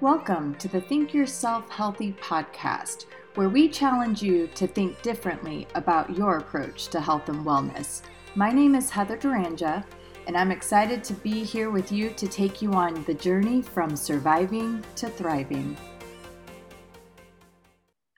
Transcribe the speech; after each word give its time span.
Welcome 0.00 0.54
to 0.54 0.66
the 0.66 0.80
Think 0.80 1.12
Yourself 1.12 1.68
Healthy 1.68 2.14
podcast, 2.22 3.04
where 3.34 3.50
we 3.50 3.68
challenge 3.68 4.22
you 4.22 4.46
to 4.54 4.66
think 4.66 5.02
differently 5.02 5.68
about 5.74 6.16
your 6.16 6.38
approach 6.38 6.88
to 6.88 7.02
health 7.02 7.28
and 7.28 7.44
wellness. 7.44 8.00
My 8.34 8.50
name 8.50 8.74
is 8.74 8.88
Heather 8.88 9.18
Duranja, 9.18 9.84
and 10.26 10.38
I'm 10.38 10.50
excited 10.50 11.04
to 11.04 11.12
be 11.12 11.44
here 11.44 11.70
with 11.70 11.92
you 11.92 12.08
to 12.16 12.26
take 12.26 12.62
you 12.62 12.72
on 12.72 13.04
the 13.04 13.12
journey 13.12 13.60
from 13.60 13.94
surviving 13.94 14.82
to 14.94 15.10
thriving. 15.10 15.76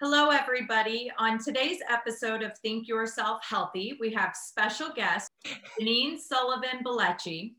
Hello, 0.01 0.31
everybody. 0.31 1.11
On 1.19 1.37
today's 1.43 1.81
episode 1.91 2.45
of 2.45 2.57
Think 2.59 2.87
Yourself 2.87 3.41
Healthy, 3.43 3.97
we 3.99 4.13
have 4.13 4.37
special 4.37 4.91
guest 4.95 5.33
Janine 5.81 6.17
Sullivan 6.17 6.85
Belleci. 6.87 7.55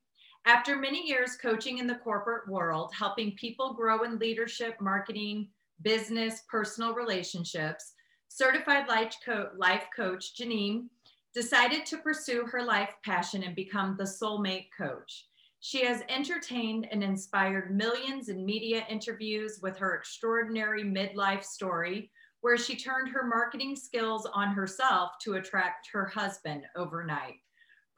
After 0.46 0.76
many 0.76 1.08
years 1.08 1.38
coaching 1.38 1.78
in 1.78 1.88
the 1.88 1.96
corporate 1.96 2.50
world, 2.50 2.92
helping 2.94 3.32
people 3.38 3.74
grow 3.74 4.04
in 4.04 4.20
leadership, 4.20 4.76
marketing, 4.82 5.48
business, 5.82 6.44
personal 6.50 6.94
relationships, 6.94 7.94
certified 8.28 8.90
life, 8.90 9.16
co- 9.26 9.52
life 9.56 9.86
coach 9.96 10.36
Janine 10.36 10.90
decided 11.34 11.86
to 11.86 11.98
pursue 11.98 12.46
her 12.46 12.62
life 12.62 12.94
passion 13.06 13.44
and 13.44 13.56
become 13.56 13.96
the 13.98 14.04
soulmate 14.04 14.68
coach. 14.78 15.28
She 15.62 15.86
has 15.86 16.04
entertained 16.10 16.90
and 16.92 17.02
inspired 17.02 17.74
millions 17.74 18.28
in 18.28 18.46
media 18.46 18.86
interviews 18.90 19.60
with 19.62 19.78
her 19.78 19.96
extraordinary 19.96 20.84
midlife 20.84 21.46
story, 21.46 22.12
where 22.42 22.58
she 22.58 22.76
turned 22.76 23.08
her 23.08 23.26
marketing 23.26 23.78
skills 23.78 24.28
on 24.34 24.50
herself 24.50 25.12
to 25.22 25.36
attract 25.36 25.88
her 25.94 26.06
husband 26.06 26.66
overnight 26.76 27.43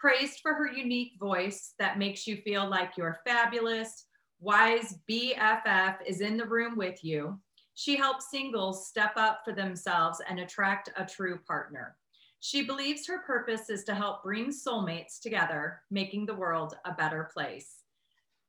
praised 0.06 0.40
for 0.40 0.54
her 0.54 0.72
unique 0.72 1.14
voice 1.20 1.74
that 1.80 1.98
makes 1.98 2.28
you 2.28 2.38
feel 2.38 2.70
like 2.70 2.92
you're 2.96 3.22
fabulous. 3.26 4.06
Wise 4.40 5.00
BFF 5.10 5.96
is 6.06 6.22
in 6.22 6.38
the 6.38 6.46
room 6.46 6.78
with 6.78 7.04
you. 7.04 7.40
She 7.74 7.96
helps 7.96 8.30
singles 8.30 8.88
step 8.88 9.14
up 9.16 9.40
for 9.44 9.52
themselves 9.52 10.22
and 10.30 10.40
attract 10.40 10.92
a 10.96 11.08
true 11.08 11.40
partner. 11.48 11.96
She 12.40 12.62
believes 12.62 13.08
her 13.08 13.24
purpose 13.26 13.72
is 13.72 13.84
to 13.86 13.96
help 13.96 14.22
bring 14.22 14.52
soulmates 14.52 15.20
together, 15.20 15.82
making 15.90 16.28
the 16.28 16.36
world 16.36 16.76
a 16.86 16.94
better 16.94 17.28
place. 17.34 17.78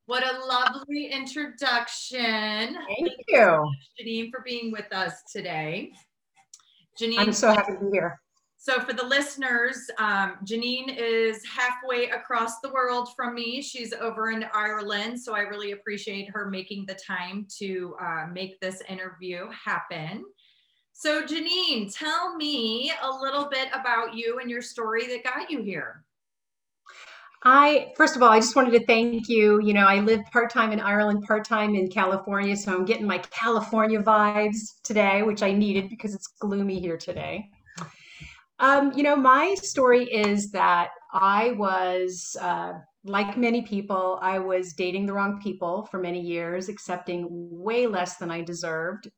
What 0.05 0.25
a 0.27 0.45
lovely 0.45 1.07
introduction. 1.07 2.21
Thank, 2.87 3.12
you, 3.29 3.73
Janine, 3.99 4.31
for 4.31 4.43
being 4.45 4.73
with 4.73 4.93
us 4.93 5.23
today. 5.33 5.93
Janine, 7.01 7.19
I'm 7.19 7.33
so 7.33 7.49
happy 7.49 7.73
to 7.73 7.79
be 7.79 7.87
here. 7.93 8.21
So 8.67 8.81
for 8.81 8.95
the 8.95 9.05
listeners, 9.05 9.77
um, 9.97 10.39
Janine 10.45 10.92
is 10.98 11.41
halfway 11.47 12.09
across 12.11 12.59
the 12.59 12.69
world 12.70 13.11
from 13.14 13.33
me. 13.33 13.62
She's 13.62 13.92
over 13.92 14.33
in 14.33 14.45
Ireland, 14.53 15.20
so 15.20 15.36
I 15.36 15.42
really 15.42 15.70
appreciate 15.70 16.28
her 16.31 16.50
making 16.50 16.87
the 16.87 16.97
time 16.97 17.47
to 17.59 17.94
uh, 18.03 18.27
make 18.33 18.59
this 18.59 18.83
interview 18.89 19.47
happen. 19.50 20.25
So 20.92 21.22
Janine, 21.22 21.97
tell 21.97 22.34
me 22.34 22.91
a 23.05 23.09
little 23.09 23.48
bit 23.48 23.69
about 23.72 24.17
you 24.17 24.41
and 24.41 24.50
your 24.50 24.62
story 24.62 25.06
that 25.06 25.22
got 25.22 25.48
you 25.48 25.62
here. 25.62 26.03
I 27.44 27.92
first 27.97 28.17
of 28.17 28.22
all, 28.25 28.31
I 28.31 28.41
just 28.41 28.56
wanted 28.56 28.72
to 28.72 28.84
thank 28.84 29.28
you. 29.28 29.61
You 29.61 29.75
know, 29.75 29.87
I 29.87 30.00
live 30.00 30.22
part 30.33 30.50
time 30.50 30.72
in 30.72 30.81
Ireland, 30.81 31.22
part 31.22 31.44
time 31.44 31.77
in 31.77 31.89
California, 31.89 32.56
so 32.56 32.75
I'm 32.75 32.84
getting 32.84 33.06
my 33.06 33.19
California 33.19 34.03
vibes 34.03 34.83
today, 34.83 35.22
which 35.22 35.44
I 35.44 35.53
needed 35.53 35.89
because 35.89 36.17
it's 36.17 36.27
gloomy 36.41 36.81
here 36.81 36.97
today. 36.97 37.48
Um, 38.59 38.93
you 38.97 39.03
know, 39.03 39.17
my 39.17 39.55
story 39.55 40.05
is 40.05 40.51
that 40.53 40.91
I 41.12 41.53
was, 41.53 42.37
uh, 42.41 42.75
like 43.05 43.37
many 43.37 43.62
people, 43.62 44.19
I 44.23 44.39
was 44.39 44.73
dating 44.73 45.07
the 45.07 45.12
wrong 45.12 45.41
people 45.41 45.87
for 45.91 45.99
many 45.99 46.21
years, 46.21 46.69
accepting 46.69 47.29
way 47.31 47.87
less 47.87 48.17
than 48.17 48.31
I 48.31 48.43
deserved. 48.43 49.09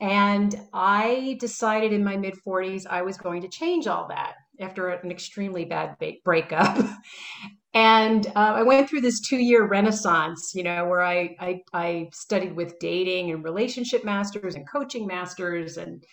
And 0.00 0.54
I 0.74 1.38
decided 1.40 1.92
in 1.92 2.04
my 2.04 2.16
mid 2.16 2.34
40s 2.46 2.86
I 2.88 3.02
was 3.02 3.16
going 3.16 3.42
to 3.42 3.48
change 3.48 3.86
all 3.86 4.06
that 4.08 4.34
after 4.60 4.88
an 4.88 5.10
extremely 5.10 5.64
bad 5.64 5.96
ba- 5.98 6.14
breakup. 6.22 6.76
and 7.74 8.26
uh, 8.28 8.54
I 8.56 8.62
went 8.62 8.88
through 8.88 9.00
this 9.00 9.20
two 9.20 9.38
year 9.38 9.66
renaissance, 9.66 10.52
you 10.54 10.62
know, 10.62 10.86
where 10.86 11.02
I, 11.02 11.34
I, 11.40 11.60
I 11.72 12.08
studied 12.12 12.54
with 12.54 12.78
dating 12.78 13.30
and 13.30 13.42
relationship 13.42 14.04
masters 14.04 14.54
and 14.54 14.68
coaching 14.68 15.06
masters 15.06 15.78
and 15.78 16.04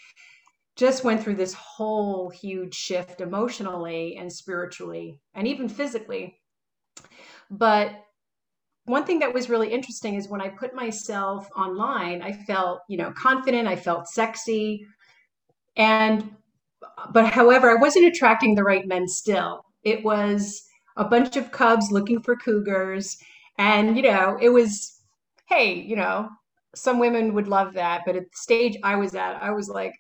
just 0.76 1.04
went 1.04 1.22
through 1.22 1.36
this 1.36 1.54
whole 1.54 2.30
huge 2.30 2.74
shift 2.74 3.22
emotionally 3.22 4.18
and 4.18 4.32
spiritually 4.32 5.20
and 5.34 5.48
even 5.48 5.70
physically. 5.70 6.40
But 7.52 7.92
one 8.86 9.06
thing 9.06 9.20
that 9.20 9.34
was 9.34 9.50
really 9.50 9.72
interesting 9.72 10.16
is 10.16 10.28
when 10.28 10.42
I 10.42 10.50
put 10.50 10.74
myself 10.74 11.48
online, 11.56 12.22
I 12.22 12.34
felt, 12.34 12.82
you 12.90 12.98
know, 12.98 13.14
confident, 13.16 13.68
I 13.68 13.76
felt 13.76 14.08
sexy. 14.08 14.86
And 15.76 16.36
but 17.12 17.28
however, 17.28 17.70
I 17.70 17.82
wasn't 17.82 18.08
attracting 18.08 18.56
the 18.56 18.64
right 18.64 18.86
men 18.88 19.08
still. 19.08 19.64
It 19.84 20.04
was 20.04 20.64
a 20.98 21.06
bunch 21.06 21.38
of 21.38 21.52
cubs 21.52 21.92
looking 21.92 22.22
for 22.22 22.36
cougars 22.36 23.18
and 23.58 23.96
you 23.96 24.04
know, 24.04 24.38
it 24.42 24.50
was 24.50 25.00
hey, 25.48 25.74
you 25.74 25.96
know, 25.96 26.30
some 26.76 27.00
women 27.00 27.34
would 27.34 27.48
love 27.48 27.74
that, 27.74 28.02
but 28.06 28.16
at 28.16 28.24
the 28.24 28.30
stage 28.34 28.78
I 28.84 28.96
was 28.96 29.14
at, 29.14 29.42
I 29.42 29.52
was 29.52 29.70
like 29.70 29.94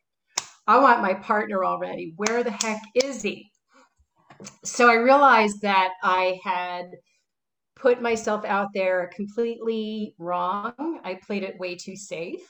I 0.65 0.79
want 0.79 1.01
my 1.01 1.13
partner 1.13 1.65
already. 1.65 2.13
Where 2.15 2.43
the 2.43 2.51
heck 2.51 2.81
is 2.95 3.21
he? 3.21 3.49
So 4.63 4.89
I 4.89 4.95
realized 4.95 5.61
that 5.61 5.91
I 6.01 6.39
had 6.43 6.85
put 7.75 8.01
myself 8.01 8.45
out 8.45 8.69
there 8.73 9.09
completely 9.15 10.15
wrong. 10.17 10.73
I 11.03 11.19
played 11.25 11.43
it 11.43 11.59
way 11.59 11.75
too 11.75 11.95
safe. 11.95 12.41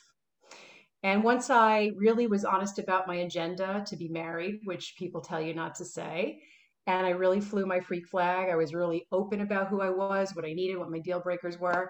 And 1.01 1.23
once 1.23 1.49
I 1.49 1.91
really 1.97 2.27
was 2.27 2.45
honest 2.45 2.79
about 2.79 3.07
my 3.07 3.15
agenda 3.15 3.83
to 3.87 3.95
be 3.97 4.07
married, 4.07 4.61
which 4.63 4.95
people 4.97 5.19
tell 5.19 5.41
you 5.41 5.53
not 5.53 5.75
to 5.75 5.85
say, 5.85 6.39
and 6.85 7.05
I 7.05 7.11
really 7.11 7.41
flew 7.41 7.65
my 7.65 7.79
freak 7.79 8.07
flag, 8.07 8.49
I 8.49 8.55
was 8.55 8.73
really 8.73 9.07
open 9.11 9.41
about 9.41 9.67
who 9.69 9.81
I 9.81 9.89
was, 9.89 10.35
what 10.35 10.45
I 10.45 10.53
needed, 10.53 10.77
what 10.77 10.91
my 10.91 10.99
deal 10.99 11.19
breakers 11.19 11.59
were, 11.59 11.89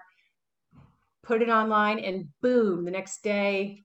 put 1.22 1.42
it 1.42 1.48
online, 1.48 1.98
and 1.98 2.26
boom, 2.40 2.84
the 2.84 2.90
next 2.90 3.22
day, 3.22 3.78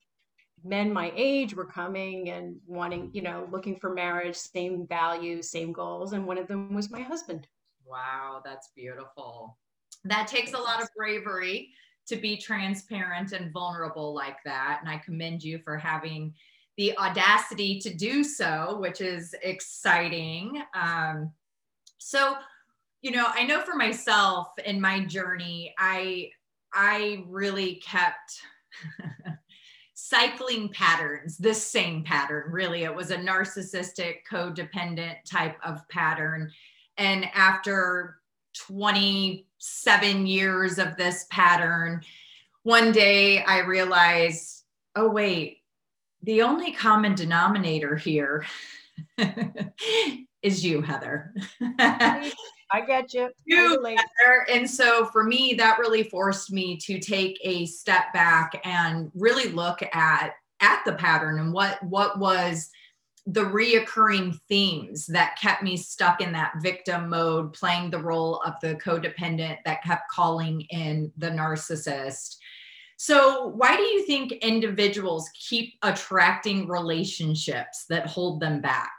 men 0.64 0.92
my 0.92 1.12
age 1.16 1.56
were 1.56 1.66
coming 1.66 2.30
and 2.30 2.56
wanting, 2.68 3.10
you 3.14 3.22
know, 3.22 3.48
looking 3.52 3.78
for 3.78 3.94
marriage, 3.94 4.36
same 4.36 4.88
values, 4.88 5.50
same 5.50 5.72
goals. 5.72 6.14
And 6.14 6.26
one 6.26 6.38
of 6.38 6.48
them 6.48 6.74
was 6.74 6.90
my 6.90 7.02
husband. 7.02 7.48
Wow, 7.86 8.42
that's 8.44 8.70
beautiful. 8.76 9.58
That 10.06 10.28
takes 10.28 10.54
a 10.54 10.58
lot 10.58 10.82
of 10.82 10.90
bravery 10.96 11.70
to 12.08 12.16
be 12.16 12.38
transparent 12.38 13.32
and 13.32 13.52
vulnerable 13.52 14.14
like 14.14 14.38
that. 14.46 14.80
And 14.82 14.90
I 14.90 14.98
commend 14.98 15.44
you 15.44 15.60
for 15.60 15.78
having 15.78 16.34
the 16.78 16.98
audacity 16.98 17.80
to 17.80 17.94
do 17.94 18.24
so, 18.24 18.78
which 18.80 19.02
is 19.02 19.36
exciting. 19.44 20.62
Um, 20.74 21.32
so, 21.98 22.36
you 23.02 23.12
know, 23.12 23.28
I 23.28 23.44
know 23.44 23.62
for 23.62 23.76
myself 23.76 24.48
in 24.66 24.80
my 24.80 25.06
journey, 25.06 25.74
I 25.78 26.30
I 26.74 27.26
really 27.28 27.76
kept 27.76 28.40
cycling 30.00 30.70
patterns, 30.70 31.38
this 31.38 31.62
same 31.64 32.04
pattern, 32.04 32.52
really. 32.52 32.84
It 32.84 32.96
was 32.96 33.12
a 33.12 33.18
narcissistic, 33.18 34.18
codependent 34.30 35.16
type 35.26 35.58
of 35.64 35.88
pattern. 35.90 36.52
And 36.98 37.26
after 37.34 38.20
27 38.56 40.26
years 40.26 40.80
of 40.80 40.96
this 40.96 41.26
pattern, 41.30 42.02
one 42.64 42.92
day 42.92 43.44
I 43.44 43.60
realized, 43.60 44.64
oh, 44.96 45.10
wait, 45.10 45.58
the 46.24 46.42
only 46.42 46.72
common 46.72 47.16
denominator 47.16 47.96
here 47.96 48.46
is 50.42 50.66
you, 50.66 50.82
Heather. 50.82 51.34
I 52.72 52.82
get 52.82 53.14
you. 53.14 53.30
you 53.46 53.82
and 54.52 54.70
so 54.70 55.06
for 55.06 55.24
me, 55.24 55.56
that 55.56 55.80
really 55.80 56.04
forced 56.04 56.52
me 56.52 56.78
to 56.78 57.00
take 57.00 57.40
a 57.44 57.66
step 57.66 58.14
back 58.14 58.60
and 58.64 59.12
really 59.16 59.52
look 59.52 59.82
at 59.94 60.34
at 60.62 60.82
the 60.86 60.94
pattern 60.94 61.40
and 61.40 61.54
what 61.54 61.82
what 61.84 62.20
was 62.20 62.70
the 63.26 63.44
reoccurring 63.44 64.40
themes 64.48 65.06
that 65.06 65.38
kept 65.40 65.62
me 65.62 65.78
stuck 65.78 66.20
in 66.20 66.32
that 66.32 66.54
victim 66.62 67.10
mode, 67.10 67.54
playing 67.54 67.92
the 67.92 68.02
role 68.02 68.42
of 68.46 68.54
the 68.62 68.76
codependent 68.76 69.58
that 69.66 69.84
kept 69.84 70.10
calling 70.12 70.62
in 70.72 71.12
the 71.18 71.30
narcissist. 71.30 72.38
So, 72.98 73.48
why 73.56 73.76
do 73.76 73.84
you 73.84 74.06
think 74.06 74.32
individuals 74.32 75.30
keep 75.34 75.76
attracting 75.84 76.68
relationships 76.68 77.86
that 77.90 78.08
hold 78.08 78.42
them 78.42 78.62
back? 78.62 78.92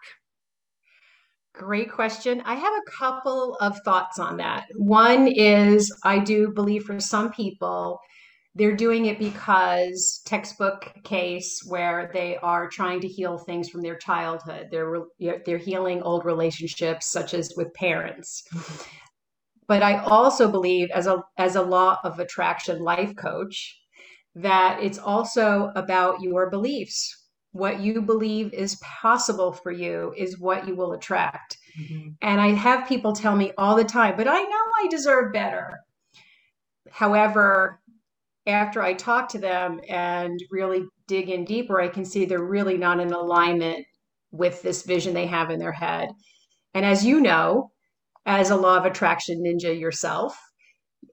Great 1.61 1.93
question. 1.93 2.41
I 2.47 2.55
have 2.55 2.73
a 2.73 2.91
couple 2.91 3.55
of 3.61 3.79
thoughts 3.85 4.19
on 4.19 4.39
that. 4.39 4.65
One 4.77 5.29
is 5.29 5.95
I 6.05 6.19
do 6.19 6.53
believe 6.55 6.85
for 6.85 6.99
some 6.99 7.31
people, 7.33 8.01
they're 8.55 8.75
doing 8.75 9.05
it 9.05 9.19
because 9.19 10.23
textbook 10.25 10.91
case 11.05 11.61
where 11.67 12.11
they 12.15 12.39
are 12.39 12.67
trying 12.67 13.03
to 13.03 13.09
heal 13.09 13.37
things 13.37 13.69
from 13.69 13.83
their 13.83 13.99
childhood. 13.99 14.69
They're 14.71 15.03
they're 15.45 15.59
healing 15.59 16.01
old 16.01 16.25
relationships 16.25 17.13
such 17.13 17.35
as 17.35 17.53
with 17.59 17.75
parents. 17.75 18.43
But 19.69 19.83
I 19.83 19.99
also 19.99 20.51
believe 20.51 20.89
as 20.95 21.07
a 21.07 21.23
as 21.37 21.57
a 21.57 21.63
law 21.63 21.99
of 22.05 22.19
attraction 22.21 22.81
life 22.81 23.15
coach 23.17 23.79
that 24.35 24.79
it's 24.83 24.99
also 24.99 25.73
about 25.77 26.23
your 26.23 26.49
beliefs. 26.49 27.20
What 27.53 27.81
you 27.81 28.01
believe 28.01 28.53
is 28.53 28.77
possible 28.77 29.53
for 29.53 29.73
you 29.73 30.15
is 30.17 30.39
what 30.39 30.69
you 30.69 30.77
will 30.77 30.93
attract. 30.93 31.57
Mm-hmm. 31.81 32.11
And 32.23 32.41
I 32.41 32.49
have 32.49 32.89
people 32.89 33.13
tell 33.13 33.35
me 33.35 33.53
all 33.59 33.77
the 33.77 33.85
time, 33.85 34.17
but 34.17 34.29
I 34.29 34.41
know 34.41 34.65
I 34.83 34.87
deserve 34.89 35.33
better. 35.33 35.81
However, 36.91 37.81
after 38.47 38.83
I 38.83 38.95
talk 38.95 39.29
to 39.31 39.39
them 39.39 39.81
and 39.89 40.41
really 40.51 40.85
dig 41.07 41.29
in 41.29 41.45
deeper, 41.45 41.81
I 41.81 41.89
can 41.89 42.05
see 42.05 42.25
they're 42.25 42.43
really 42.43 42.77
not 42.77 43.01
in 43.01 43.13
alignment 43.13 43.85
with 44.31 44.63
this 44.63 44.83
vision 44.83 45.13
they 45.13 45.27
have 45.27 45.51
in 45.51 45.59
their 45.59 45.73
head. 45.73 46.09
And 46.75 46.85
as 46.85 47.05
you 47.05 47.21
know, 47.21 47.71
as 48.27 48.51
a 48.51 48.57
law 48.57 48.77
of 48.77 48.85
attraction 48.85 49.43
ninja 49.43 49.79
yourself, 49.79 50.39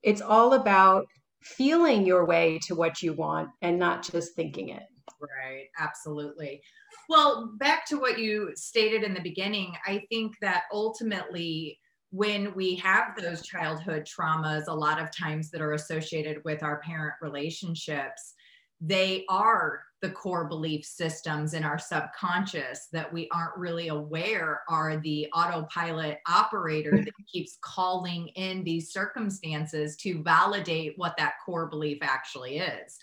it's 0.04 0.22
all 0.22 0.54
about 0.54 1.06
feeling 1.42 2.06
your 2.06 2.26
way 2.26 2.60
to 2.68 2.76
what 2.76 3.02
you 3.02 3.14
want 3.14 3.50
and 3.62 3.80
not 3.80 4.04
just 4.04 4.36
thinking 4.36 4.70
it. 4.70 4.84
Right, 5.20 5.68
absolutely. 5.80 6.62
Well, 7.10 7.54
back 7.58 7.86
to 7.88 8.00
what 8.00 8.20
you 8.20 8.52
stated 8.56 9.04
in 9.04 9.14
the 9.14 9.22
beginning, 9.22 9.74
I 9.86 10.04
think 10.10 10.36
that 10.42 10.64
ultimately, 10.72 11.80
when 12.12 12.54
we 12.54 12.76
have 12.76 13.16
those 13.20 13.42
childhood 13.42 14.06
traumas, 14.06 14.68
a 14.68 14.74
lot 14.74 15.02
of 15.02 15.16
times 15.16 15.50
that 15.52 15.62
are 15.62 15.74
associated 15.74 16.38
with 16.46 16.64
our 16.64 16.80
parent 16.82 17.16
relationships, 17.22 18.36
they 18.80 19.26
are 19.28 19.82
the 20.02 20.10
core 20.12 20.46
belief 20.46 20.86
systems 20.86 21.56
in 21.56 21.64
our 21.64 21.80
subconscious 21.80 22.88
that 22.92 23.12
we 23.12 23.28
aren't 23.34 23.58
really 23.58 23.88
aware 23.88 24.62
are 24.70 24.98
the 24.98 25.28
autopilot 25.34 26.20
operator 26.30 26.92
mm-hmm. 26.92 27.04
that 27.04 27.14
keeps 27.32 27.58
calling 27.62 28.28
in 28.36 28.64
these 28.64 28.92
circumstances 28.92 29.96
to 29.96 30.22
validate 30.22 30.94
what 30.98 31.16
that 31.18 31.34
core 31.44 31.66
belief 31.66 31.98
actually 32.02 32.60
is. 32.60 33.00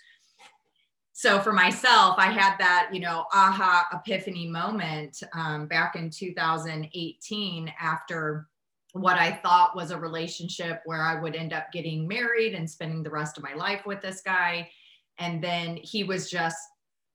So 1.17 1.39
for 1.39 1.53
myself, 1.53 2.15
I 2.17 2.25
had 2.25 2.57
that, 2.57 2.89
you 2.91 2.99
know, 2.99 3.25
aha 3.31 3.87
epiphany 3.93 4.47
moment 4.47 5.23
um, 5.31 5.65
back 5.65 5.95
in 5.95 6.09
2018 6.09 7.73
after 7.79 8.49
what 8.91 9.17
I 9.17 9.31
thought 9.31 9.77
was 9.77 9.91
a 9.91 9.97
relationship 9.97 10.81
where 10.83 11.01
I 11.01 11.17
would 11.17 11.33
end 11.33 11.53
up 11.53 11.71
getting 11.71 12.05
married 12.05 12.53
and 12.53 12.69
spending 12.69 13.01
the 13.01 13.11
rest 13.11 13.37
of 13.37 13.45
my 13.45 13.53
life 13.53 13.85
with 13.85 14.01
this 14.01 14.19
guy. 14.19 14.69
And 15.17 15.41
then 15.41 15.77
he 15.77 16.03
was 16.03 16.29
just 16.29 16.57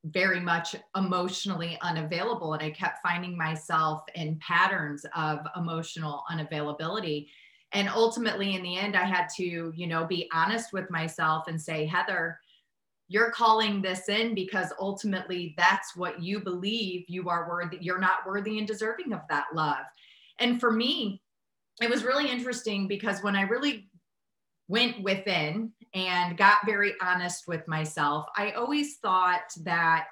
very 0.05 0.39
much 0.39 0.75
emotionally 0.95 1.77
unavailable 1.83 2.53
and 2.53 2.63
i 2.63 2.71
kept 2.71 3.03
finding 3.03 3.37
myself 3.37 4.01
in 4.15 4.39
patterns 4.39 5.05
of 5.15 5.45
emotional 5.55 6.23
unavailability. 6.31 7.27
And 7.71 7.87
ultimately 7.87 8.55
in 8.55 8.63
the 8.63 8.77
end 8.77 8.95
i 8.95 9.05
had 9.05 9.27
to 9.37 9.71
you 9.75 9.85
know 9.85 10.05
be 10.05 10.27
honest 10.33 10.73
with 10.73 10.89
myself 10.89 11.47
and 11.47 11.61
say 11.61 11.85
heather 11.85 12.39
you're 13.11 13.31
calling 13.31 13.81
this 13.81 14.07
in 14.07 14.33
because 14.33 14.71
ultimately 14.79 15.53
that's 15.57 15.95
what 15.95 16.21
you 16.21 16.39
believe 16.39 17.03
you 17.07 17.29
are 17.29 17.49
worthy 17.49 17.77
you're 17.81 17.99
not 17.99 18.25
worthy 18.25 18.57
and 18.57 18.67
deserving 18.67 19.11
of 19.13 19.21
that 19.29 19.45
love 19.53 19.85
and 20.39 20.59
for 20.59 20.71
me 20.71 21.21
it 21.81 21.89
was 21.89 22.03
really 22.03 22.29
interesting 22.29 22.87
because 22.87 23.21
when 23.21 23.35
i 23.35 23.41
really 23.41 23.89
went 24.71 25.03
within 25.03 25.73
and 25.93 26.37
got 26.37 26.65
very 26.65 26.93
honest 27.01 27.43
with 27.45 27.67
myself. 27.67 28.25
I 28.37 28.51
always 28.51 28.97
thought 28.97 29.51
that 29.63 30.07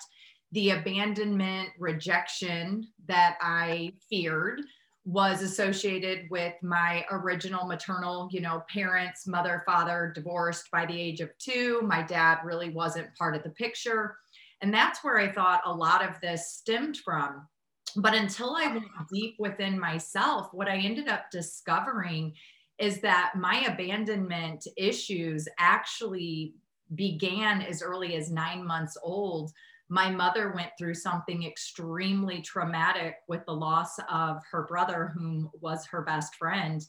the 0.52 0.72
abandonment, 0.72 1.70
rejection 1.80 2.86
that 3.08 3.38
I 3.42 3.94
feared 4.10 4.62
was 5.10 5.42
associated 5.42 6.30
with 6.30 6.54
my 6.62 7.04
original 7.10 7.66
maternal, 7.66 8.30
you 8.32 8.42
know, 8.42 8.62
parents, 8.72 9.26
mother, 9.26 9.64
father 9.66 10.12
divorced 10.14 10.70
by 10.72 10.86
the 10.86 11.02
age 11.02 11.20
of 11.20 11.36
2. 11.40 11.82
My 11.82 12.04
dad 12.04 12.38
really 12.44 12.70
wasn't 12.70 13.16
part 13.16 13.36
of 13.36 13.42
the 13.42 13.50
picture. 13.50 14.18
And 14.62 14.72
that's 14.72 15.04
where 15.04 15.18
I 15.18 15.32
thought 15.32 15.62
a 15.66 15.74
lot 15.74 16.08
of 16.08 16.22
this 16.22 16.52
stemmed 16.52 16.98
from. 16.98 17.48
But 17.96 18.14
until 18.14 18.56
I 18.56 18.68
went 18.68 18.86
deep 19.12 19.34
within 19.40 19.80
myself, 19.80 20.50
what 20.52 20.70
I 20.70 20.78
ended 20.78 21.08
up 21.08 21.32
discovering 21.32 22.36
is 22.78 23.02
that 23.02 23.32
my 23.36 23.62
abandonment 23.62 24.68
issues 24.78 25.48
actually 25.58 26.54
began 26.94 27.64
as 27.64 27.82
early 27.82 28.16
as 28.16 28.30
nine 28.30 28.64
months 28.64 28.96
old. 29.02 29.52
My 29.90 30.10
mother 30.10 30.52
went 30.56 30.72
through 30.78 30.94
something 30.94 31.44
extremely 31.44 32.42
traumatic 32.42 33.16
with 33.28 33.46
the 33.46 33.54
loss 33.54 33.98
of 34.10 34.38
her 34.52 34.64
brother, 34.64 35.12
whom 35.16 35.50
was 35.60 35.86
her 35.88 36.04
best 36.04 36.36
friend. 36.36 36.86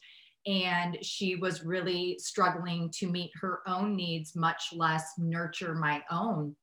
And 0.46 0.98
she 1.02 1.36
was 1.36 1.64
really 1.64 2.18
struggling 2.18 2.90
to 2.98 3.08
meet 3.08 3.30
her 3.40 3.60
own 3.66 3.96
needs, 3.96 4.36
much 4.36 4.68
less 4.72 5.12
nurture 5.18 5.74
my 5.74 6.02
own. 6.10 6.54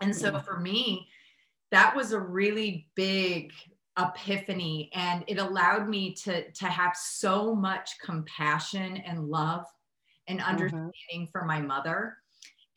And 0.00 0.14
so 0.14 0.38
for 0.38 0.58
me, 0.58 1.06
that 1.70 1.94
was 1.94 2.12
a 2.12 2.20
really 2.20 2.88
big 2.96 3.52
epiphany 3.98 4.88
and 4.94 5.24
it 5.26 5.38
allowed 5.38 5.88
me 5.88 6.14
to 6.14 6.50
to 6.52 6.66
have 6.66 6.96
so 6.96 7.54
much 7.54 7.90
compassion 8.02 8.96
and 8.98 9.28
love 9.28 9.64
and 10.28 10.38
mm-hmm. 10.38 10.48
understanding 10.48 10.92
mm-hmm. 11.14 11.24
for 11.32 11.44
my 11.44 11.60
mother 11.60 12.16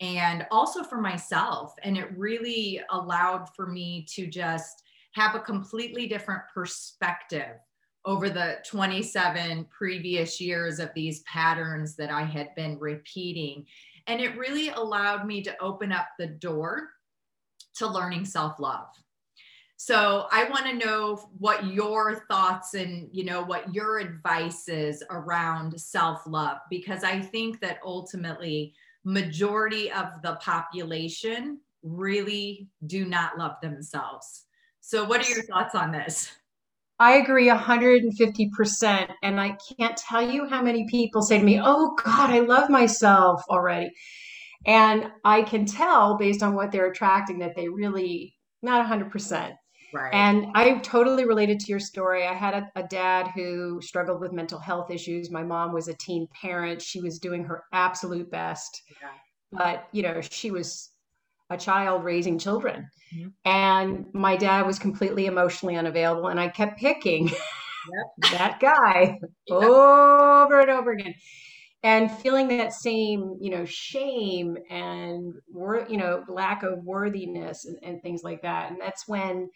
and 0.00 0.46
also 0.50 0.82
for 0.82 1.00
myself 1.00 1.74
and 1.82 1.96
it 1.96 2.16
really 2.16 2.80
allowed 2.90 3.48
for 3.54 3.66
me 3.66 4.04
to 4.10 4.26
just 4.26 4.82
have 5.12 5.34
a 5.34 5.40
completely 5.40 6.08
different 6.08 6.42
perspective 6.52 7.56
over 8.04 8.28
the 8.28 8.58
27 8.66 9.66
previous 9.70 10.40
years 10.40 10.78
of 10.78 10.90
these 10.94 11.20
patterns 11.22 11.96
that 11.96 12.10
I 12.10 12.22
had 12.22 12.54
been 12.54 12.78
repeating. 12.78 13.64
And 14.06 14.20
it 14.20 14.36
really 14.36 14.68
allowed 14.68 15.26
me 15.26 15.42
to 15.42 15.62
open 15.62 15.90
up 15.90 16.08
the 16.18 16.26
door 16.26 16.90
to 17.76 17.86
learning 17.86 18.26
self-love. 18.26 18.88
So 19.76 20.26
I 20.30 20.48
want 20.48 20.66
to 20.66 20.86
know 20.86 21.16
what 21.38 21.66
your 21.66 22.24
thoughts 22.30 22.74
and 22.74 23.08
you 23.12 23.24
know 23.24 23.42
what 23.42 23.74
your 23.74 23.98
advice 23.98 24.68
is 24.68 25.02
around 25.10 25.78
self-love 25.78 26.58
because 26.70 27.04
I 27.04 27.20
think 27.20 27.60
that 27.60 27.80
ultimately 27.84 28.74
majority 29.04 29.90
of 29.92 30.06
the 30.22 30.36
population 30.36 31.60
really 31.82 32.68
do 32.86 33.04
not 33.04 33.38
love 33.38 33.52
themselves. 33.62 34.44
So 34.80 35.04
what 35.04 35.26
are 35.26 35.30
your 35.30 35.44
thoughts 35.44 35.74
on 35.74 35.92
this? 35.92 36.30
I 36.98 37.16
agree 37.16 37.48
150%. 37.48 39.10
And 39.22 39.40
I 39.40 39.56
can't 39.76 39.96
tell 39.96 40.22
you 40.22 40.46
how 40.46 40.62
many 40.62 40.86
people 40.88 41.22
say 41.22 41.38
to 41.38 41.44
me, 41.44 41.60
Oh 41.62 41.96
God, 42.02 42.30
I 42.30 42.40
love 42.40 42.70
myself 42.70 43.42
already. 43.48 43.90
And 44.66 45.10
I 45.24 45.42
can 45.42 45.66
tell 45.66 46.16
based 46.16 46.42
on 46.42 46.54
what 46.54 46.72
they're 46.72 46.90
attracting 46.90 47.38
that 47.40 47.54
they 47.56 47.68
really 47.68 48.34
not 48.62 48.86
100%. 48.86 49.54
Right. 49.94 50.12
And 50.12 50.48
I 50.56 50.78
totally 50.78 51.24
related 51.24 51.60
to 51.60 51.66
your 51.68 51.78
story. 51.78 52.26
I 52.26 52.34
had 52.34 52.54
a, 52.54 52.70
a, 52.74 52.82
dad 52.82 53.28
who 53.32 53.80
struggled 53.80 54.20
with 54.20 54.32
mental 54.32 54.58
health 54.58 54.90
issues. 54.90 55.30
My 55.30 55.44
mom 55.44 55.72
was 55.72 55.86
a 55.86 55.94
teen 55.94 56.26
parent. 56.40 56.82
She 56.82 57.00
was 57.00 57.20
doing 57.20 57.44
her 57.44 57.62
absolute 57.72 58.28
best. 58.28 58.82
Yeah. 59.00 59.08
But, 59.52 59.88
you 59.92 60.02
know, 60.02 60.20
she 60.20 60.50
was 60.50 60.90
a 61.48 61.56
child 61.56 62.02
raising 62.02 62.40
children. 62.40 62.88
Mm-hmm. 63.14 63.28
And 63.44 64.06
my 64.12 64.36
dad 64.36 64.66
was 64.66 64.80
completely 64.80 65.26
emotionally 65.26 65.76
unavailable. 65.76 66.26
And 66.26 66.40
I 66.40 66.48
kept 66.48 66.80
picking 66.80 67.28
yep. 67.28 68.32
that 68.32 68.58
guy 68.58 69.20
yep. 69.46 69.62
over 69.62 70.60
and 70.60 70.70
over 70.70 70.90
again 70.90 71.14
and 71.84 72.10
feeling 72.10 72.48
that 72.48 72.72
same 72.72 73.36
you 73.38 73.50
know 73.50 73.64
shame 73.66 74.56
and 74.70 75.34
you 75.88 75.98
know 75.98 76.24
lack 76.28 76.62
of 76.62 76.82
worthiness 76.82 77.66
and, 77.66 77.76
and 77.82 78.00
things 78.00 78.22
like 78.24 78.40
that 78.40 78.70
and 78.70 78.80
that's 78.80 79.06
when 79.06 79.50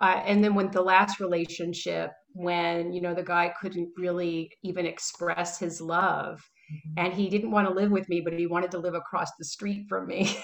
uh, 0.00 0.22
and 0.24 0.42
then 0.42 0.54
with 0.54 0.72
the 0.72 0.82
last 0.82 1.20
relationship, 1.20 2.10
when 2.32 2.92
you 2.92 3.00
know 3.00 3.14
the 3.14 3.22
guy 3.22 3.52
couldn't 3.60 3.90
really 3.96 4.50
even 4.62 4.86
express 4.86 5.58
his 5.58 5.80
love, 5.80 6.42
mm-hmm. 6.72 7.04
and 7.04 7.14
he 7.14 7.28
didn't 7.28 7.50
want 7.50 7.66
to 7.68 7.74
live 7.74 7.90
with 7.90 8.08
me, 8.08 8.20
but 8.20 8.34
he 8.34 8.46
wanted 8.46 8.70
to 8.72 8.78
live 8.78 8.94
across 8.94 9.30
the 9.38 9.44
street 9.44 9.86
from 9.88 10.06
me. 10.06 10.36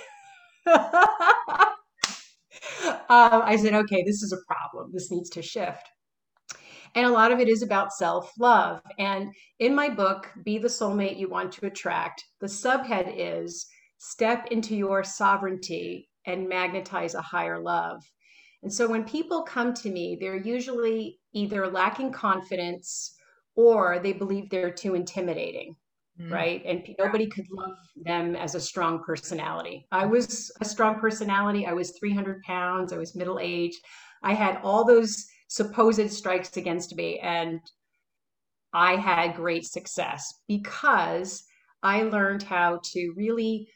um, 0.66 0.78
I 3.08 3.58
said, 3.60 3.74
okay, 3.74 4.02
this 4.04 4.22
is 4.22 4.32
a 4.32 4.52
problem. 4.52 4.90
This 4.92 5.10
needs 5.10 5.30
to 5.30 5.42
shift. 5.42 5.86
And 6.94 7.06
a 7.06 7.10
lot 7.10 7.32
of 7.32 7.40
it 7.40 7.48
is 7.48 7.62
about 7.62 7.92
self 7.92 8.32
love. 8.38 8.80
And 8.98 9.32
in 9.58 9.74
my 9.74 9.88
book, 9.88 10.30
Be 10.44 10.58
the 10.58 10.68
Soulmate 10.68 11.18
You 11.18 11.28
Want 11.28 11.52
to 11.52 11.66
Attract, 11.66 12.24
the 12.40 12.46
subhead 12.46 13.14
is 13.16 13.66
Step 13.98 14.48
into 14.50 14.76
Your 14.76 15.02
Sovereignty 15.04 16.08
and 16.26 16.48
Magnetize 16.48 17.14
a 17.14 17.22
Higher 17.22 17.62
Love. 17.62 18.02
And 18.62 18.72
so 18.72 18.88
when 18.88 19.04
people 19.04 19.42
come 19.42 19.74
to 19.74 19.90
me, 19.90 20.16
they're 20.20 20.36
usually 20.36 21.18
either 21.32 21.68
lacking 21.68 22.12
confidence 22.12 23.14
or 23.56 23.98
they 23.98 24.12
believe 24.12 24.48
they're 24.48 24.70
too 24.70 24.94
intimidating, 24.94 25.74
mm. 26.20 26.30
right? 26.30 26.62
And 26.64 26.86
nobody 26.98 27.26
could 27.26 27.46
love 27.50 27.76
them 27.96 28.36
as 28.36 28.54
a 28.54 28.60
strong 28.60 29.02
personality. 29.02 29.86
I 29.90 30.06
was 30.06 30.52
a 30.60 30.64
strong 30.64 31.00
personality. 31.00 31.66
I 31.66 31.72
was 31.72 31.98
300 31.98 32.42
pounds. 32.42 32.92
I 32.92 32.98
was 32.98 33.16
middle 33.16 33.38
aged. 33.40 33.78
I 34.22 34.34
had 34.34 34.60
all 34.62 34.84
those 34.84 35.26
supposed 35.48 36.10
strikes 36.12 36.56
against 36.56 36.94
me. 36.96 37.18
And 37.18 37.60
I 38.72 38.96
had 38.96 39.36
great 39.36 39.66
success 39.66 40.32
because 40.48 41.44
I 41.82 42.02
learned 42.04 42.42
how 42.42 42.80
to 42.82 43.12
really 43.16 43.68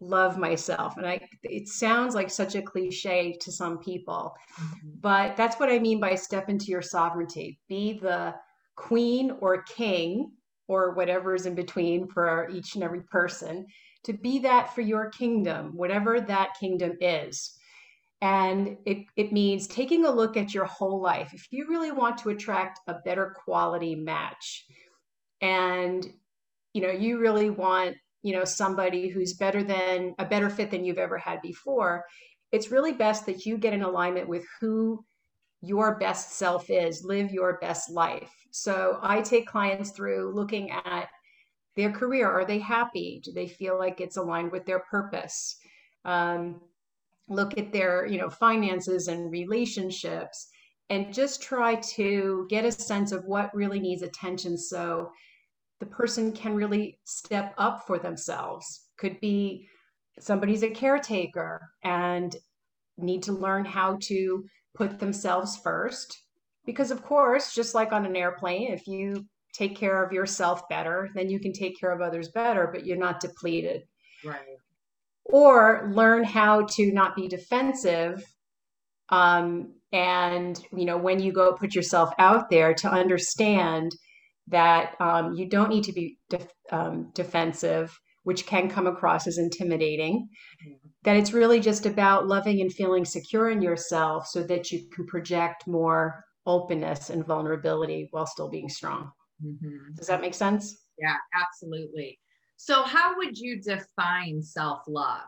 love 0.00 0.38
myself. 0.38 0.96
And 0.96 1.06
I 1.06 1.20
it 1.42 1.68
sounds 1.68 2.14
like 2.14 2.30
such 2.30 2.54
a 2.54 2.62
cliche 2.62 3.36
to 3.40 3.52
some 3.52 3.78
people, 3.78 4.34
mm-hmm. 4.58 4.88
but 5.00 5.36
that's 5.36 5.60
what 5.60 5.70
I 5.70 5.78
mean 5.78 6.00
by 6.00 6.14
step 6.14 6.48
into 6.48 6.66
your 6.66 6.82
sovereignty. 6.82 7.58
Be 7.68 7.98
the 7.98 8.34
queen 8.76 9.32
or 9.40 9.62
king 9.62 10.32
or 10.68 10.94
whatever 10.94 11.34
is 11.34 11.46
in 11.46 11.54
between 11.54 12.08
for 12.08 12.48
each 12.50 12.74
and 12.74 12.84
every 12.84 13.02
person 13.02 13.66
to 14.04 14.12
be 14.12 14.38
that 14.38 14.74
for 14.74 14.80
your 14.80 15.10
kingdom, 15.10 15.76
whatever 15.76 16.20
that 16.20 16.56
kingdom 16.58 16.96
is. 17.00 17.56
And 18.22 18.76
it, 18.86 19.04
it 19.16 19.32
means 19.32 19.66
taking 19.66 20.04
a 20.04 20.10
look 20.10 20.36
at 20.36 20.54
your 20.54 20.66
whole 20.66 21.00
life. 21.00 21.32
If 21.34 21.48
you 21.50 21.66
really 21.68 21.90
want 21.90 22.18
to 22.18 22.30
attract 22.30 22.80
a 22.86 22.94
better 23.04 23.34
quality 23.44 23.94
match 23.94 24.66
and 25.40 26.06
you 26.74 26.82
know 26.82 26.90
you 26.90 27.18
really 27.18 27.50
want 27.50 27.96
you 28.22 28.32
know 28.32 28.44
somebody 28.44 29.08
who's 29.08 29.34
better 29.34 29.62
than 29.62 30.14
a 30.18 30.24
better 30.24 30.50
fit 30.50 30.70
than 30.70 30.84
you've 30.84 30.98
ever 30.98 31.18
had 31.18 31.40
before 31.42 32.04
it's 32.52 32.70
really 32.70 32.92
best 32.92 33.26
that 33.26 33.46
you 33.46 33.56
get 33.56 33.72
in 33.72 33.82
alignment 33.82 34.28
with 34.28 34.44
who 34.60 35.04
your 35.62 35.96
best 35.96 36.32
self 36.32 36.70
is. 36.70 37.04
Live 37.04 37.32
your 37.32 37.58
best 37.60 37.90
life. 37.90 38.32
So 38.50 38.98
i 39.02 39.20
take 39.20 39.46
clients 39.46 39.90
through 39.90 40.34
looking 40.34 40.70
at 40.70 41.08
their 41.76 41.92
career. 41.92 42.28
Are 42.28 42.44
they 42.44 42.58
happy? 42.58 43.20
Do 43.24 43.32
they 43.32 43.46
feel 43.46 43.78
like 43.78 44.00
it's 44.00 44.16
aligned 44.16 44.50
with 44.50 44.66
their 44.66 44.80
purpose? 44.80 45.56
Um, 46.04 46.60
look 47.28 47.56
at 47.56 47.72
their 47.72 48.06
you 48.06 48.18
know 48.18 48.28
finances 48.28 49.06
and 49.06 49.30
relationships 49.30 50.48
and 50.88 51.14
just 51.14 51.40
try 51.40 51.76
to 51.76 52.46
get 52.50 52.64
a 52.64 52.72
sense 52.72 53.12
of 53.12 53.24
what 53.24 53.54
really 53.54 53.78
needs 53.78 54.02
attention. 54.02 54.58
So 54.58 55.12
the 55.80 55.86
person 55.86 56.32
can 56.32 56.54
really 56.54 56.98
step 57.04 57.54
up 57.58 57.86
for 57.86 57.98
themselves. 57.98 58.88
Could 58.98 59.18
be 59.20 59.66
somebody's 60.18 60.62
a 60.62 60.70
caretaker 60.70 61.60
and 61.82 62.36
need 62.98 63.22
to 63.24 63.32
learn 63.32 63.64
how 63.64 63.98
to 64.02 64.44
put 64.74 64.98
themselves 64.98 65.58
first. 65.64 66.16
Because, 66.66 66.90
of 66.90 67.02
course, 67.02 67.54
just 67.54 67.74
like 67.74 67.92
on 67.92 68.04
an 68.04 68.14
airplane, 68.14 68.70
if 68.70 68.86
you 68.86 69.24
take 69.54 69.74
care 69.74 70.04
of 70.04 70.12
yourself 70.12 70.68
better, 70.68 71.08
then 71.14 71.30
you 71.30 71.40
can 71.40 71.52
take 71.52 71.80
care 71.80 71.90
of 71.90 72.00
others 72.00 72.28
better, 72.28 72.68
but 72.72 72.84
you're 72.84 72.98
not 72.98 73.20
depleted. 73.20 73.82
Right. 74.24 74.38
Or 75.24 75.90
learn 75.92 76.22
how 76.24 76.66
to 76.72 76.92
not 76.92 77.16
be 77.16 77.26
defensive. 77.26 78.22
Um, 79.08 79.74
and, 79.92 80.62
you 80.76 80.84
know, 80.84 80.98
when 80.98 81.18
you 81.18 81.32
go 81.32 81.54
put 81.54 81.74
yourself 81.74 82.12
out 82.18 82.50
there 82.50 82.74
to 82.74 82.88
understand 82.88 83.90
that 84.50 84.94
um, 85.00 85.34
you 85.34 85.46
don't 85.46 85.70
need 85.70 85.84
to 85.84 85.92
be 85.92 86.18
def- 86.28 86.52
um, 86.70 87.10
defensive, 87.14 87.98
which 88.24 88.46
can 88.46 88.68
come 88.68 88.86
across 88.86 89.26
as 89.26 89.38
intimidating. 89.38 90.28
Mm-hmm. 90.66 90.88
That 91.04 91.16
it's 91.16 91.32
really 91.32 91.60
just 91.60 91.86
about 91.86 92.26
loving 92.26 92.60
and 92.60 92.72
feeling 92.72 93.04
secure 93.04 93.50
in 93.50 93.62
yourself 93.62 94.26
so 94.26 94.42
that 94.44 94.70
you 94.70 94.88
can 94.94 95.06
project 95.06 95.66
more 95.66 96.24
openness 96.46 97.10
and 97.10 97.24
vulnerability 97.24 98.08
while 98.10 98.26
still 98.26 98.50
being 98.50 98.68
strong. 98.68 99.10
Mm-hmm. 99.44 99.94
Does 99.96 100.08
that 100.08 100.20
make 100.20 100.34
sense? 100.34 100.76
Yeah, 100.98 101.16
absolutely. 101.34 102.18
So, 102.56 102.82
how 102.82 103.16
would 103.16 103.38
you 103.38 103.60
define 103.60 104.42
self 104.42 104.82
love? 104.86 105.22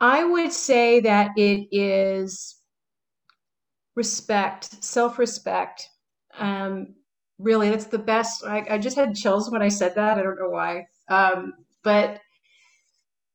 I 0.00 0.24
would 0.24 0.52
say 0.52 1.00
that 1.00 1.30
it 1.36 1.68
is 1.72 2.56
respect, 3.96 4.84
self 4.84 5.18
respect, 5.18 5.88
um, 6.38 6.94
really 7.38 7.70
that's 7.70 7.86
the 7.86 7.98
best 7.98 8.44
I, 8.44 8.64
I, 8.70 8.78
just 8.78 8.96
had 8.96 9.14
chills 9.14 9.50
when 9.50 9.62
i 9.62 9.68
said 9.68 9.94
that 9.94 10.18
i 10.18 10.22
don't 10.22 10.38
know 10.38 10.48
why 10.48 10.86
um, 11.08 11.52
but 11.82 12.20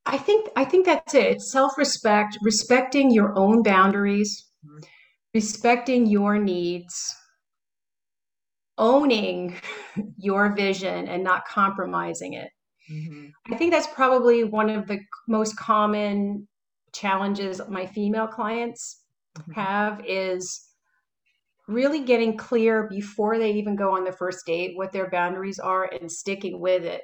i 0.06 0.18
think 0.18 0.48
i 0.56 0.64
think 0.64 0.86
that's 0.86 1.14
it 1.14 1.36
it's 1.36 1.52
self-respect 1.52 2.38
respecting 2.42 3.10
your 3.10 3.36
own 3.38 3.62
boundaries 3.62 4.50
mm-hmm. 4.64 4.80
respecting 5.34 6.06
your 6.06 6.38
needs 6.38 7.14
owning 8.78 9.54
your 10.16 10.54
vision 10.54 11.08
and 11.08 11.22
not 11.22 11.46
compromising 11.46 12.32
it 12.32 12.50
mm-hmm. 12.90 13.26
i 13.52 13.56
think 13.56 13.72
that's 13.72 13.88
probably 13.88 14.42
one 14.42 14.68
of 14.68 14.86
the 14.88 14.98
most 15.28 15.56
common 15.56 16.46
challenges 16.92 17.60
my 17.68 17.86
female 17.86 18.26
clients 18.26 19.04
mm-hmm. 19.38 19.52
have 19.52 20.02
is 20.06 20.71
really 21.68 22.00
getting 22.00 22.36
clear 22.36 22.88
before 22.88 23.38
they 23.38 23.52
even 23.52 23.76
go 23.76 23.94
on 23.94 24.04
the 24.04 24.12
first 24.12 24.44
date 24.46 24.76
what 24.76 24.92
their 24.92 25.10
boundaries 25.10 25.58
are 25.58 25.84
and 25.84 26.10
sticking 26.10 26.60
with 26.60 26.84
it 26.84 27.02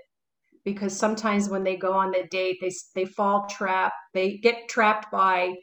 because 0.65 0.97
sometimes 0.97 1.49
when 1.49 1.63
they 1.63 1.77
go 1.77 1.93
on 1.93 2.11
the 2.11 2.27
date 2.31 2.59
they 2.61 2.71
they 2.95 3.05
fall 3.05 3.47
trap 3.49 3.93
they 4.15 4.39
get 4.39 4.69
trapped 4.69 5.11
by 5.13 5.55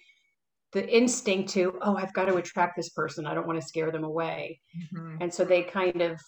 the 0.71 0.87
instinct 0.89 1.49
to 1.49 1.77
oh 1.81 1.95
i've 1.97 2.13
got 2.13 2.25
to 2.25 2.37
attract 2.37 2.75
this 2.75 2.89
person 2.89 3.25
i 3.25 3.33
don't 3.33 3.47
want 3.47 3.59
to 3.59 3.67
scare 3.67 3.91
them 3.91 4.03
away 4.03 4.59
mm-hmm. 4.93 5.17
and 5.21 5.33
so 5.33 5.43
they 5.43 5.63
kind 5.63 6.01
of 6.01 6.19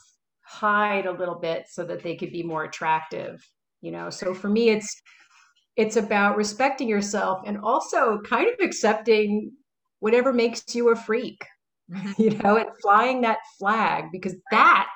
hide 0.41 1.05
a 1.05 1.11
little 1.11 1.39
bit 1.39 1.65
so 1.69 1.83
that 1.83 2.03
they 2.03 2.15
could 2.15 2.31
be 2.31 2.43
more 2.43 2.63
attractive 2.65 3.41
you 3.81 3.91
know 3.91 4.09
so 4.09 4.33
for 4.33 4.49
me 4.49 4.69
it's 4.69 5.01
it's 5.77 5.95
about 5.95 6.35
respecting 6.35 6.89
yourself 6.89 7.41
and 7.45 7.57
also 7.59 8.19
kind 8.21 8.47
of 8.47 8.65
accepting 8.65 9.51
whatever 9.99 10.33
makes 10.33 10.75
you 10.75 10.89
a 10.89 10.95
freak. 10.95 11.45
you 12.17 12.31
know, 12.31 12.57
and 12.57 12.69
flying 12.81 13.21
that 13.21 13.39
flag 13.57 14.05
because 14.11 14.35
that 14.51 14.89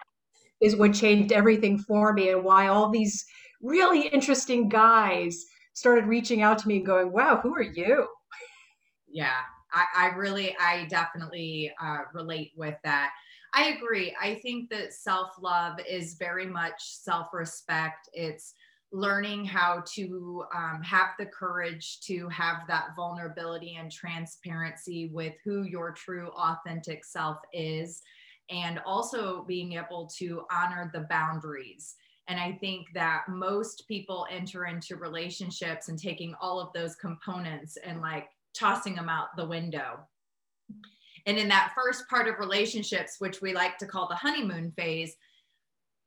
is 0.61 0.75
what 0.75 0.93
changed 0.93 1.31
everything 1.31 1.79
for 1.79 2.13
me 2.13 2.29
and 2.29 2.43
why 2.43 2.67
all 2.67 2.89
these 2.89 3.25
really 3.61 4.07
interesting 4.09 4.69
guys 4.69 5.45
started 5.73 6.05
reaching 6.05 6.41
out 6.41 6.57
to 6.59 6.67
me 6.67 6.77
and 6.77 6.85
going, 6.85 7.11
wow, 7.11 7.39
who 7.41 7.55
are 7.55 7.61
you? 7.61 8.07
Yeah, 9.07 9.39
I, 9.73 9.85
I 9.95 10.15
really, 10.15 10.55
I 10.59 10.85
definitely 10.89 11.71
uh, 11.81 11.99
relate 12.13 12.51
with 12.55 12.75
that. 12.83 13.11
I 13.53 13.69
agree. 13.69 14.15
I 14.21 14.35
think 14.35 14.69
that 14.69 14.93
self 14.93 15.31
love 15.41 15.79
is 15.89 16.15
very 16.15 16.45
much 16.45 16.75
self 16.79 17.27
respect. 17.33 18.09
It's 18.13 18.53
learning 18.91 19.45
how 19.45 19.83
to 19.93 20.43
um, 20.53 20.81
have 20.83 21.09
the 21.17 21.25
courage 21.25 21.99
to 22.01 22.27
have 22.27 22.67
that 22.67 22.89
vulnerability 22.95 23.77
and 23.79 23.91
transparency 23.91 25.09
with 25.13 25.33
who 25.45 25.63
your 25.63 25.91
true 25.91 26.29
authentic 26.29 27.05
self 27.05 27.37
is 27.53 28.01
and 28.49 28.79
also 28.85 29.45
being 29.47 29.73
able 29.73 30.09
to 30.17 30.43
honor 30.51 30.91
the 30.93 31.05
boundaries. 31.09 31.95
And 32.27 32.39
i 32.39 32.51
think 32.59 32.87
that 32.93 33.23
most 33.29 33.87
people 33.87 34.27
enter 34.29 34.65
into 34.65 34.95
relationships 34.95 35.87
and 35.87 35.97
taking 35.97 36.35
all 36.41 36.59
of 36.59 36.73
those 36.73 36.95
components 36.95 37.77
and 37.83 38.01
like 38.01 38.27
tossing 38.53 38.95
them 38.95 39.09
out 39.09 39.35
the 39.37 39.47
window. 39.47 39.99
And 41.25 41.37
in 41.37 41.47
that 41.47 41.73
first 41.75 42.09
part 42.09 42.27
of 42.27 42.39
relationships 42.39 43.15
which 43.19 43.41
we 43.41 43.53
like 43.53 43.77
to 43.77 43.85
call 43.85 44.07
the 44.07 44.15
honeymoon 44.15 44.73
phase 44.75 45.15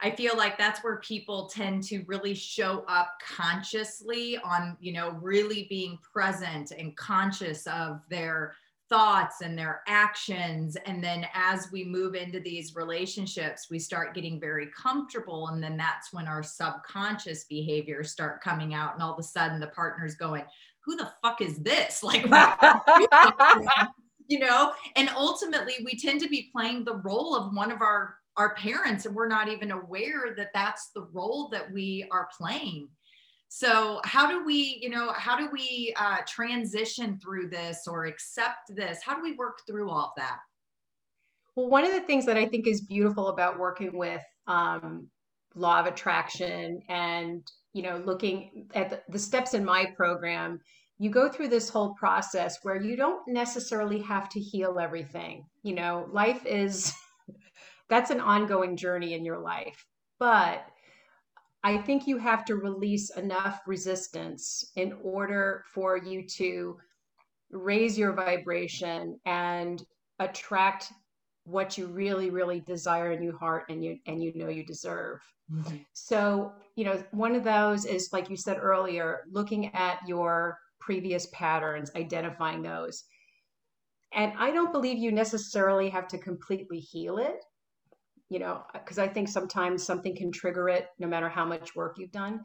I 0.00 0.10
feel 0.10 0.36
like 0.36 0.58
that's 0.58 0.82
where 0.82 0.98
people 0.98 1.46
tend 1.46 1.84
to 1.84 2.04
really 2.06 2.34
show 2.34 2.84
up 2.88 3.12
consciously 3.26 4.38
on, 4.38 4.76
you 4.80 4.92
know, 4.92 5.12
really 5.20 5.66
being 5.70 5.98
present 6.12 6.72
and 6.72 6.96
conscious 6.96 7.66
of 7.66 8.00
their 8.10 8.54
thoughts 8.88 9.40
and 9.40 9.58
their 9.58 9.82
actions. 9.86 10.76
And 10.84 11.02
then 11.02 11.26
as 11.32 11.70
we 11.72 11.84
move 11.84 12.14
into 12.14 12.40
these 12.40 12.74
relationships, 12.74 13.68
we 13.70 13.78
start 13.78 14.14
getting 14.14 14.38
very 14.38 14.68
comfortable. 14.76 15.48
And 15.48 15.62
then 15.62 15.76
that's 15.76 16.12
when 16.12 16.28
our 16.28 16.42
subconscious 16.42 17.44
behaviors 17.44 18.10
start 18.10 18.42
coming 18.42 18.74
out. 18.74 18.94
And 18.94 19.02
all 19.02 19.12
of 19.12 19.18
a 19.18 19.22
sudden 19.22 19.60
the 19.60 19.68
partner's 19.68 20.16
going, 20.16 20.44
Who 20.84 20.96
the 20.96 21.10
fuck 21.22 21.40
is 21.40 21.58
this? 21.58 22.02
Like, 22.04 22.24
you 24.26 24.38
know, 24.38 24.72
and 24.96 25.08
ultimately 25.16 25.74
we 25.84 25.98
tend 25.98 26.20
to 26.20 26.28
be 26.28 26.50
playing 26.52 26.84
the 26.84 26.96
role 26.96 27.34
of 27.34 27.54
one 27.54 27.70
of 27.70 27.80
our 27.80 28.16
our 28.36 28.54
parents 28.54 29.06
and 29.06 29.14
we're 29.14 29.28
not 29.28 29.48
even 29.48 29.70
aware 29.70 30.34
that 30.36 30.50
that's 30.52 30.90
the 30.94 31.06
role 31.12 31.48
that 31.50 31.70
we 31.72 32.06
are 32.10 32.28
playing. 32.36 32.88
So 33.48 34.00
how 34.04 34.28
do 34.28 34.44
we 34.44 34.78
you 34.82 34.90
know 34.90 35.12
how 35.12 35.36
do 35.38 35.48
we 35.52 35.94
uh, 35.96 36.18
transition 36.26 37.18
through 37.22 37.50
this 37.50 37.86
or 37.86 38.06
accept 38.06 38.74
this? 38.74 38.98
How 39.04 39.14
do 39.14 39.22
we 39.22 39.36
work 39.36 39.60
through 39.66 39.90
all 39.90 40.06
of 40.06 40.12
that? 40.16 40.38
Well 41.54 41.68
one 41.68 41.84
of 41.84 41.92
the 41.92 42.00
things 42.00 42.26
that 42.26 42.36
i 42.36 42.46
think 42.46 42.66
is 42.66 42.80
beautiful 42.80 43.28
about 43.28 43.58
working 43.58 43.96
with 43.96 44.22
um, 44.48 45.06
law 45.54 45.78
of 45.78 45.86
attraction 45.86 46.80
and 46.88 47.46
you 47.72 47.82
know 47.82 48.02
looking 48.04 48.66
at 48.74 48.90
the, 48.90 49.00
the 49.08 49.18
steps 49.18 49.54
in 49.54 49.64
my 49.64 49.86
program 49.96 50.58
you 50.98 51.10
go 51.10 51.28
through 51.28 51.48
this 51.48 51.68
whole 51.68 51.94
process 51.94 52.58
where 52.62 52.80
you 52.80 52.96
don't 52.96 53.26
necessarily 53.26 54.00
have 54.00 54.28
to 54.28 54.40
heal 54.40 54.78
everything. 54.78 55.44
You 55.62 55.74
know 55.74 56.08
life 56.10 56.44
is 56.44 56.92
that's 57.88 58.10
an 58.10 58.20
ongoing 58.20 58.76
journey 58.76 59.14
in 59.14 59.24
your 59.24 59.38
life. 59.38 59.86
But 60.18 60.66
I 61.62 61.78
think 61.78 62.06
you 62.06 62.18
have 62.18 62.44
to 62.46 62.56
release 62.56 63.10
enough 63.10 63.62
resistance 63.66 64.72
in 64.76 64.92
order 65.02 65.64
for 65.72 65.96
you 65.96 66.26
to 66.36 66.76
raise 67.50 67.98
your 67.98 68.12
vibration 68.12 69.18
and 69.24 69.82
attract 70.18 70.92
what 71.44 71.76
you 71.76 71.86
really 71.86 72.30
really 72.30 72.60
desire 72.60 73.12
in 73.12 73.22
your 73.22 73.36
heart 73.36 73.64
and 73.68 73.84
you 73.84 73.98
and 74.06 74.22
you 74.22 74.32
know 74.34 74.48
you 74.48 74.64
deserve 74.64 75.20
mm-hmm. 75.52 75.76
so 75.92 76.52
you 76.74 76.84
know 76.84 77.02
one 77.10 77.34
of 77.34 77.44
those 77.44 77.84
is 77.84 78.08
like 78.12 78.30
you 78.30 78.36
said 78.36 78.56
earlier 78.58 79.20
looking 79.30 79.72
at 79.74 79.98
your 80.06 80.58
previous 80.80 81.26
patterns 81.32 81.90
identifying 81.96 82.62
those 82.62 83.04
and 84.14 84.32
i 84.38 84.50
don't 84.50 84.72
believe 84.72 84.96
you 84.96 85.12
necessarily 85.12 85.90
have 85.90 86.08
to 86.08 86.16
completely 86.16 86.78
heal 86.78 87.18
it 87.18 87.44
you 88.34 88.40
know 88.40 88.64
because 88.72 88.98
i 88.98 89.06
think 89.06 89.28
sometimes 89.28 89.86
something 89.86 90.16
can 90.16 90.32
trigger 90.32 90.68
it 90.68 90.88
no 90.98 91.06
matter 91.06 91.28
how 91.28 91.44
much 91.44 91.76
work 91.76 91.94
you've 91.98 92.10
done. 92.10 92.40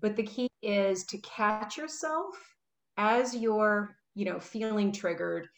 But 0.00 0.14
the 0.14 0.22
key 0.22 0.48
is 0.62 1.04
to 1.06 1.18
catch 1.18 1.78
yourself 1.78 2.34
as 2.98 3.34
you're 3.34 3.96
you 4.14 4.26
know 4.26 4.38
feeling 4.38 4.92
triggered 4.92 5.48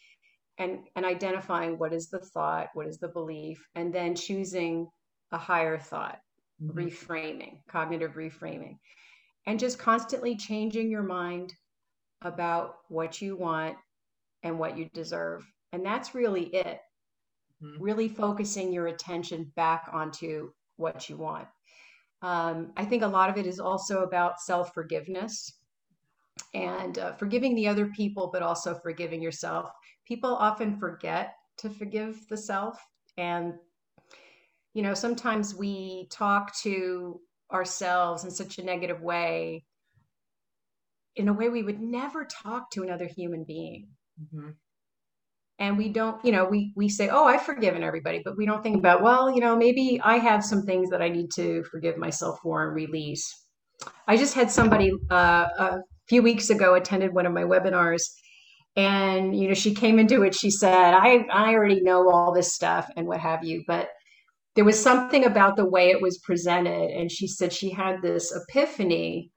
and 0.59 0.85
and 0.95 1.05
identifying 1.05 1.79
what 1.79 1.93
is 1.93 2.09
the 2.09 2.21
thought 2.21 2.69
what 2.75 2.87
is 2.87 2.99
the 2.99 3.09
belief 3.09 3.67
and 3.75 3.93
then 3.93 4.15
choosing 4.15 4.87
a 5.33 5.39
higher 5.39 5.79
thought 5.79 6.21
mm-hmm. 6.63 6.79
reframing 6.79 7.59
cognitive 7.69 8.13
reframing 8.13 8.77
and 9.47 9.59
just 9.59 9.79
constantly 9.79 10.37
changing 10.37 10.89
your 10.91 11.03
mind 11.03 11.53
about 12.23 12.77
what 12.89 13.21
you 13.21 13.37
want 13.37 13.77
and 14.45 14.59
what 14.59 14.79
you 14.79 14.89
deserve. 14.95 15.45
And 15.73 15.85
that's 15.85 16.15
really 16.15 16.45
it 16.45 16.81
mm-hmm. 17.63 17.83
really 17.83 18.09
focusing 18.09 18.73
your 18.73 18.89
attention 18.89 19.51
back 19.57 19.89
onto 19.93 20.51
what 20.77 21.09
you 21.09 21.17
want 21.17 21.47
um, 22.23 22.73
i 22.77 22.85
think 22.85 23.03
a 23.03 23.07
lot 23.07 23.31
of 23.31 23.37
it 23.37 23.47
is 23.47 23.61
also 23.61 24.03
about 24.03 24.41
self-forgiveness 24.41 25.59
and 26.55 26.99
uh, 26.99 27.13
forgiving 27.15 27.55
the 27.55 27.69
other 27.69 27.87
people 27.87 28.31
but 28.33 28.43
also 28.43 28.75
forgiving 28.75 29.23
yourself 29.23 29.71
people 30.07 30.35
often 30.35 30.79
forget 30.79 31.35
to 31.57 31.69
forgive 31.71 32.27
the 32.29 32.37
self 32.37 32.79
and 33.17 33.55
you 34.75 34.83
know 34.83 34.95
sometimes 34.95 35.55
we 35.55 36.09
talk 36.11 36.57
to 36.57 37.21
ourselves 37.53 38.25
in 38.25 38.31
such 38.31 38.59
a 38.59 38.65
negative 38.65 39.01
way 39.03 39.65
in 41.17 41.29
a 41.29 41.33
way 41.33 41.49
we 41.49 41.63
would 41.63 41.81
never 41.81 42.25
talk 42.25 42.71
to 42.71 42.83
another 42.83 43.07
human 43.07 43.45
being 43.45 43.89
mm-hmm. 44.21 44.51
And 45.63 45.79
we 45.79 45.89
don't 45.89 46.23
you 46.25 46.33
know 46.33 46.45
we 46.45 46.73
we 46.75 46.89
say 46.89 47.09
oh 47.09 47.25
i've 47.25 47.43
forgiven 47.43 47.85
everybody 47.85 48.21
but 48.25 48.37
we 48.37 48.45
don't 48.45 48.63
think 48.63 48.77
about 48.77 49.01
well 49.01 49.33
you 49.33 49.41
know 49.41 49.57
maybe 49.57 50.01
i 50.03 50.19
have 50.19 50.45
some 50.45 50.63
things 50.63 50.91
that 50.91 51.01
i 51.01 51.09
need 51.09 51.31
to 51.33 51.63
forgive 51.71 51.97
myself 51.97 52.39
for 52.43 52.67
and 52.67 52.75
release. 52.75 53.25
I 54.07 54.17
just 54.17 54.35
had 54.35 54.51
somebody 54.51 54.93
uh, 55.11 55.47
a 55.59 55.79
few 56.09 56.23
weeks 56.23 56.51
ago 56.51 56.75
attended 56.75 57.15
one 57.15 57.27
of 57.27 57.33
my 57.33 57.43
webinars 57.43 58.03
and 58.77 59.39
you 59.39 59.49
know 59.49 59.55
she 59.55 59.75
came 59.75 59.99
into 59.99 60.23
it 60.23 60.35
she 60.35 60.51
said 60.51 60.95
i 60.95 61.25
i 61.33 61.55
already 61.55 61.81
know 61.81 62.11
all 62.11 62.35
this 62.35 62.55
stuff 62.55 62.89
and 62.97 63.07
what 63.07 63.21
have 63.21 63.45
you 63.45 63.63
but 63.67 63.89
there 64.55 64.65
was 64.65 64.83
something 64.83 65.25
about 65.25 65.57
the 65.57 65.69
way 65.69 65.91
it 65.91 66.03
was 66.03 66.19
presented 66.19 66.91
and 66.91 67.11
she 67.11 67.27
said 67.27 67.53
she 67.53 67.71
had 67.71 68.03
this 68.03 68.33
epiphany 68.35 69.31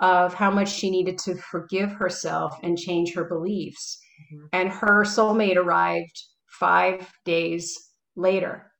of 0.00 0.32
how 0.32 0.50
much 0.50 0.70
she 0.70 0.90
needed 0.90 1.18
to 1.18 1.34
forgive 1.34 1.92
herself 1.92 2.56
and 2.62 2.78
change 2.78 3.14
her 3.14 3.24
beliefs 3.24 3.98
mm-hmm. 4.32 4.46
and 4.52 4.70
her 4.70 5.04
soulmate 5.04 5.56
arrived 5.56 6.24
5 6.46 7.10
days 7.24 7.76
later 8.16 8.70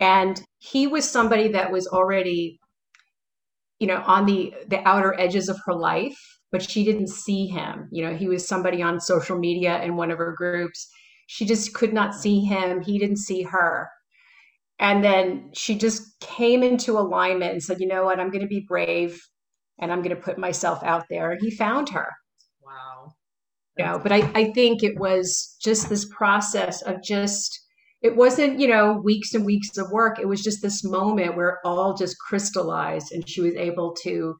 and 0.00 0.42
he 0.58 0.86
was 0.86 1.08
somebody 1.08 1.48
that 1.48 1.72
was 1.72 1.86
already 1.88 2.60
you 3.78 3.86
know 3.86 4.02
on 4.06 4.26
the 4.26 4.54
the 4.68 4.86
outer 4.88 5.18
edges 5.18 5.48
of 5.48 5.58
her 5.66 5.74
life 5.74 6.18
but 6.52 6.62
she 6.62 6.84
didn't 6.84 7.08
see 7.08 7.46
him. 7.46 7.88
You 7.90 8.04
know, 8.04 8.14
he 8.14 8.28
was 8.28 8.46
somebody 8.46 8.82
on 8.82 9.00
social 9.00 9.38
media 9.38 9.82
in 9.82 9.96
one 9.96 10.10
of 10.10 10.18
her 10.18 10.34
groups. 10.36 10.88
She 11.26 11.46
just 11.46 11.72
could 11.72 11.94
not 11.94 12.14
see 12.14 12.40
him. 12.40 12.82
He 12.82 12.98
didn't 12.98 13.16
see 13.16 13.42
her. 13.42 13.88
And 14.78 15.02
then 15.02 15.50
she 15.54 15.76
just 15.76 16.20
came 16.20 16.62
into 16.62 16.98
alignment 16.98 17.52
and 17.52 17.62
said, 17.62 17.80
you 17.80 17.86
know 17.86 18.04
what, 18.04 18.20
I'm 18.20 18.30
going 18.30 18.42
to 18.42 18.48
be 18.48 18.66
brave 18.68 19.20
and 19.80 19.90
I'm 19.90 20.02
going 20.02 20.14
to 20.14 20.22
put 20.22 20.38
myself 20.38 20.82
out 20.84 21.06
there. 21.08 21.32
And 21.32 21.40
he 21.40 21.50
found 21.50 21.88
her. 21.90 22.08
Wow. 22.60 23.12
You 23.78 23.84
know, 23.86 23.98
but 23.98 24.12
I, 24.12 24.30
I 24.34 24.52
think 24.52 24.82
it 24.82 24.98
was 24.98 25.56
just 25.62 25.88
this 25.88 26.04
process 26.06 26.82
of 26.82 27.02
just, 27.02 27.58
it 28.02 28.14
wasn't, 28.14 28.60
you 28.60 28.68
know, 28.68 29.00
weeks 29.02 29.32
and 29.32 29.46
weeks 29.46 29.78
of 29.78 29.90
work. 29.90 30.18
It 30.18 30.28
was 30.28 30.42
just 30.42 30.60
this 30.60 30.84
moment 30.84 31.36
where 31.36 31.48
it 31.50 31.58
all 31.64 31.94
just 31.94 32.18
crystallized 32.18 33.12
and 33.12 33.26
she 33.26 33.40
was 33.40 33.54
able 33.54 33.94
to 34.02 34.36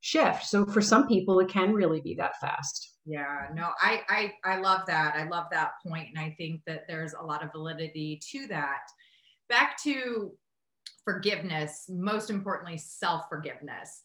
shift. 0.00 0.44
So 0.44 0.66
for 0.66 0.82
some 0.82 1.08
people, 1.08 1.40
it 1.40 1.48
can 1.48 1.72
really 1.72 2.02
be 2.02 2.14
that 2.16 2.38
fast. 2.40 2.94
Yeah, 3.06 3.48
no, 3.54 3.70
I, 3.80 4.00
I 4.08 4.32
I 4.44 4.56
love 4.60 4.82
that. 4.86 5.14
I 5.14 5.28
love 5.28 5.46
that 5.50 5.72
point, 5.86 6.08
and 6.14 6.18
I 6.18 6.34
think 6.38 6.62
that 6.66 6.84
there's 6.88 7.12
a 7.12 7.22
lot 7.22 7.44
of 7.44 7.52
validity 7.52 8.18
to 8.32 8.46
that. 8.48 8.80
Back 9.50 9.76
to 9.82 10.32
forgiveness, 11.04 11.84
most 11.88 12.30
importantly, 12.30 12.78
self 12.78 13.24
forgiveness. 13.28 14.02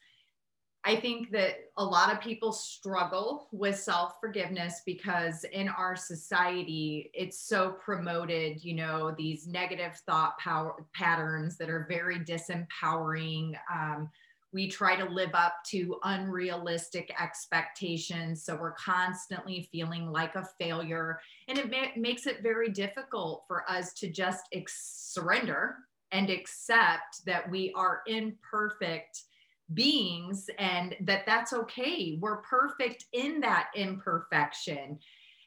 I 0.85 0.95
think 0.95 1.31
that 1.31 1.55
a 1.77 1.83
lot 1.83 2.13
of 2.13 2.21
people 2.21 2.53
struggle 2.53 3.49
with 3.51 3.77
self 3.77 4.13
forgiveness 4.21 4.81
because 4.85 5.43
in 5.43 5.67
our 5.67 5.95
society, 5.95 7.11
it's 7.13 7.39
so 7.39 7.71
promoted, 7.71 8.63
you 8.63 8.75
know, 8.75 9.13
these 9.17 9.45
negative 9.45 9.95
thought 10.05 10.37
power 10.37 10.85
patterns 10.93 11.57
that 11.57 11.69
are 11.69 11.85
very 11.89 12.19
disempowering. 12.19 13.53
Um, 13.73 14.09
we 14.51 14.67
try 14.67 14.95
to 14.95 15.05
live 15.05 15.31
up 15.33 15.55
to 15.63 15.99
unrealistic 16.03 17.13
expectations 17.21 18.43
so 18.43 18.55
we're 18.55 18.71
constantly 18.71 19.69
feeling 19.71 20.11
like 20.11 20.33
a 20.35 20.47
failure 20.59 21.19
and 21.47 21.59
it 21.59 21.69
ma- 21.69 21.95
makes 21.95 22.25
it 22.25 22.41
very 22.41 22.69
difficult 22.69 23.43
for 23.47 23.69
us 23.69 23.93
to 23.93 24.09
just 24.09 24.45
ex- 24.51 25.11
surrender 25.13 25.75
and 26.11 26.31
accept 26.31 27.23
that 27.25 27.47
we 27.51 27.71
are 27.75 28.01
imperfect 28.07 29.25
beings 29.73 30.49
and 30.57 30.95
that 31.01 31.25
that's 31.25 31.53
okay 31.53 32.17
we're 32.21 32.37
perfect 32.37 33.05
in 33.13 33.39
that 33.39 33.69
imperfection 33.75 34.97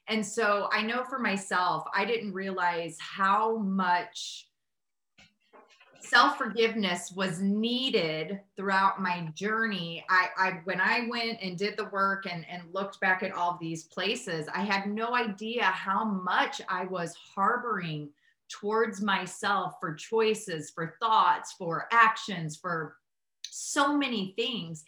and 0.07 0.25
so 0.25 0.69
i 0.71 0.81
know 0.81 1.03
for 1.03 1.19
myself 1.19 1.83
i 1.93 2.05
didn't 2.05 2.33
realize 2.33 2.97
how 2.99 3.57
much 3.57 4.47
self 6.03 6.37
forgiveness 6.37 7.11
was 7.15 7.39
needed 7.39 8.39
throughout 8.55 9.01
my 9.01 9.27
journey. 9.35 10.05
I, 10.09 10.27
I, 10.37 10.49
when 10.65 10.81
I 10.81 11.07
went 11.09 11.39
and 11.41 11.57
did 11.57 11.77
the 11.77 11.85
work 11.85 12.25
and, 12.29 12.45
and 12.49 12.63
looked 12.73 12.99
back 12.99 13.23
at 13.23 13.31
all 13.31 13.57
these 13.59 13.85
places, 13.85 14.47
I 14.53 14.63
had 14.63 14.87
no 14.87 15.15
idea 15.15 15.63
how 15.63 16.03
much 16.03 16.61
I 16.69 16.85
was 16.85 17.15
harboring 17.35 18.09
towards 18.49 19.01
myself 19.01 19.75
for 19.79 19.95
choices, 19.95 20.69
for 20.69 20.95
thoughts, 20.99 21.53
for 21.53 21.87
actions, 21.91 22.57
for 22.57 22.97
so 23.53 23.97
many 23.97 24.33
things. 24.35 24.83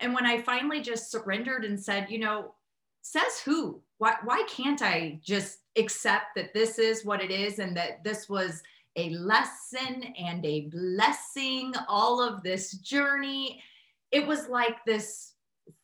And 0.00 0.14
when 0.14 0.26
I 0.26 0.40
finally 0.40 0.80
just 0.80 1.10
surrendered 1.10 1.64
and 1.64 1.78
said, 1.78 2.10
you 2.10 2.18
know, 2.18 2.54
says 3.02 3.40
who? 3.44 3.82
Why, 3.98 4.14
why 4.24 4.44
can't 4.48 4.82
I 4.82 5.20
just 5.22 5.58
accept 5.76 6.34
that 6.36 6.54
this 6.54 6.78
is 6.78 7.04
what 7.04 7.22
it 7.22 7.30
is 7.30 7.58
and 7.58 7.76
that 7.76 8.02
this 8.02 8.28
was 8.28 8.62
a 8.96 9.10
lesson 9.10 10.02
and 10.18 10.44
a 10.44 10.68
blessing, 10.68 11.72
all 11.88 12.22
of 12.22 12.42
this 12.42 12.72
journey. 12.78 13.62
It 14.10 14.26
was 14.26 14.48
like 14.48 14.84
this 14.84 15.34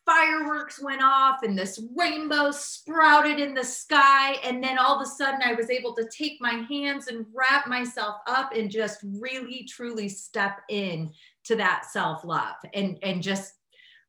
fireworks 0.05 0.81
went 0.81 1.03
off 1.03 1.43
and 1.43 1.59
this 1.59 1.83
rainbow 1.97 2.51
sprouted 2.53 3.41
in 3.41 3.55
the 3.55 3.65
sky. 3.65 4.35
And 4.45 4.63
then 4.63 4.79
all 4.79 4.97
of 4.97 5.03
a 5.03 5.07
sudden, 5.11 5.41
I 5.45 5.55
was 5.55 5.69
able 5.69 5.95
to 5.97 6.09
take 6.09 6.41
my 6.41 6.65
hands 6.69 7.09
and 7.09 7.27
wrap 7.35 7.67
myself 7.67 8.17
up 8.27 8.53
and 8.55 8.71
just 8.71 9.01
really, 9.21 9.65
truly 9.69 10.09
step 10.09 10.61
in 10.69 11.11
to 11.47 11.57
that 11.57 11.85
self 11.91 12.25
love 12.25 12.57
and, 12.75 12.99
and 13.03 13.23
just 13.23 13.55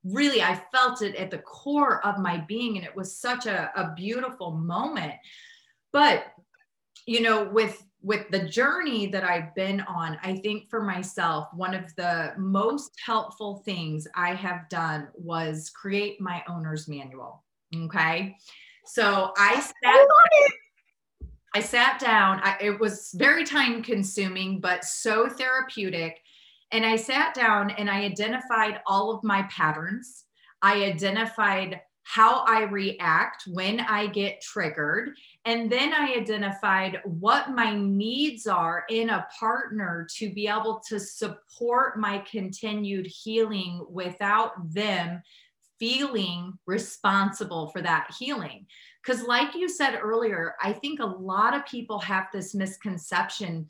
really, 0.04 0.41
I 0.41 0.62
felt 0.71 1.02
it 1.02 1.15
at 1.15 1.32
the 1.32 1.39
core 1.39 2.06
of 2.06 2.19
my 2.19 2.38
being. 2.47 2.78
And 2.78 2.86
it 2.86 2.95
was 2.95 3.17
such 3.17 3.45
a, 3.45 3.71
a 3.76 3.93
beautiful 3.95 4.52
moment. 4.52 5.13
But, 5.91 6.26
you 7.06 7.21
know, 7.21 7.45
with 7.45 7.84
with 8.02 8.30
the 8.30 8.47
journey 8.47 9.08
that 9.08 9.23
I've 9.23 9.54
been 9.56 9.82
on, 9.82 10.17
I 10.21 10.36
think 10.38 10.69
for 10.69 10.82
myself, 10.82 11.47
one 11.54 11.73
of 11.73 11.93
the 11.95 12.34
most 12.38 12.91
helpful 13.04 13.63
things 13.65 14.08
I 14.15 14.34
have 14.34 14.69
done 14.69 15.08
was 15.15 15.71
create 15.71 16.21
my 16.21 16.43
owner's 16.47 16.88
manual. 16.88 17.43
Okay. 17.76 18.38
So 18.86 19.34
I 19.38 19.60
sat, 19.60 20.08
I 21.54 21.60
sat 21.60 22.00
down. 22.00 22.39
I, 22.43 22.56
it 22.62 22.80
was 22.80 23.12
very 23.15 23.43
time 23.43 23.82
consuming, 23.82 24.62
but 24.62 24.86
so 24.86 25.28
therapeutic. 25.28 26.21
And 26.71 26.86
I 26.86 26.95
sat 26.95 27.34
down 27.34 27.71
and 27.71 27.89
I 27.89 28.01
identified 28.01 28.82
all 28.86 29.12
of 29.12 29.23
my 29.23 29.43
patterns. 29.43 30.25
I 30.62 30.84
identified 30.84 31.82
how 32.03 32.45
I 32.45 32.63
react 32.63 33.43
when 33.47 33.82
I 33.82 34.08
get 34.08 34.41
triggered. 34.41 35.10
And 35.43 35.69
then 35.69 35.93
I 35.93 36.13
identified 36.13 37.01
what 37.03 37.51
my 37.51 37.75
needs 37.75 38.47
are 38.47 38.86
in 38.89 39.10
a 39.10 39.27
partner 39.38 40.08
to 40.15 40.34
be 40.34 40.47
able 40.47 40.82
to 40.88 41.01
support 41.01 41.99
my 41.99 42.19
continued 42.19 43.08
healing 43.08 43.86
without 43.89 44.73
them 44.73 45.21
feeling 45.80 46.53
responsible 46.65 47.67
for 47.67 47.82
that 47.82 48.10
healing. 48.17 48.65
Because, 49.03 49.23
like 49.23 49.53
you 49.53 49.69
said 49.69 49.99
earlier, 50.01 50.56
I 50.62 50.73
think 50.73 50.99
a 50.99 51.06
lot 51.06 51.53
of 51.53 51.65
people 51.65 51.99
have 51.99 52.27
this 52.34 52.56
misconception. 52.56 53.67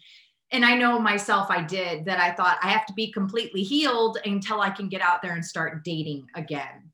And 0.52 0.64
I 0.64 0.76
know 0.76 1.00
myself, 1.00 1.50
I 1.50 1.64
did 1.64 2.06
that 2.06 2.20
I 2.20 2.32
thought 2.32 2.60
I 2.64 2.70
have 2.70 2.86
to 2.86 2.94
be 2.94 3.12
completely 3.12 3.64
healed 3.64 4.20
until 4.26 4.62
I 4.62 4.70
can 4.70 4.88
get 4.88 5.02
out 5.02 5.22
there 5.22 5.34
and 5.34 5.46
start 5.46 5.84
dating 5.84 6.28
again. 6.36 6.90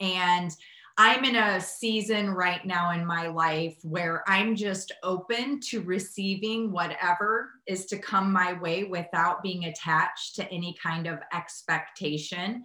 And 0.00 0.54
I'm 0.98 1.24
in 1.24 1.36
a 1.36 1.58
season 1.58 2.28
right 2.30 2.62
now 2.66 2.90
in 2.90 3.06
my 3.06 3.28
life 3.28 3.78
where 3.82 4.22
I'm 4.28 4.54
just 4.54 4.92
open 5.02 5.58
to 5.70 5.80
receiving 5.80 6.70
whatever 6.70 7.48
is 7.66 7.86
to 7.86 7.96
come 7.96 8.30
my 8.30 8.52
way 8.52 8.84
without 8.84 9.42
being 9.42 9.64
attached 9.64 10.36
to 10.36 10.46
any 10.52 10.76
kind 10.82 11.06
of 11.06 11.20
expectation. 11.32 12.62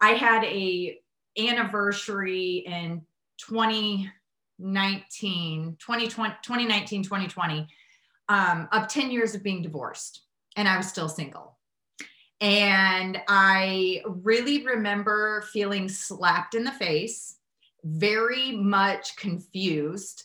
I 0.00 0.10
had 0.10 0.44
a 0.44 0.96
anniversary 1.36 2.62
in 2.66 3.02
2019, 3.38 5.76
2020, 5.80 6.34
2019, 6.42 7.02
2020 7.02 7.66
um, 8.28 8.68
of 8.72 8.88
10 8.88 9.10
years 9.10 9.34
of 9.34 9.42
being 9.42 9.62
divorced 9.62 10.22
and 10.56 10.66
I 10.66 10.76
was 10.76 10.88
still 10.88 11.08
single. 11.08 11.56
And 12.40 13.20
I 13.28 14.02
really 14.06 14.64
remember 14.64 15.42
feeling 15.52 15.88
slapped 15.88 16.54
in 16.54 16.64
the 16.64 16.72
face 16.72 17.36
very 17.84 18.52
much 18.52 19.16
confused. 19.16 20.24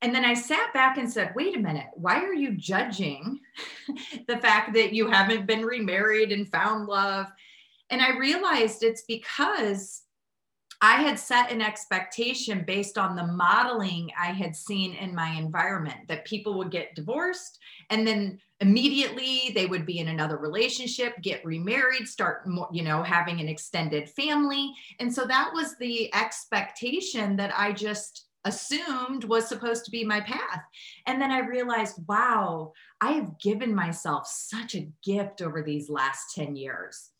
And 0.00 0.14
then 0.14 0.24
I 0.24 0.34
sat 0.34 0.72
back 0.72 0.96
and 0.96 1.10
said, 1.10 1.32
wait 1.34 1.56
a 1.56 1.60
minute, 1.60 1.86
why 1.94 2.22
are 2.24 2.34
you 2.34 2.56
judging 2.56 3.40
the 4.28 4.38
fact 4.38 4.74
that 4.74 4.92
you 4.92 5.10
haven't 5.10 5.46
been 5.46 5.64
remarried 5.64 6.32
and 6.32 6.50
found 6.50 6.86
love? 6.86 7.26
And 7.90 8.00
I 8.00 8.16
realized 8.16 8.82
it's 8.82 9.02
because 9.02 10.02
I 10.80 10.96
had 10.96 11.18
set 11.18 11.50
an 11.50 11.62
expectation 11.62 12.64
based 12.66 12.98
on 12.98 13.16
the 13.16 13.26
modeling 13.26 14.10
I 14.20 14.26
had 14.26 14.54
seen 14.54 14.94
in 14.94 15.14
my 15.14 15.30
environment 15.30 16.08
that 16.08 16.24
people 16.24 16.58
would 16.58 16.70
get 16.70 16.94
divorced 16.94 17.58
and 17.90 18.06
then 18.06 18.38
immediately 18.60 19.52
they 19.54 19.66
would 19.66 19.86
be 19.86 19.98
in 19.98 20.08
another 20.08 20.38
relationship, 20.38 21.20
get 21.22 21.44
remarried, 21.44 22.08
start, 22.08 22.48
you 22.72 22.82
know, 22.82 23.02
having 23.02 23.40
an 23.40 23.48
extended 23.48 24.08
family. 24.10 24.72
And 25.00 25.12
so 25.12 25.26
that 25.26 25.50
was 25.52 25.76
the 25.76 26.14
expectation 26.14 27.36
that 27.36 27.52
I 27.56 27.72
just 27.72 28.26
assumed 28.44 29.24
was 29.24 29.48
supposed 29.48 29.84
to 29.84 29.90
be 29.90 30.04
my 30.04 30.20
path. 30.20 30.62
And 31.06 31.20
then 31.20 31.30
I 31.30 31.40
realized, 31.40 31.96
wow, 32.06 32.72
I 33.00 33.12
have 33.12 33.38
given 33.38 33.74
myself 33.74 34.26
such 34.26 34.74
a 34.74 34.88
gift 35.02 35.42
over 35.42 35.62
these 35.62 35.90
last 35.90 36.34
10 36.34 36.56
years. 36.56 37.10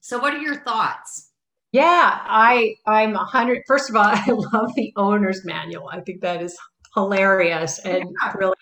So, 0.00 0.18
what 0.18 0.34
are 0.34 0.38
your 0.38 0.56
thoughts? 0.56 1.29
Yeah, 1.72 2.20
I 2.24 2.74
I'm 2.86 3.14
a 3.14 3.24
hundred. 3.24 3.62
First 3.66 3.90
of 3.90 3.96
all, 3.96 4.04
I 4.06 4.24
love 4.28 4.72
the 4.74 4.92
owner's 4.96 5.44
manual. 5.44 5.88
I 5.92 6.00
think 6.00 6.20
that 6.22 6.42
is 6.42 6.56
hilarious 6.94 7.78
and 7.80 8.04
yeah. 8.22 8.32
brilliant. 8.32 8.56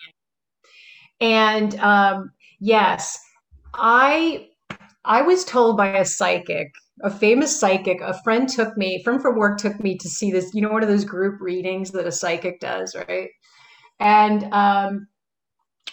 And 1.21 1.75
um, 1.79 2.31
yes, 2.59 3.17
I 3.73 4.49
I 5.05 5.21
was 5.21 5.43
told 5.43 5.77
by 5.77 5.97
a 5.97 6.05
psychic, 6.05 6.71
a 7.03 7.09
famous 7.09 7.59
psychic. 7.59 7.99
A 8.01 8.21
friend 8.23 8.47
took 8.47 8.77
me, 8.77 9.01
friend 9.03 9.21
from 9.21 9.37
work 9.37 9.57
took 9.57 9.79
me 9.79 9.97
to 9.97 10.09
see 10.09 10.31
this. 10.31 10.53
You 10.53 10.61
know, 10.61 10.69
one 10.69 10.83
of 10.83 10.89
those 10.89 11.05
group 11.05 11.41
readings 11.41 11.91
that 11.91 12.05
a 12.05 12.11
psychic 12.11 12.59
does, 12.59 12.95
right? 12.95 13.29
And 13.99 14.45
um, 14.53 15.07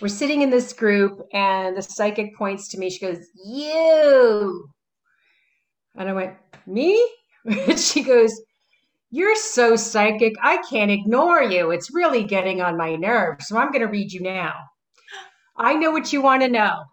we're 0.01 0.09
sitting 0.09 0.43
in 0.43 0.51
this 0.51 0.73
group, 0.75 1.23
and 1.33 1.77
the 1.77 1.83
psychic 1.83 2.37
points 2.37 2.69
to 2.69 2.79
me. 2.79 2.91
She 2.91 3.05
goes, 3.05 3.25
"You." 3.45 4.69
And 5.99 6.11
I 6.11 6.13
went, 6.13 6.35
me? 6.67 7.05
she 7.77 8.03
goes, 8.03 8.41
You're 9.11 9.37
so 9.37 9.77
psychic. 9.77 10.35
I 10.43 10.59
can't 10.69 10.91
ignore 10.91 11.43
you. 11.43 11.71
It's 11.71 11.95
really 11.95 12.25
getting 12.25 12.61
on 12.61 12.77
my 12.77 12.97
nerves. 12.97 13.49
So 13.49 13.57
I'm 13.57 13.71
going 13.71 13.83
to 13.83 13.89
read 13.89 14.13
you 14.13 14.21
now. 14.21 14.55
I 15.57 15.75
know 15.75 15.91
what 15.91 16.13
you 16.13 16.21
want 16.21 16.43
to 16.43 16.49
know. 16.49 16.85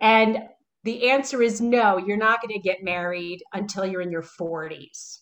And 0.00 0.38
the 0.84 1.10
answer 1.10 1.42
is 1.42 1.60
no, 1.60 1.98
you're 1.98 2.16
not 2.16 2.40
going 2.42 2.54
to 2.54 2.58
get 2.58 2.82
married 2.82 3.42
until 3.52 3.84
you're 3.84 4.00
in 4.00 4.10
your 4.10 4.22
40s. 4.22 5.18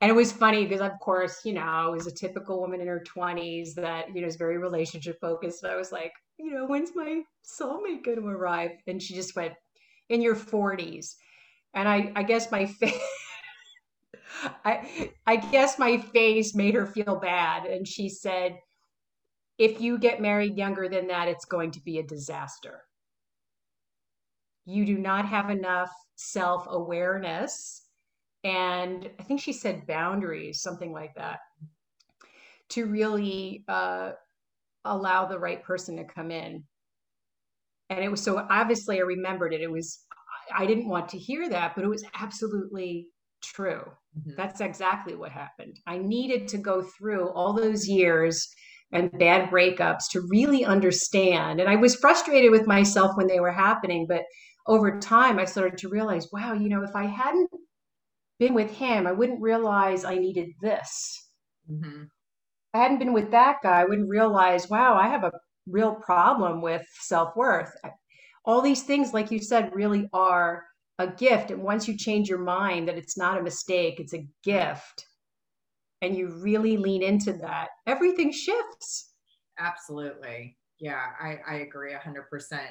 And 0.00 0.10
it 0.10 0.14
was 0.14 0.30
funny 0.30 0.64
because, 0.64 0.80
of 0.80 0.92
course, 1.00 1.44
you 1.44 1.52
know, 1.52 1.62
I 1.62 1.86
was 1.86 2.06
a 2.06 2.12
typical 2.12 2.60
woman 2.60 2.80
in 2.80 2.86
her 2.86 3.02
20s 3.16 3.74
that, 3.74 4.14
you 4.14 4.20
know, 4.20 4.28
is 4.28 4.36
very 4.36 4.56
relationship 4.56 5.18
focused. 5.20 5.64
I 5.64 5.76
was 5.76 5.90
like, 5.90 6.12
you 6.38 6.52
know, 6.52 6.66
when's 6.66 6.94
my 6.94 7.22
soulmate 7.44 8.04
going 8.04 8.20
to 8.20 8.26
arrive? 8.26 8.70
And 8.86 9.02
she 9.02 9.14
just 9.14 9.34
went, 9.34 9.54
in 10.08 10.22
your 10.22 10.34
40s 10.34 11.14
and 11.74 11.88
I, 11.88 12.12
I 12.14 12.22
guess 12.22 12.50
my 12.50 12.66
face. 12.66 12.92
I, 14.64 15.12
I 15.26 15.36
guess 15.36 15.78
my 15.78 15.98
face 15.98 16.54
made 16.54 16.74
her 16.74 16.86
feel 16.86 17.16
bad. 17.16 17.66
And 17.66 17.86
she 17.86 18.08
said, 18.08 18.58
if 19.58 19.80
you 19.80 19.98
get 19.98 20.20
married 20.20 20.56
younger 20.56 20.88
than 20.88 21.08
that, 21.08 21.28
it's 21.28 21.44
going 21.44 21.72
to 21.72 21.80
be 21.80 21.98
a 21.98 22.02
disaster. 22.02 22.82
You 24.64 24.84
do 24.84 24.98
not 24.98 25.26
have 25.26 25.50
enough 25.50 25.90
self 26.16 26.66
awareness. 26.68 27.82
And 28.44 29.10
I 29.18 29.22
think 29.24 29.40
she 29.40 29.52
said 29.52 29.86
boundaries, 29.86 30.62
something 30.62 30.92
like 30.92 31.14
that, 31.16 31.40
to 32.70 32.86
really 32.86 33.64
uh, 33.66 34.12
allow 34.84 35.26
the 35.26 35.38
right 35.38 35.62
person 35.62 35.96
to 35.96 36.04
come 36.04 36.30
in. 36.30 36.62
And 37.90 38.04
it 38.04 38.10
was 38.10 38.22
so 38.22 38.46
obviously 38.50 38.98
I 38.98 39.02
remembered 39.02 39.54
it. 39.54 39.60
It 39.62 39.70
was 39.70 40.04
I 40.54 40.66
didn't 40.66 40.88
want 40.88 41.08
to 41.10 41.18
hear 41.18 41.48
that, 41.48 41.74
but 41.74 41.84
it 41.84 41.88
was 41.88 42.04
absolutely 42.18 43.08
true. 43.42 43.82
Mm-hmm. 44.18 44.32
That's 44.36 44.60
exactly 44.60 45.14
what 45.14 45.32
happened. 45.32 45.76
I 45.86 45.98
needed 45.98 46.48
to 46.48 46.58
go 46.58 46.82
through 46.82 47.30
all 47.30 47.52
those 47.52 47.86
years 47.86 48.48
and 48.92 49.12
bad 49.18 49.50
breakups 49.50 50.08
to 50.12 50.26
really 50.28 50.64
understand. 50.64 51.60
And 51.60 51.68
I 51.68 51.76
was 51.76 51.96
frustrated 51.96 52.50
with 52.50 52.66
myself 52.66 53.16
when 53.16 53.26
they 53.26 53.40
were 53.40 53.52
happening, 53.52 54.06
but 54.08 54.22
over 54.66 54.98
time 54.98 55.38
I 55.38 55.44
started 55.44 55.78
to 55.78 55.88
realize, 55.88 56.28
wow, 56.32 56.54
you 56.54 56.68
know, 56.68 56.82
if 56.82 56.94
I 56.94 57.04
hadn't 57.04 57.50
been 58.38 58.54
with 58.54 58.70
him, 58.70 59.06
I 59.06 59.12
wouldn't 59.12 59.42
realize 59.42 60.04
I 60.04 60.16
needed 60.16 60.48
this. 60.60 61.30
Mm-hmm. 61.70 62.04
I 62.74 62.78
hadn't 62.78 62.98
been 62.98 63.12
with 63.12 63.30
that 63.30 63.56
guy, 63.62 63.80
I 63.80 63.84
wouldn't 63.84 64.08
realize, 64.08 64.68
wow, 64.68 64.94
I 64.94 65.08
have 65.08 65.24
a 65.24 65.32
real 65.66 65.94
problem 65.94 66.60
with 66.60 66.82
self 67.00 67.34
worth 67.36 67.70
all 68.48 68.62
these 68.62 68.82
things, 68.82 69.12
like 69.12 69.30
you 69.30 69.38
said, 69.38 69.74
really 69.74 70.08
are 70.14 70.64
a 70.98 71.06
gift. 71.06 71.50
And 71.50 71.62
once 71.62 71.86
you 71.86 71.96
change 71.96 72.30
your 72.30 72.38
mind 72.38 72.88
that 72.88 72.96
it's 72.96 73.16
not 73.16 73.38
a 73.38 73.42
mistake, 73.42 74.00
it's 74.00 74.14
a 74.14 74.26
gift, 74.42 75.04
and 76.00 76.16
you 76.16 76.28
really 76.28 76.78
lean 76.78 77.02
into 77.02 77.34
that, 77.34 77.68
everything 77.86 78.32
shifts. 78.32 79.12
Absolutely. 79.58 80.56
Yeah, 80.80 81.02
I, 81.20 81.38
I 81.46 81.54
agree 81.56 81.92
100%. 81.92 82.22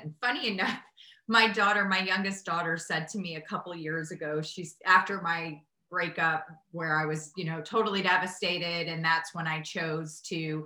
And 0.02 0.16
funny 0.20 0.48
enough, 0.48 0.80
my 1.28 1.48
daughter, 1.52 1.86
my 1.86 2.00
youngest 2.00 2.44
daughter, 2.44 2.76
said 2.76 3.08
to 3.10 3.20
me 3.20 3.36
a 3.36 3.42
couple 3.42 3.76
years 3.76 4.10
ago, 4.12 4.42
she's 4.42 4.78
after 4.84 5.22
my 5.22 5.62
breakup 5.92 6.48
where 6.72 6.98
I 7.00 7.06
was, 7.06 7.32
you 7.38 7.46
know, 7.46 7.62
totally 7.62 8.02
devastated. 8.02 8.88
And 8.88 9.06
that's 9.06 9.36
when 9.36 9.46
I 9.46 9.62
chose 9.62 10.22
to 10.22 10.66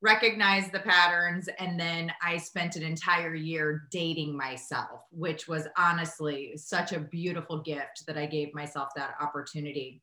recognized 0.00 0.70
the 0.70 0.78
patterns 0.78 1.48
and 1.58 1.78
then 1.78 2.12
i 2.22 2.36
spent 2.36 2.76
an 2.76 2.82
entire 2.82 3.34
year 3.34 3.82
dating 3.90 4.36
myself 4.36 5.00
which 5.10 5.48
was 5.48 5.66
honestly 5.76 6.52
such 6.56 6.92
a 6.92 7.00
beautiful 7.00 7.60
gift 7.60 8.04
that 8.06 8.16
i 8.16 8.26
gave 8.26 8.54
myself 8.54 8.88
that 8.94 9.14
opportunity. 9.20 10.02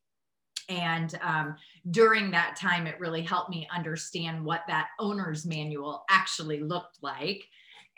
And 0.67 1.13
um, 1.21 1.55
during 1.91 2.31
that 2.31 2.55
time 2.55 2.88
it 2.88 2.99
really 2.99 3.21
helped 3.21 3.51
me 3.51 3.67
understand 3.73 4.43
what 4.43 4.62
that 4.67 4.88
owner's 4.99 5.45
manual 5.45 6.03
actually 6.10 6.60
looked 6.60 6.97
like. 7.03 7.43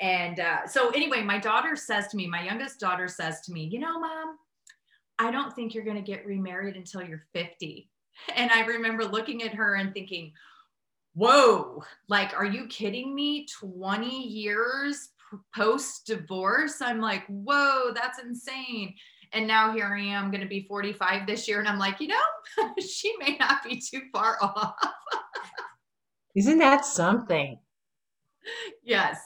And 0.01 0.39
uh, 0.39 0.67
so 0.67 0.89
anyway 0.89 1.23
my 1.23 1.39
daughter 1.39 1.75
says 1.75 2.07
to 2.09 2.17
me 2.17 2.27
my 2.27 2.43
youngest 2.43 2.79
daughter 2.79 3.07
says 3.07 3.41
to 3.41 3.51
me 3.51 3.63
you 3.71 3.79
know 3.79 3.99
mom 3.99 4.37
i 5.17 5.31
don't 5.31 5.55
think 5.55 5.73
you're 5.73 5.83
going 5.83 5.95
to 5.95 6.03
get 6.03 6.23
remarried 6.23 6.75
until 6.75 7.01
you're 7.01 7.25
50 7.33 7.89
and 8.35 8.51
i 8.51 8.63
remember 8.63 9.05
looking 9.05 9.41
at 9.41 9.55
her 9.55 9.73
and 9.73 9.93
thinking 9.95 10.33
whoa, 11.17 11.83
like, 12.07 12.33
are 12.37 12.45
you 12.45 12.67
kidding 12.67 13.15
me? 13.15 13.47
20 13.59 14.27
years 14.27 15.09
post 15.55 16.05
divorce? 16.05 16.79
I'm 16.79 17.01
like, 17.01 17.25
whoa, 17.27 17.91
that's 17.93 18.19
insane. 18.19 18.93
And 19.33 19.47
now 19.47 19.73
here 19.73 19.87
I 19.87 20.01
am 20.01 20.29
going 20.31 20.41
to 20.41 20.47
be 20.47 20.65
45 20.69 21.25
this 21.25 21.47
year. 21.47 21.59
And 21.59 21.67
I'm 21.67 21.79
like, 21.79 21.99
you 21.99 22.07
know, 22.07 22.69
she 22.79 23.13
may 23.19 23.35
not 23.39 23.63
be 23.63 23.81
too 23.81 24.03
far 24.13 24.37
off. 24.41 24.75
Isn't 26.35 26.59
that 26.59 26.85
something? 26.85 27.57
Yes. 28.83 29.19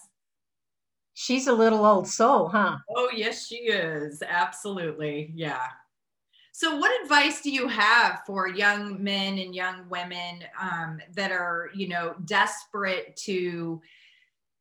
She's 1.13 1.47
a 1.47 1.53
little 1.53 1.85
old 1.85 2.07
soul, 2.07 2.47
huh? 2.47 2.77
Oh, 2.95 3.11
yes, 3.13 3.45
she 3.45 3.55
is. 3.55 4.23
Absolutely. 4.27 5.31
Yeah. 5.35 5.67
So, 6.61 6.75
what 6.75 6.91
advice 7.01 7.41
do 7.41 7.49
you 7.49 7.67
have 7.67 8.21
for 8.23 8.47
young 8.47 9.03
men 9.03 9.39
and 9.39 9.55
young 9.55 9.89
women 9.89 10.43
um, 10.61 10.99
that 11.15 11.31
are, 11.31 11.71
you 11.73 11.87
know, 11.87 12.13
desperate 12.25 13.15
to 13.23 13.81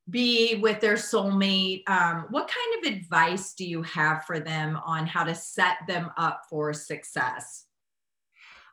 be 0.08 0.54
with 0.62 0.80
their 0.80 0.94
soulmate? 0.94 1.82
Um, 1.90 2.24
what 2.30 2.48
kind 2.48 2.86
of 2.86 2.94
advice 2.94 3.52
do 3.52 3.66
you 3.66 3.82
have 3.82 4.24
for 4.24 4.40
them 4.40 4.78
on 4.82 5.06
how 5.06 5.24
to 5.24 5.34
set 5.34 5.76
them 5.86 6.10
up 6.16 6.44
for 6.48 6.72
success? 6.72 7.66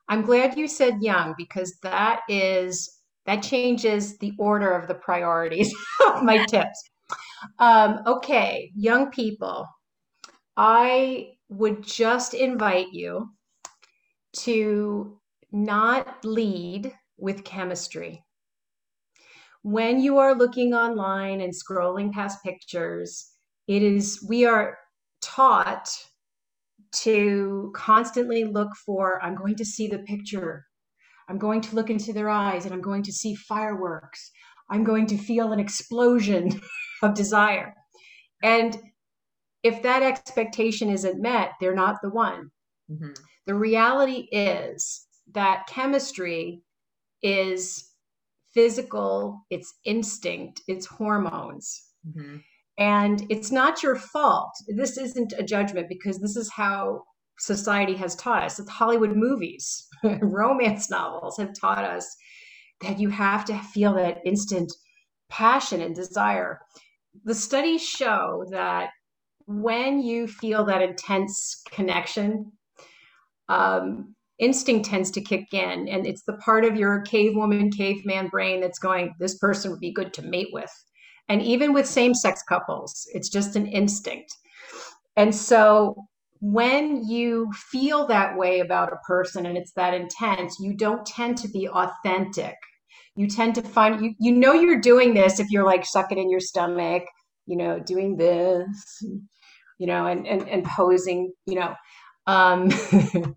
I'm 0.08 0.22
glad 0.22 0.58
you 0.58 0.70
said 0.70 1.02
young 1.02 1.36
because 1.38 1.80
that 1.84 2.22
is 2.30 3.02
that 3.26 3.44
changes 3.44 4.18
the 4.20 4.32
order 4.40 4.72
of 4.72 4.88
the 4.88 4.96
priorities 4.96 5.76
of 6.08 6.24
my 6.24 6.46
tips. 6.50 6.82
Um, 7.60 8.04
okay, 8.08 8.72
young 8.74 9.12
people, 9.12 9.68
I 10.56 11.34
would 11.50 11.84
just 11.84 12.34
invite 12.34 12.92
you 12.92 13.30
to 14.34 15.20
not 15.52 16.24
lead 16.24 16.94
with 17.18 17.44
chemistry. 17.44 18.24
When 19.64 20.00
you 20.00 20.18
are 20.18 20.36
looking 20.36 20.74
online 20.74 21.42
and 21.42 21.54
scrolling 21.54 22.12
past 22.12 22.44
pictures, 22.44 23.32
it 23.68 23.82
is, 23.82 24.26
we 24.28 24.46
are 24.46 24.78
taught 25.22 25.90
to 26.94 27.72
constantly 27.76 28.44
look 28.44 28.70
for, 28.86 29.22
I'm 29.24 29.36
going 29.36 29.56
to 29.56 29.66
see 29.66 29.88
the 29.88 30.00
picture. 30.00 30.66
I'm 31.30 31.38
going 31.38 31.62
to 31.62 31.76
look 31.76 31.90
into 31.90 32.14
their 32.14 32.30
eyes 32.30 32.66
and 32.66 32.74
I'm 32.74 32.82
going 32.82 33.04
to 33.04 33.12
see 33.12 33.36
fireworks. 33.36 34.32
I'm 34.70 34.84
going 34.84 35.06
to 35.08 35.18
feel 35.18 35.52
an 35.52 35.60
explosion 35.60 36.62
of 37.02 37.14
desire. 37.14 37.74
And 38.44 38.78
if 39.64 39.82
that 39.84 40.04
expectation 40.04 40.90
isn't 40.90 41.22
met, 41.22 41.52
they're 41.60 41.76
not 41.76 41.98
the 42.02 42.10
one. 42.10 42.52
Mm-hmm. 42.92 43.14
The 43.46 43.56
reality 43.56 44.28
is 44.32 45.06
that 45.34 45.68
chemistry 45.68 46.62
is 47.22 47.92
physical, 48.54 49.46
it's 49.50 49.76
instinct, 49.86 50.62
it's 50.68 50.86
hormones. 50.86 51.84
Mm-hmm. 52.08 52.38
And 52.80 53.26
it's 53.30 53.52
not 53.52 53.82
your 53.82 53.96
fault. 53.96 54.52
This 54.68 54.98
isn't 54.98 55.34
a 55.38 55.44
judgment 55.44 55.90
because 55.90 56.20
this 56.20 56.36
is 56.36 56.52
how 56.52 57.04
society 57.40 57.96
has 57.96 58.16
taught 58.16 58.44
us. 58.44 58.58
The 58.58 58.70
Hollywood 58.70 59.16
movies, 59.16 59.88
romance 60.22 60.90
novels 60.90 61.38
have 61.38 61.54
taught 61.60 61.84
us 61.84 62.16
that 62.82 63.00
you 63.00 63.10
have 63.10 63.46
to 63.46 63.58
feel 63.58 63.94
that 63.96 64.20
instant 64.26 64.72
passion 65.30 65.82
and 65.82 65.96
desire. 65.96 66.60
The 67.24 67.34
studies 67.36 67.82
show 67.82 68.46
that 68.52 68.90
when 69.48 70.02
you 70.02 70.28
feel 70.28 70.66
that 70.66 70.82
intense 70.82 71.62
connection, 71.72 72.52
um, 73.48 74.14
instinct 74.40 74.86
tends 74.88 75.10
to 75.12 75.22
kick 75.22 75.54
in, 75.54 75.88
and 75.88 76.06
it's 76.06 76.24
the 76.24 76.38
part 76.38 76.66
of 76.66 76.76
your 76.76 77.04
cavewoman, 77.04 77.76
caveman 77.76 78.28
brain 78.28 78.62
that's 78.62 78.78
going, 78.78 79.14
This 79.20 79.38
person 79.38 79.72
would 79.72 79.80
be 79.80 79.94
good 79.94 80.14
to 80.16 80.22
mate 80.22 80.50
with. 80.52 80.72
And 81.30 81.42
even 81.42 81.74
with 81.74 81.88
same 81.88 82.14
sex 82.14 82.44
couples, 82.48 83.08
it's 83.14 83.30
just 83.30 83.56
an 83.56 83.68
instinct. 83.68 84.34
And 85.16 85.34
so 85.34 85.96
when 86.40 87.08
you 87.08 87.52
feel 87.54 88.06
that 88.08 88.38
way 88.38 88.60
about 88.60 88.94
a 88.94 88.98
person 89.08 89.46
and 89.46 89.58
it's 89.58 89.74
that 89.74 89.94
intense, 89.94 90.58
you 90.60 90.76
don't 90.76 91.06
tend 91.06 91.38
to 91.40 91.50
be 91.50 91.68
authentic. 91.68 92.56
You 93.16 93.28
tend 93.28 93.56
to 93.56 93.62
find 93.64 94.00
you 94.00 94.14
you 94.20 94.32
know 94.32 94.54
you're 94.54 94.80
doing 94.80 95.14
this 95.16 95.40
if 95.40 95.48
you're 95.50 95.66
like 95.66 95.86
sucking 95.86 96.20
in 96.20 96.30
your 96.30 96.40
stomach, 96.40 97.04
you 97.48 97.58
know, 97.58 97.80
doing 97.80 98.18
this, 98.18 99.04
you 99.78 99.88
know, 99.88 100.08
and 100.08 100.28
and, 100.28 100.48
and 100.48 100.66
posing, 100.66 101.34
you 101.46 101.56
know. 101.56 101.76
Um 102.26 102.68
really 102.94 103.36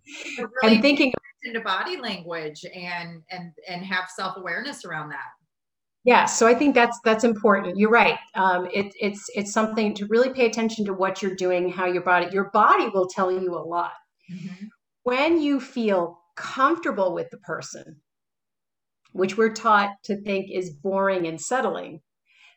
and 0.62 0.82
thinking 0.82 1.12
into 1.44 1.60
body 1.60 1.96
language 1.96 2.64
and 2.74 3.22
and 3.30 3.52
and 3.68 3.84
have 3.84 4.08
self-awareness 4.14 4.84
around 4.84 5.10
that. 5.10 5.28
Yeah, 6.04 6.24
so 6.24 6.46
I 6.46 6.54
think 6.54 6.74
that's 6.74 6.98
that's 7.04 7.24
important. 7.24 7.76
You're 7.76 7.90
right. 7.90 8.18
Um, 8.34 8.66
it, 8.72 8.94
it's 8.98 9.28
it's 9.34 9.52
something 9.52 9.94
to 9.94 10.06
really 10.06 10.30
pay 10.30 10.46
attention 10.46 10.86
to 10.86 10.94
what 10.94 11.20
you're 11.20 11.34
doing, 11.34 11.70
how 11.70 11.86
your 11.86 12.02
body 12.02 12.28
your 12.32 12.50
body 12.50 12.88
will 12.88 13.06
tell 13.06 13.30
you 13.30 13.54
a 13.54 13.60
lot. 13.60 13.92
Mm-hmm. 14.32 14.66
When 15.02 15.40
you 15.40 15.60
feel 15.60 16.18
comfortable 16.36 17.12
with 17.12 17.28
the 17.30 17.36
person, 17.38 18.00
which 19.12 19.36
we're 19.36 19.52
taught 19.52 19.90
to 20.04 20.20
think 20.22 20.50
is 20.50 20.70
boring 20.70 21.26
and 21.26 21.38
settling, 21.38 22.00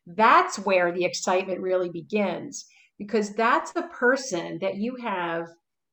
that's 0.07 0.57
where 0.59 0.93
the 0.93 1.03
excitement 1.03 1.59
really 1.59 1.89
begins 1.89 2.65
because 2.97 3.33
that's 3.33 3.71
the 3.71 3.83
person 3.83 4.57
that 4.61 4.75
you 4.75 4.95
have 4.95 5.47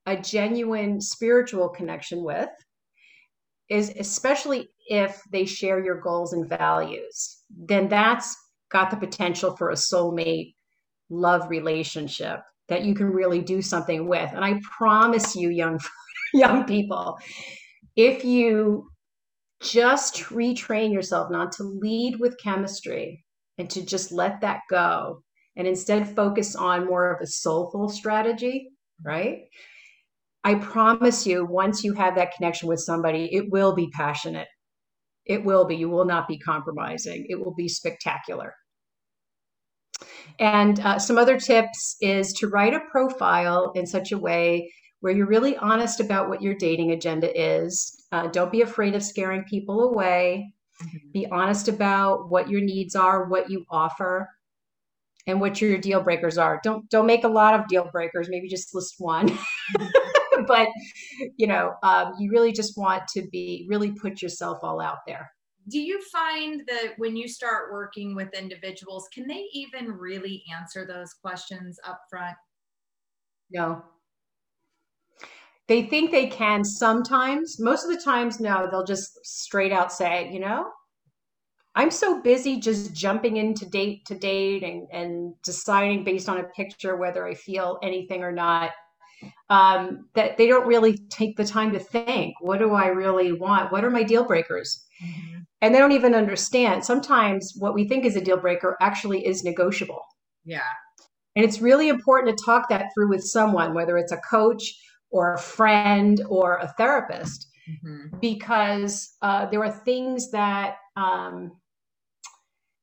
a 0.07 0.17
genuine 0.17 1.01
spiritual 1.01 1.69
connection 1.69 2.23
with 2.25 2.49
is 3.69 3.93
especially 3.99 4.69
if 4.89 5.23
they 5.31 5.45
share 5.45 5.83
your 5.85 6.01
goals 6.01 6.33
and 6.33 6.49
values 6.49 7.43
then 7.51 7.89
that's 7.89 8.37
got 8.71 8.91
the 8.91 8.97
potential 8.97 9.57
for 9.57 9.71
a 9.71 9.75
soulmate 9.75 10.55
love 11.11 11.49
relationship 11.51 12.41
that 12.69 12.85
you 12.85 12.95
can 12.95 13.11
really 13.11 13.41
do 13.41 13.61
something 13.61 14.07
with. 14.09 14.31
And 14.33 14.45
i 14.45 14.61
promise 14.63 15.37
you 15.37 15.51
young 15.51 15.79
young 16.35 16.65
people 16.65 17.19
if 17.97 18.25
you 18.25 18.89
just 19.61 20.15
retrain 20.31 20.93
yourself 20.93 21.31
not 21.31 21.53
to 21.53 21.65
lead 21.65 22.19
with 22.19 22.39
chemistry 22.39 23.25
and 23.59 23.69
to 23.69 23.85
just 23.85 24.11
let 24.11 24.41
that 24.41 24.61
go 24.71 25.23
and 25.57 25.67
instead 25.67 26.15
focus 26.15 26.55
on 26.57 26.87
more 26.87 27.13
of 27.13 27.21
a 27.21 27.27
soulful 27.27 27.89
strategy 27.89 28.71
right 29.05 29.43
i 30.45 30.55
promise 30.55 31.27
you 31.27 31.45
once 31.45 31.85
you 31.85 31.93
have 31.93 32.15
that 32.15 32.35
connection 32.37 32.69
with 32.69 32.81
somebody 32.81 33.35
it 33.35 33.51
will 33.51 33.75
be 33.75 33.89
passionate 33.91 34.49
it 35.31 35.45
will 35.45 35.65
be. 35.65 35.77
You 35.77 35.89
will 35.89 36.05
not 36.05 36.27
be 36.27 36.39
compromising. 36.39 37.27
It 37.29 37.39
will 37.39 37.55
be 37.55 37.69
spectacular. 37.69 38.55
And 40.39 40.81
uh, 40.81 40.99
some 40.99 41.19
other 41.19 41.39
tips 41.39 41.97
is 42.01 42.33
to 42.35 42.49
write 42.49 42.75
a 42.75 42.81
profile 42.91 43.73
in 43.77 43.87
such 43.87 44.13
a 44.13 44.19
way 44.19 44.73
where 45.01 45.13
you're 45.13 45.27
really 45.27 45.57
honest 45.57 46.01
about 46.01 46.29
what 46.29 46.43
your 46.43 46.55
dating 46.55 46.91
agenda 46.91 47.31
is. 47.39 48.07
Uh, 48.11 48.27
don't 48.27 48.51
be 48.51 48.63
afraid 48.63 48.95
of 48.95 49.03
scaring 49.03 49.45
people 49.45 49.91
away. 49.91 50.53
Mm-hmm. 50.83 51.11
Be 51.13 51.27
honest 51.27 51.69
about 51.69 52.29
what 52.31 52.49
your 52.49 52.61
needs 52.61 52.97
are, 52.97 53.29
what 53.29 53.51
you 53.51 53.65
offer, 53.71 54.29
and 55.27 55.41
what 55.41 55.61
your 55.61 55.79
deal 55.79 56.03
breakers 56.03 56.39
are. 56.39 56.61
Don't 56.63 56.89
don't 56.91 57.07
make 57.07 57.25
a 57.25 57.29
lot 57.29 57.59
of 57.59 57.69
deal 57.69 57.89
breakers. 57.93 58.29
Maybe 58.29 58.49
just 58.49 58.75
list 58.75 58.95
one. 58.99 59.37
But 60.47 60.69
you 61.37 61.47
know, 61.47 61.75
um, 61.83 62.15
you 62.19 62.31
really 62.31 62.53
just 62.53 62.77
want 62.77 63.07
to 63.09 63.23
be 63.31 63.67
really 63.69 63.93
put 63.93 64.23
yourself 64.23 64.61
all 64.63 64.81
out 64.81 64.99
there. 65.07 65.31
Do 65.69 65.79
you 65.79 66.01
find 66.11 66.63
that 66.67 66.95
when 66.97 67.17
you 67.17 67.29
start 67.29 67.73
working 67.73 68.17
with 68.17 68.33
individuals, 68.35 69.09
can 69.13 69.27
they 69.29 69.45
even 69.53 69.93
really 69.93 70.43
answer 70.53 70.87
those 70.87 71.13
questions 71.13 71.79
up 71.87 72.01
front? 72.09 72.37
No. 73.51 73.85
They 75.69 75.83
think 75.83 76.11
they 76.11 76.27
can 76.27 76.65
sometimes. 76.65 77.61
Most 77.61 77.85
of 77.85 77.91
the 77.91 78.03
times, 78.03 78.41
no, 78.41 78.69
they'll 78.71 78.85
just 78.85 79.25
straight 79.25 79.71
out 79.71 79.93
say, 79.93 80.33
you 80.33 80.41
know, 80.41 80.71
I'm 81.75 81.91
so 81.91 82.21
busy 82.21 82.59
just 82.59 82.95
jumping 82.95 83.37
into 83.37 83.65
date 83.65 84.05
to 84.07 84.15
date 84.15 84.63
and, 84.63 84.89
and 84.93 85.35
deciding 85.43 86.05
based 86.05 86.29
on 86.29 86.39
a 86.39 86.45
picture 86.45 86.97
whether 86.97 87.27
I 87.27 87.35
feel 87.35 87.79
anything 87.83 88.23
or 88.23 88.33
not 88.33 88.73
um, 89.51 90.09
that 90.15 90.37
they 90.37 90.47
don't 90.47 90.67
really 90.67 90.97
take 91.11 91.37
the 91.37 91.45
time 91.45 91.73
to 91.73 91.79
think 91.79 92.35
what 92.41 92.59
do 92.59 92.73
i 92.73 92.87
really 92.87 93.33
want? 93.33 93.71
What 93.73 93.85
are 93.85 93.91
my 93.91 94.03
deal 94.03 94.25
breakers? 94.25 94.85
Mm-hmm. 95.03 95.39
and 95.63 95.75
they 95.75 95.79
don't 95.79 95.93
even 95.93 96.15
understand. 96.15 96.85
Sometimes 96.85 97.55
what 97.59 97.73
we 97.73 97.89
think 97.89 98.05
is 98.05 98.17
a 98.17 98.21
deal 98.21 98.37
breaker 98.37 98.77
actually 98.83 99.27
is 99.27 99.43
negotiable. 99.43 100.03
Yeah. 100.45 100.61
And 101.35 101.43
it's 101.43 101.63
really 101.63 101.89
important 101.89 102.37
to 102.37 102.45
talk 102.45 102.69
that 102.69 102.85
through 102.93 103.09
with 103.09 103.25
someone 103.25 103.73
whether 103.73 103.97
it's 103.97 104.13
a 104.13 104.21
coach 104.29 104.63
or 105.11 105.33
a 105.33 105.39
friend 105.39 106.21
or 106.29 106.57
a 106.57 106.69
therapist 106.77 107.49
mm-hmm. 107.67 108.19
because 108.21 109.17
uh, 109.23 109.47
there 109.47 109.65
are 109.65 109.71
things 109.71 110.31
that 110.33 110.77
um, 110.97 111.53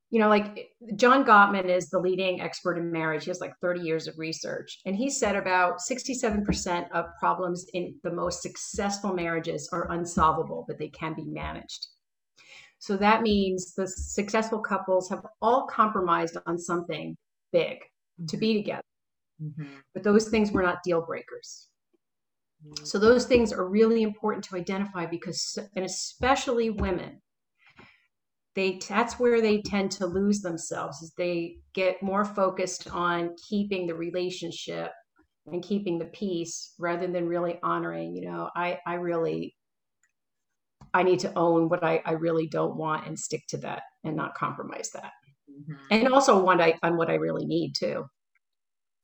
you 0.10 0.20
know, 0.20 0.30
like 0.30 0.70
John 0.96 1.26
Gottman 1.26 1.65
is 1.65 1.89
the 1.89 2.00
leading 2.00 2.39
expert 2.39 2.78
in 2.78 2.91
marriage. 2.91 3.26
He 3.26 3.30
has 3.30 3.41
like 3.41 3.54
30 3.62 3.82
years 3.82 4.08
of 4.08 4.17
research. 4.17 4.80
And 4.86 4.96
he 4.96 5.10
said 5.10 5.36
about 5.36 5.80
67% 5.80 6.89
of 6.91 7.06
problems 7.20 7.65
in 7.74 7.96
the 8.04 8.12
most 8.12 8.41
successful 8.41 9.13
marriages 9.13 9.70
are 9.74 9.91
unsolvable, 9.91 10.63
but 10.67 10.80
they 10.80 10.88
can 10.89 11.13
be 11.13 11.26
managed. 11.26 11.88
So 12.80 12.96
that 12.98 13.22
means 13.22 13.74
the 13.74 13.88
successful 13.88 14.60
couples 14.60 15.10
have 15.10 15.26
all 15.41 15.67
compromised 15.67 16.38
on 16.46 16.58
something 16.58 17.17
big 17.52 17.78
mm-hmm. 17.78 18.28
to 18.28 18.38
be 18.38 18.54
together. 18.54 18.82
Mm-hmm. 19.43 19.65
But 19.93 20.04
those 20.04 20.30
things 20.30 20.52
were 20.52 20.62
not 20.62 20.84
deal 20.84 21.02
breakers. 21.02 21.67
Mm-hmm. 22.65 22.86
So 22.86 22.98
those 22.98 23.26
things 23.26 23.52
are 23.52 23.67
really 23.67 24.04
important 24.04 24.46
to 24.46 24.56
identify 24.56 25.06
because, 25.06 25.58
and 25.76 25.84
especially 25.84 26.70
women, 26.70 27.22
they 28.58 28.80
that's 28.89 29.20
where 29.20 29.39
they 29.39 29.62
tend 29.62 29.91
to 29.91 30.08
lose 30.08 30.41
themselves 30.41 31.04
is 31.04 31.13
they 31.15 31.58
get 31.74 32.02
more 32.02 32.26
focused 32.26 32.89
on 32.91 33.36
keeping 33.48 33.86
the 33.86 33.93
relationship 33.93 34.91
and 35.46 35.63
keeping 35.63 36.00
the 36.00 36.06
peace 36.06 36.74
rather 36.80 37.06
than 37.06 37.28
really 37.28 37.60
honoring 37.62 38.15
you 38.15 38.28
know 38.28 38.50
i 38.56 38.80
i 38.88 38.96
really 38.96 39.56
i 40.93 41.04
need 41.04 41.20
to 41.20 41.32
own 41.38 41.70
what 41.70 41.84
i, 41.84 42.02
I 42.04 42.13
really 42.13 42.48
don't 42.48 42.76
want 42.76 43.06
and 43.06 43.17
stick 43.17 43.43
to 43.50 43.58
that 43.58 43.84
and 44.04 44.15
not 44.15 44.36
compromise 44.36 44.89
that. 44.93 45.12
Mm-hmm. 45.50 45.74
and 45.91 46.08
also 46.13 46.43
what 46.43 46.60
i 46.60 46.74
on 46.82 46.98
what 46.98 47.10
i 47.10 47.15
really 47.15 47.46
need 47.46 47.74
too. 47.76 48.06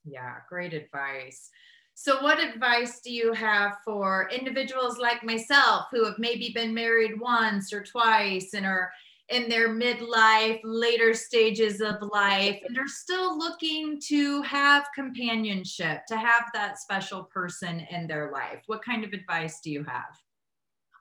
Yeah 0.03 0.35
great 0.49 0.73
advice. 0.73 1.49
So, 1.95 2.23
what 2.23 2.39
advice 2.39 3.01
do 3.03 3.13
you 3.13 3.33
have 3.33 3.77
for 3.85 4.27
individuals 4.35 4.97
like 4.97 5.23
myself 5.23 5.85
who 5.91 6.03
have 6.05 6.17
maybe 6.17 6.51
been 6.53 6.73
married 6.73 7.19
once 7.19 7.71
or 7.71 7.83
twice 7.83 8.55
and 8.55 8.65
are 8.65 8.91
in 9.29 9.49
their 9.49 9.69
midlife, 9.69 10.59
later 10.63 11.13
stages 11.13 11.81
of 11.81 11.95
life, 12.11 12.59
and 12.67 12.77
are 12.77 12.87
still 12.87 13.37
looking 13.37 13.99
to 14.07 14.41
have 14.43 14.85
companionship, 14.93 16.05
to 16.07 16.17
have 16.17 16.43
that 16.53 16.77
special 16.77 17.23
person 17.25 17.85
in 17.89 18.07
their 18.07 18.31
life? 18.31 18.61
What 18.67 18.83
kind 18.83 19.03
of 19.03 19.13
advice 19.13 19.59
do 19.61 19.71
you 19.71 19.83
have? 19.85 20.17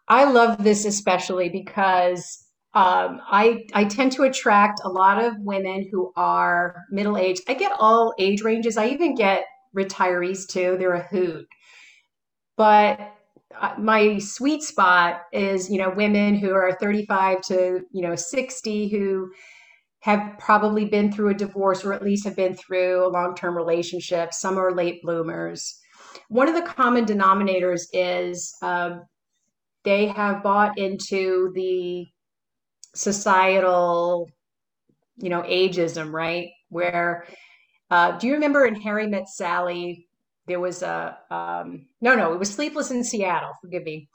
I 0.08 0.24
love 0.24 0.62
this 0.62 0.84
especially 0.84 1.48
because 1.48 2.46
um, 2.74 3.20
I 3.30 3.66
I 3.74 3.84
tend 3.84 4.12
to 4.12 4.22
attract 4.22 4.80
a 4.82 4.88
lot 4.88 5.22
of 5.22 5.38
women 5.38 5.88
who 5.90 6.12
are 6.16 6.84
middle 6.90 7.16
aged. 7.16 7.42
I 7.48 7.54
get 7.54 7.72
all 7.78 8.14
age 8.18 8.42
ranges. 8.42 8.76
I 8.76 8.88
even 8.88 9.14
get 9.14 9.44
retirees 9.76 10.46
too. 10.48 10.76
They're 10.78 10.94
a 10.94 11.06
hoot. 11.06 11.46
But 12.56 13.14
my 13.78 14.18
sweet 14.18 14.62
spot 14.62 15.22
is, 15.32 15.70
you 15.70 15.78
know, 15.78 15.90
women 15.90 16.34
who 16.34 16.52
are 16.52 16.76
35 16.80 17.40
to, 17.42 17.80
you 17.90 18.02
know, 18.02 18.14
60 18.14 18.88
who 18.88 19.30
have 20.00 20.36
probably 20.38 20.84
been 20.84 21.12
through 21.12 21.28
a 21.28 21.34
divorce 21.34 21.84
or 21.84 21.92
at 21.92 22.02
least 22.02 22.24
have 22.24 22.36
been 22.36 22.54
through 22.54 23.06
a 23.06 23.08
long-term 23.08 23.56
relationship. 23.56 24.34
Some 24.34 24.58
are 24.58 24.74
late 24.74 25.00
bloomers. 25.02 25.78
One 26.28 26.48
of 26.48 26.54
the 26.54 26.62
common 26.62 27.04
denominators 27.04 27.82
is 27.92 28.54
um, 28.62 29.04
they 29.84 30.06
have 30.06 30.42
bought 30.42 30.76
into 30.76 31.52
the 31.54 32.06
societal, 32.94 34.28
you 35.18 35.28
know, 35.30 35.42
ageism, 35.42 36.12
right? 36.12 36.48
Where 36.68 37.26
uh, 37.90 38.18
do 38.18 38.26
you 38.26 38.34
remember 38.34 38.66
in 38.66 38.74
Harry 38.80 39.06
Met 39.06 39.28
Sally? 39.28 40.08
There 40.46 40.60
was 40.60 40.82
a 40.82 41.18
um, 41.30 41.86
no, 42.00 42.14
no, 42.14 42.32
it 42.32 42.38
was 42.38 42.52
Sleepless 42.52 42.90
in 42.90 43.04
Seattle. 43.04 43.52
Forgive 43.60 43.84
me. 43.84 44.08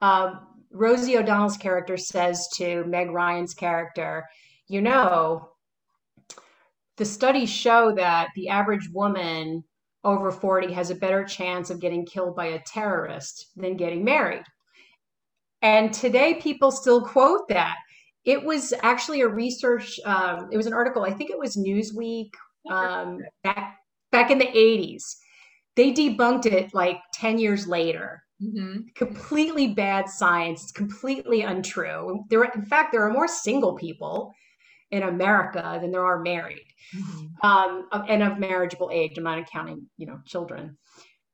Um, 0.00 0.46
Rosie 0.70 1.16
O'Donnell's 1.16 1.56
character 1.56 1.96
says 1.96 2.48
to 2.56 2.84
Meg 2.84 3.10
Ryan's 3.10 3.54
character, 3.54 4.24
"You 4.66 4.82
know, 4.82 5.50
the 6.96 7.04
studies 7.04 7.50
show 7.50 7.92
that 7.94 8.28
the 8.34 8.48
average 8.48 8.88
woman 8.92 9.64
over 10.04 10.30
40 10.30 10.72
has 10.72 10.90
a 10.90 10.94
better 10.94 11.24
chance 11.24 11.70
of 11.70 11.80
getting 11.80 12.06
killed 12.06 12.34
by 12.36 12.46
a 12.46 12.62
terrorist 12.62 13.52
than 13.56 13.76
getting 13.76 14.04
married." 14.04 14.44
And 15.62 15.92
today, 15.92 16.34
people 16.34 16.70
still 16.70 17.02
quote 17.04 17.48
that. 17.48 17.76
It 18.24 18.44
was 18.44 18.74
actually 18.82 19.22
a 19.22 19.28
research. 19.28 19.98
Um, 20.04 20.48
it 20.52 20.56
was 20.56 20.66
an 20.66 20.74
article. 20.74 21.04
I 21.04 21.12
think 21.12 21.30
it 21.30 21.38
was 21.38 21.56
Newsweek 21.56 22.30
um, 22.70 23.20
back 23.42 23.78
back 24.10 24.30
in 24.30 24.38
the 24.38 24.46
80s. 24.46 25.16
They 25.78 25.92
debunked 25.92 26.46
it 26.46 26.74
like 26.74 26.98
10 27.14 27.38
years 27.38 27.68
later. 27.68 28.24
Mm-hmm. 28.42 28.88
Completely 28.96 29.68
bad 29.74 30.08
science. 30.08 30.64
It's 30.64 30.72
completely 30.72 31.42
untrue. 31.42 32.24
There, 32.30 32.42
in 32.42 32.64
fact, 32.64 32.90
there 32.90 33.04
are 33.04 33.12
more 33.12 33.28
single 33.28 33.76
people 33.76 34.34
in 34.90 35.04
America 35.04 35.78
than 35.80 35.92
there 35.92 36.04
are 36.04 36.18
married, 36.18 36.66
mm-hmm. 36.96 37.46
um, 37.46 37.88
and 38.08 38.24
of 38.24 38.40
marriageable 38.40 38.90
age. 38.92 39.18
I'm 39.18 39.22
not 39.22 39.48
counting, 39.48 39.86
you 39.96 40.06
know, 40.06 40.18
children. 40.26 40.76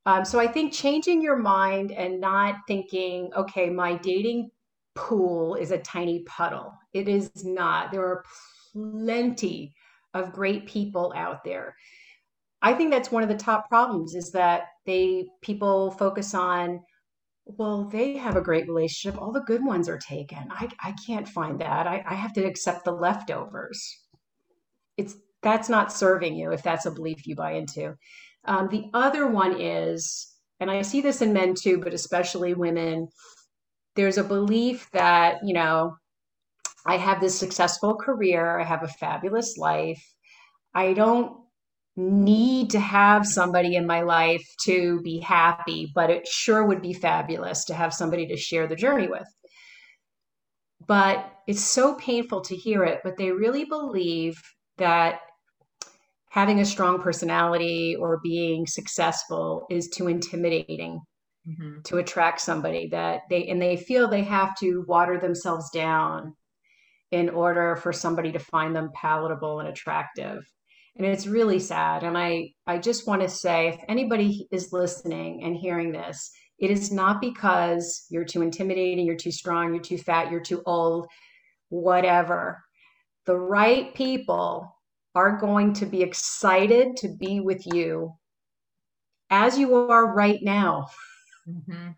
Um, 0.05 0.27
so 0.27 0.39
I 0.39 0.47
think 0.47 0.75
changing 0.75 1.23
your 1.23 1.37
mind 1.37 1.91
and 1.93 2.21
not 2.21 2.57
thinking, 2.69 3.31
okay, 3.35 3.71
my 3.71 3.97
dating 3.97 4.51
pool 4.95 5.55
is 5.55 5.71
a 5.71 5.79
tiny 5.79 6.23
puddle. 6.25 6.75
It 6.93 7.09
is 7.09 7.31
not. 7.47 7.93
There 7.93 8.05
are 8.05 8.23
plenty 8.75 9.75
of 10.13 10.33
great 10.33 10.67
people 10.67 11.15
out 11.17 11.45
there. 11.45 11.75
I 12.65 12.73
think 12.73 12.91
that's 12.91 13.13
one 13.13 13.23
of 13.23 13.29
the 13.29 13.37
top 13.37 13.69
problems 13.69 14.15
is 14.15 14.31
that 14.33 14.63
they 14.87 15.27
people 15.43 15.91
focus 15.93 16.35
on 16.35 16.81
well, 17.47 17.85
they 17.85 18.17
have 18.17 18.37
a 18.37 18.41
great 18.41 18.67
relationship. 18.67 19.21
All 19.21 19.31
the 19.31 19.41
good 19.41 19.63
ones 19.63 19.87
are 19.87 19.99
taken. 19.99 20.49
I, 20.51 20.67
I 20.83 20.95
can't 21.07 21.29
find 21.29 21.61
that. 21.61 21.87
I, 21.87 22.03
I 22.09 22.15
have 22.15 22.33
to 22.35 22.45
accept 22.45 22.87
the 22.87 22.93
leftovers. 22.93 23.87
It's 24.97 25.15
that's 25.43 25.69
not 25.69 25.93
serving 25.93 26.37
you 26.37 26.53
if 26.53 26.63
that's 26.63 26.87
a 26.87 26.91
belief 26.91 27.27
you 27.27 27.37
buy 27.37 27.53
into. 27.53 27.97
Um, 28.47 28.69
the 28.71 28.87
other 28.95 29.27
one 29.27 29.61
is, 29.61 30.27
and 30.59 30.71
I 30.71 30.81
see 30.81 31.03
this 31.03 31.21
in 31.21 31.35
men 31.35 31.55
too, 31.55 31.79
but 31.79 31.93
especially 31.93 32.55
women, 32.55 33.09
there's 33.95 34.17
a 34.17 34.25
belief 34.25 34.89
that, 34.93 35.37
you 35.45 35.53
know, 35.53 35.97
I 36.87 36.97
have 36.97 37.21
this 37.21 37.39
successful 37.39 37.95
career, 37.97 38.59
I 38.59 38.65
have 38.65 38.83
a 38.83 38.89
fabulous 38.89 39.59
life. 39.59 40.03
I 40.75 40.95
don't 40.95 41.44
need 41.97 42.71
to 42.71 42.81
have 42.81 43.27
somebody 43.27 43.77
in 43.77 43.87
my 43.87 44.03
life 44.03 44.45
to 44.65 45.01
be 45.03 45.21
happy, 45.21 45.91
but 45.95 46.11
it 46.11 46.27
sure 46.27 46.67
would 46.67 46.83
be 46.83 46.93
fabulous 46.93 47.65
to 47.67 47.75
have 47.75 47.95
somebody 47.95 48.27
to 48.27 48.37
share 48.37 48.67
the 48.67 48.77
journey 48.77 49.09
with. 49.09 49.27
But 50.87 51.31
it's 51.47 51.63
so 51.63 51.95
painful 51.95 52.43
to 52.43 52.57
hear 52.57 52.85
it, 52.85 53.01
but 53.05 53.17
they 53.17 53.31
really 53.31 53.65
believe 53.65 54.35
that 54.79 55.21
having 56.31 56.59
a 56.59 56.65
strong 56.65 57.01
personality 57.01 57.97
or 57.99 58.19
being 58.23 58.67
successful 58.67 59.67
is 59.71 59.89
too 59.89 60.09
intimidating 60.09 61.01
mm-hmm. 61.49 61.81
to 61.85 61.99
attract 61.99 62.41
somebody 62.41 62.89
that 62.89 63.21
they 63.31 63.47
and 63.47 63.63
they 63.63 63.77
feel 63.77 64.09
they 64.09 64.25
have 64.25 64.53
to 64.59 64.85
water 64.89 65.19
themselves 65.19 65.71
down 65.71 66.35
in 67.13 67.29
order 67.29 67.77
for 67.77 67.93
somebody 67.93 68.33
to 68.33 68.39
find 68.41 68.75
them 68.75 68.91
palatable 68.95 69.61
and 69.61 69.69
attractive 69.69 70.43
and 70.97 71.07
it's 71.07 71.27
really 71.27 71.59
sad. 71.59 72.03
And 72.03 72.17
i 72.17 72.51
i 72.67 72.79
just 72.79 73.07
want 73.07 73.23
to 73.23 73.29
say 73.29 73.69
if 73.69 73.81
anybody 73.89 74.47
is 74.51 74.73
listening 74.73 75.43
and 75.45 75.57
hearing 75.57 75.93
this 75.93 76.31
it 76.59 76.71
is 76.71 76.93
not 76.93 77.21
because 77.21 78.07
you're 78.11 78.25
too 78.25 78.43
intimidating 78.43 79.05
you're 79.07 79.17
too 79.17 79.33
strong 79.33 79.75
you're 79.75 79.83
too 79.83 79.99
fat 79.99 80.31
you're 80.31 80.41
too 80.41 80.63
old 80.67 81.07
whatever. 81.69 82.63
The 83.27 83.37
right 83.37 83.95
people 83.95 84.77
are 85.15 85.39
going 85.39 85.73
to 85.75 85.87
be 85.87 86.03
excited 86.03 86.97
to 86.99 87.09
be 87.09 87.41
with 87.41 87.67
you 87.67 88.15
as 89.31 89.59
you 89.59 89.75
are 89.75 90.15
right 90.15 90.41
now. 90.43 90.87
Mm-hmm. 91.49 91.91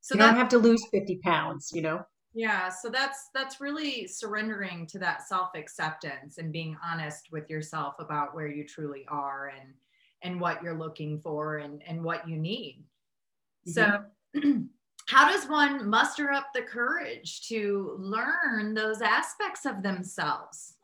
so 0.00 0.14
you 0.14 0.20
don't 0.20 0.36
have 0.36 0.48
to 0.48 0.58
lose 0.58 0.82
50 0.90 1.18
pounds 1.22 1.70
you 1.74 1.82
know 1.82 2.00
yeah 2.36 2.68
so 2.68 2.88
that's 2.88 3.30
that's 3.34 3.60
really 3.60 4.06
surrendering 4.06 4.86
to 4.86 4.98
that 4.98 5.26
self-acceptance 5.26 6.38
and 6.38 6.52
being 6.52 6.76
honest 6.84 7.32
with 7.32 7.50
yourself 7.50 7.94
about 7.98 8.34
where 8.34 8.46
you 8.46 8.64
truly 8.64 9.04
are 9.08 9.52
and 9.58 9.72
and 10.22 10.40
what 10.40 10.62
you're 10.62 10.78
looking 10.78 11.18
for 11.18 11.58
and 11.58 11.82
and 11.86 12.02
what 12.02 12.28
you 12.28 12.36
need. 12.36 12.84
Mm-hmm. 13.68 14.42
so 14.42 14.64
how 15.08 15.30
does 15.30 15.48
one 15.48 15.88
muster 15.88 16.30
up 16.30 16.48
the 16.54 16.62
courage 16.62 17.46
to 17.48 17.96
learn 17.98 18.74
those 18.74 19.00
aspects 19.00 19.64
of 19.64 19.82
themselves? 19.82 20.74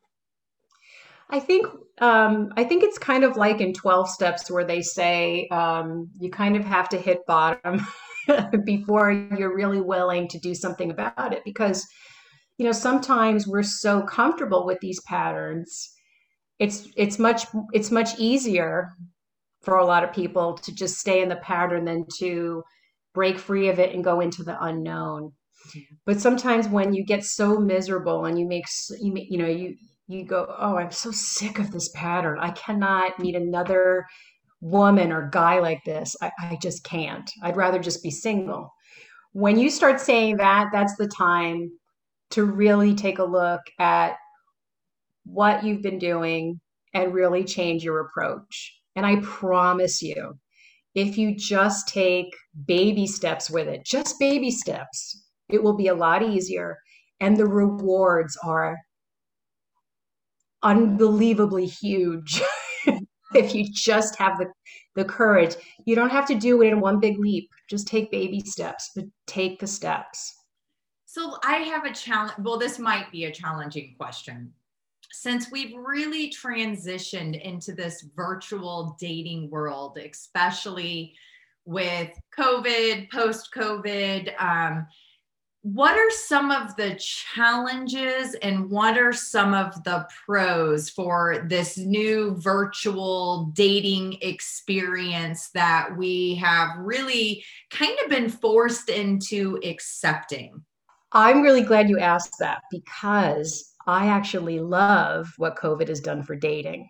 I 1.30 1.40
think 1.40 1.66
um, 1.98 2.52
I 2.56 2.64
think 2.64 2.82
it's 2.84 2.98
kind 2.98 3.24
of 3.24 3.36
like 3.36 3.60
in 3.60 3.72
12 3.72 4.08
steps 4.10 4.50
where 4.50 4.64
they 4.64 4.82
say 4.82 5.48
um, 5.48 6.10
you 6.18 6.30
kind 6.30 6.56
of 6.56 6.64
have 6.64 6.88
to 6.90 6.98
hit 6.98 7.26
bottom 7.26 7.86
before 8.64 9.10
you're 9.10 9.54
really 9.54 9.80
willing 9.80 10.28
to 10.28 10.38
do 10.38 10.54
something 10.54 10.90
about 10.90 11.32
it. 11.32 11.42
Because 11.44 11.86
you 12.58 12.66
know 12.66 12.72
sometimes 12.72 13.46
we're 13.46 13.62
so 13.62 14.02
comfortable 14.02 14.66
with 14.66 14.78
these 14.80 15.00
patterns 15.02 15.92
it's 16.62 16.88
it's 16.96 17.18
much 17.18 17.46
it's 17.72 17.90
much 17.90 18.16
easier 18.18 18.92
for 19.62 19.78
a 19.78 19.84
lot 19.84 20.04
of 20.04 20.12
people 20.12 20.54
to 20.58 20.72
just 20.72 20.98
stay 20.98 21.20
in 21.20 21.28
the 21.28 21.36
pattern 21.36 21.84
than 21.84 22.04
to 22.18 22.62
break 23.14 23.36
free 23.38 23.68
of 23.68 23.80
it 23.80 23.94
and 23.94 24.04
go 24.04 24.20
into 24.20 24.44
the 24.44 24.56
unknown. 24.62 25.32
But 26.06 26.20
sometimes 26.20 26.68
when 26.68 26.92
you 26.92 27.04
get 27.04 27.24
so 27.24 27.58
miserable 27.58 28.24
and 28.24 28.38
you 28.38 28.46
make 28.46 28.64
you, 29.00 29.12
you 29.28 29.38
know 29.38 29.48
you 29.48 29.76
you 30.06 30.24
go 30.24 30.54
oh 30.58 30.76
i'm 30.76 30.92
so 30.92 31.10
sick 31.10 31.58
of 31.58 31.72
this 31.72 31.90
pattern. 31.96 32.38
I 32.40 32.50
cannot 32.52 33.18
meet 33.18 33.34
another 33.34 34.06
woman 34.62 35.12
or 35.12 35.28
guy 35.28 35.58
like 35.58 35.84
this. 35.84 36.16
I, 36.22 36.30
I 36.40 36.58
just 36.62 36.84
can't. 36.84 37.30
I'd 37.42 37.56
rather 37.56 37.80
just 37.80 38.02
be 38.02 38.10
single. 38.10 38.72
When 39.32 39.58
you 39.58 39.68
start 39.68 40.00
saying 40.00 40.38
that, 40.38 40.68
that's 40.72 40.96
the 40.96 41.08
time 41.08 41.70
to 42.30 42.44
really 42.44 42.94
take 42.94 43.18
a 43.18 43.24
look 43.24 43.60
at 43.78 44.14
what 45.24 45.64
you've 45.64 45.82
been 45.82 45.98
doing 45.98 46.60
and 46.94 47.12
really 47.12 47.44
change 47.44 47.82
your 47.82 48.00
approach. 48.00 48.72
And 48.94 49.04
I 49.04 49.16
promise 49.16 50.00
you, 50.00 50.38
if 50.94 51.18
you 51.18 51.34
just 51.34 51.88
take 51.88 52.32
baby 52.66 53.06
steps 53.06 53.50
with 53.50 53.66
it, 53.66 53.84
just 53.84 54.18
baby 54.18 54.50
steps, 54.50 55.24
it 55.48 55.62
will 55.62 55.76
be 55.76 55.88
a 55.88 55.94
lot 55.94 56.22
easier. 56.22 56.78
And 57.20 57.36
the 57.36 57.46
rewards 57.46 58.38
are 58.44 58.76
unbelievably 60.62 61.66
huge. 61.66 62.42
if 63.34 63.54
you 63.54 63.66
just 63.72 64.16
have 64.16 64.38
the, 64.38 64.46
the 64.94 65.04
courage. 65.04 65.54
You 65.84 65.94
don't 65.94 66.10
have 66.10 66.26
to 66.26 66.34
do 66.34 66.62
it 66.62 66.68
in 66.68 66.80
one 66.80 67.00
big 67.00 67.18
leap. 67.18 67.50
Just 67.68 67.86
take 67.86 68.10
baby 68.10 68.40
steps, 68.40 68.90
but 68.94 69.04
take 69.26 69.60
the 69.60 69.66
steps. 69.66 70.34
So 71.06 71.36
I 71.44 71.56
have 71.56 71.84
a 71.84 71.92
challenge. 71.92 72.34
Well, 72.38 72.58
this 72.58 72.78
might 72.78 73.10
be 73.12 73.24
a 73.24 73.32
challenging 73.32 73.94
question. 73.98 74.52
Since 75.10 75.50
we've 75.50 75.76
really 75.76 76.30
transitioned 76.30 77.40
into 77.42 77.74
this 77.74 78.06
virtual 78.16 78.96
dating 78.98 79.50
world, 79.50 79.98
especially 79.98 81.14
with 81.64 82.10
COVID, 82.36 83.10
post 83.10 83.50
COVID. 83.54 84.32
Um, 84.42 84.86
what 85.62 85.96
are 85.96 86.10
some 86.10 86.50
of 86.50 86.74
the 86.74 86.96
challenges 86.96 88.34
and 88.42 88.68
what 88.68 88.98
are 88.98 89.12
some 89.12 89.54
of 89.54 89.82
the 89.84 90.06
pros 90.26 90.90
for 90.90 91.46
this 91.48 91.78
new 91.78 92.34
virtual 92.36 93.52
dating 93.54 94.18
experience 94.22 95.50
that 95.50 95.96
we 95.96 96.34
have 96.34 96.70
really 96.78 97.44
kind 97.70 97.96
of 98.02 98.10
been 98.10 98.28
forced 98.28 98.88
into 98.88 99.60
accepting? 99.64 100.60
I'm 101.12 101.42
really 101.42 101.62
glad 101.62 101.88
you 101.88 102.00
asked 102.00 102.40
that 102.40 102.62
because 102.72 103.72
I 103.86 104.06
actually 104.06 104.58
love 104.58 105.32
what 105.36 105.56
COVID 105.56 105.86
has 105.88 106.00
done 106.00 106.24
for 106.24 106.34
dating. 106.34 106.88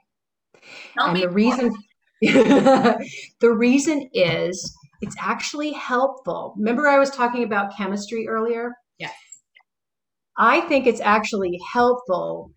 Tell 0.95 1.09
and 1.09 1.16
the 1.23 1.29
reason 1.29 1.75
the 2.23 3.53
reason 3.53 4.09
is 4.14 4.77
it's 5.03 5.16
actually 5.20 5.72
helpful. 5.72 6.55
Remember, 6.57 6.88
I 6.88 6.98
was 6.98 7.11
talking 7.11 7.42
about 7.42 7.76
chemistry 7.76 8.26
earlier? 8.28 8.72
Yes. 8.98 9.12
I 10.38 10.61
think 10.62 10.86
it's 10.86 11.00
actually 11.00 11.59
helpful 11.72 12.53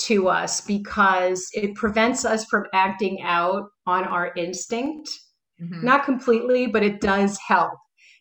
to 0.00 0.28
us 0.28 0.60
because 0.60 1.48
it 1.52 1.74
prevents 1.74 2.24
us 2.24 2.44
from 2.44 2.64
acting 2.72 3.22
out 3.22 3.64
on 3.86 4.04
our 4.04 4.32
instinct. 4.36 5.10
Mm-hmm. 5.60 5.84
Not 5.84 6.04
completely, 6.04 6.68
but 6.68 6.84
it 6.84 7.00
does 7.00 7.36
help 7.48 7.72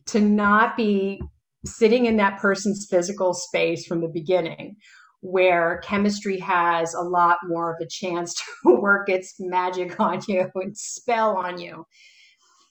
to 0.08 0.20
not 0.20 0.76
be 0.76 1.22
sitting 1.66 2.06
in 2.06 2.18
that 2.18 2.40
person's 2.40 2.88
physical 2.90 3.34
space 3.34 3.86
from 3.86 4.02
the 4.02 4.08
beginning 4.12 4.76
where 5.22 5.82
chemistry 5.84 6.40
has 6.40 6.94
a 6.94 7.02
lot 7.02 7.38
more 7.44 7.74
of 7.74 7.78
a 7.82 7.90
chance 7.90 8.34
to 8.64 8.80
work 8.80 9.10
its 9.10 9.36
magic 9.40 10.00
on 10.00 10.22
you 10.28 10.50
and 10.56 10.78
spell 10.78 11.36
on 11.36 11.60
you. 11.60 11.86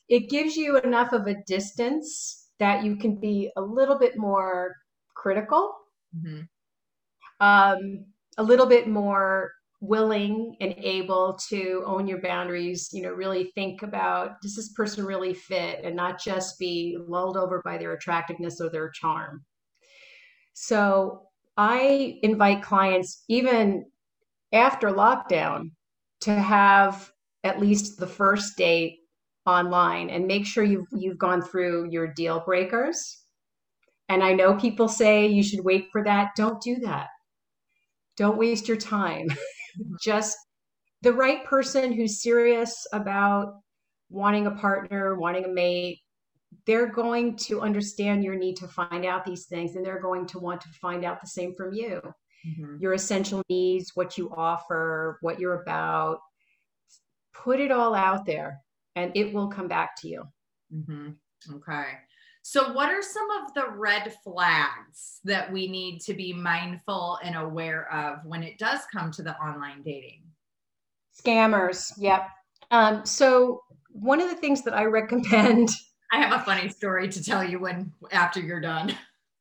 It 0.08 0.30
gives 0.30 0.56
you 0.56 0.78
enough 0.78 1.12
of 1.12 1.26
a 1.26 1.42
distance 1.46 2.48
that 2.58 2.84
you 2.84 2.96
can 2.96 3.16
be 3.16 3.50
a 3.56 3.60
little 3.60 3.98
bit 3.98 4.16
more 4.16 4.74
critical, 5.14 5.74
mm-hmm. 6.16 6.42
um, 7.40 8.04
a 8.38 8.42
little 8.42 8.66
bit 8.66 8.88
more 8.88 9.52
willing 9.80 10.56
and 10.60 10.74
able 10.78 11.38
to 11.48 11.82
own 11.84 12.06
your 12.06 12.20
boundaries 12.22 12.88
you 12.94 13.02
know 13.02 13.10
really 13.10 13.52
think 13.54 13.82
about 13.82 14.40
does 14.40 14.56
this 14.56 14.72
person 14.72 15.04
really 15.04 15.34
fit 15.34 15.84
and 15.84 15.94
not 15.94 16.18
just 16.18 16.58
be 16.58 16.96
lulled 17.06 17.36
over 17.36 17.60
by 17.62 17.76
their 17.76 17.92
attractiveness 17.92 18.58
or 18.58 18.70
their 18.70 18.88
charm 18.88 19.44
so 20.58 21.26
I 21.58 22.18
invite 22.22 22.62
clients, 22.62 23.24
even 23.28 23.84
after 24.52 24.88
lockdown, 24.88 25.72
to 26.22 26.34
have 26.34 27.10
at 27.44 27.60
least 27.60 27.98
the 27.98 28.06
first 28.06 28.56
date 28.56 29.00
online 29.46 30.10
and 30.10 30.26
make 30.26 30.46
sure 30.46 30.64
you've 30.64 30.86
you've 30.92 31.18
gone 31.18 31.42
through 31.42 31.90
your 31.90 32.06
deal 32.06 32.40
breakers. 32.40 33.22
And 34.08 34.22
I 34.22 34.32
know 34.32 34.54
people 34.54 34.88
say 34.88 35.26
you 35.26 35.42
should 35.42 35.64
wait 35.64 35.88
for 35.90 36.04
that. 36.04 36.30
Don't 36.36 36.60
do 36.62 36.76
that. 36.76 37.08
Don't 38.16 38.38
waste 38.38 38.68
your 38.68 38.76
time. 38.76 39.26
Just 40.02 40.36
the 41.02 41.12
right 41.12 41.44
person 41.44 41.92
who's 41.92 42.22
serious 42.22 42.86
about 42.92 43.60
wanting 44.08 44.46
a 44.46 44.52
partner, 44.52 45.16
wanting 45.16 45.44
a 45.44 45.48
mate, 45.48 45.98
they're 46.66 46.88
going 46.88 47.36
to 47.36 47.60
understand 47.60 48.24
your 48.24 48.34
need 48.34 48.56
to 48.56 48.68
find 48.68 49.04
out 49.04 49.24
these 49.24 49.46
things 49.46 49.76
and 49.76 49.84
they're 49.84 50.00
going 50.00 50.26
to 50.26 50.38
want 50.38 50.60
to 50.60 50.68
find 50.80 51.04
out 51.04 51.20
the 51.20 51.26
same 51.26 51.54
from 51.54 51.72
you 51.72 52.00
mm-hmm. 52.46 52.76
your 52.80 52.92
essential 52.92 53.42
needs 53.48 53.92
what 53.94 54.18
you 54.18 54.30
offer 54.36 55.18
what 55.20 55.38
you're 55.38 55.62
about 55.62 56.18
put 57.34 57.60
it 57.60 57.70
all 57.70 57.94
out 57.94 58.26
there 58.26 58.60
and 58.96 59.12
it 59.14 59.32
will 59.32 59.48
come 59.48 59.68
back 59.68 59.94
to 59.96 60.08
you 60.08 60.24
mm-hmm. 60.74 61.10
okay 61.54 61.84
so 62.42 62.72
what 62.72 62.90
are 62.90 63.02
some 63.02 63.28
of 63.42 63.54
the 63.54 63.70
red 63.76 64.14
flags 64.24 65.20
that 65.24 65.52
we 65.52 65.68
need 65.68 66.00
to 66.00 66.14
be 66.14 66.32
mindful 66.32 67.18
and 67.22 67.36
aware 67.36 67.92
of 67.92 68.18
when 68.24 68.42
it 68.42 68.58
does 68.58 68.80
come 68.92 69.10
to 69.10 69.22
the 69.22 69.36
online 69.36 69.82
dating 69.82 70.22
scammers 71.16 71.92
yep 71.96 72.28
um, 72.72 73.06
so 73.06 73.62
one 73.90 74.20
of 74.20 74.28
the 74.28 74.36
things 74.36 74.62
that 74.62 74.74
i 74.74 74.84
recommend 74.84 75.70
I 76.12 76.18
have 76.18 76.40
a 76.40 76.44
funny 76.44 76.68
story 76.68 77.08
to 77.08 77.22
tell 77.22 77.42
you 77.42 77.58
when 77.58 77.92
after 78.12 78.40
you're 78.40 78.60
done. 78.60 78.94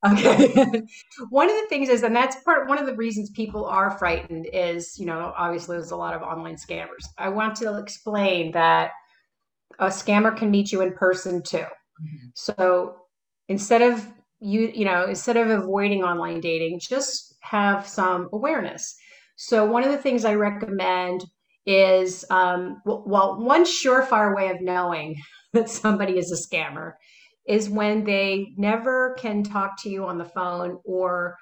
Okay. 0.05 0.83
one 1.29 1.49
of 1.49 1.55
the 1.55 1.65
things 1.69 1.89
is, 1.89 2.03
and 2.03 2.15
that's 2.15 2.35
part 2.43 2.67
one 2.67 2.77
of 2.77 2.85
the 2.85 2.95
reasons 2.95 3.29
people 3.31 3.65
are 3.65 3.97
frightened 3.97 4.47
is, 4.51 4.97
you 4.99 5.05
know, 5.05 5.33
obviously 5.37 5.77
there's 5.77 5.91
a 5.91 5.95
lot 5.95 6.13
of 6.13 6.21
online 6.21 6.55
scammers. 6.55 7.05
I 7.17 7.29
want 7.29 7.55
to 7.57 7.77
explain 7.77 8.51
that 8.51 8.91
a 9.79 9.87
scammer 9.87 10.35
can 10.35 10.51
meet 10.51 10.71
you 10.71 10.81
in 10.81 10.93
person 10.93 11.41
too. 11.41 11.57
Mm-hmm. 11.57 12.27
So 12.33 12.95
instead 13.47 13.81
of 13.81 14.07
you, 14.39 14.71
you 14.73 14.85
know, 14.85 15.05
instead 15.05 15.37
of 15.37 15.49
avoiding 15.49 16.03
online 16.03 16.39
dating, 16.39 16.79
just 16.79 17.35
have 17.41 17.87
some 17.87 18.29
awareness. 18.33 18.95
So 19.37 19.65
one 19.65 19.83
of 19.83 19.91
the 19.91 19.97
things 19.97 20.25
I 20.25 20.35
recommend 20.35 21.23
is, 21.65 22.25
um, 22.29 22.81
well, 22.85 23.39
one 23.39 23.65
surefire 23.65 24.35
way 24.35 24.49
of 24.49 24.61
knowing 24.61 25.15
that 25.53 25.69
somebody 25.69 26.17
is 26.17 26.31
a 26.31 26.35
scammer 26.35 26.93
is 27.47 27.69
when 27.69 28.03
they 28.03 28.53
never 28.57 29.15
can 29.19 29.43
talk 29.43 29.81
to 29.83 29.89
you 29.89 30.05
on 30.05 30.17
the 30.17 30.25
phone 30.25 30.79
or 30.83 31.37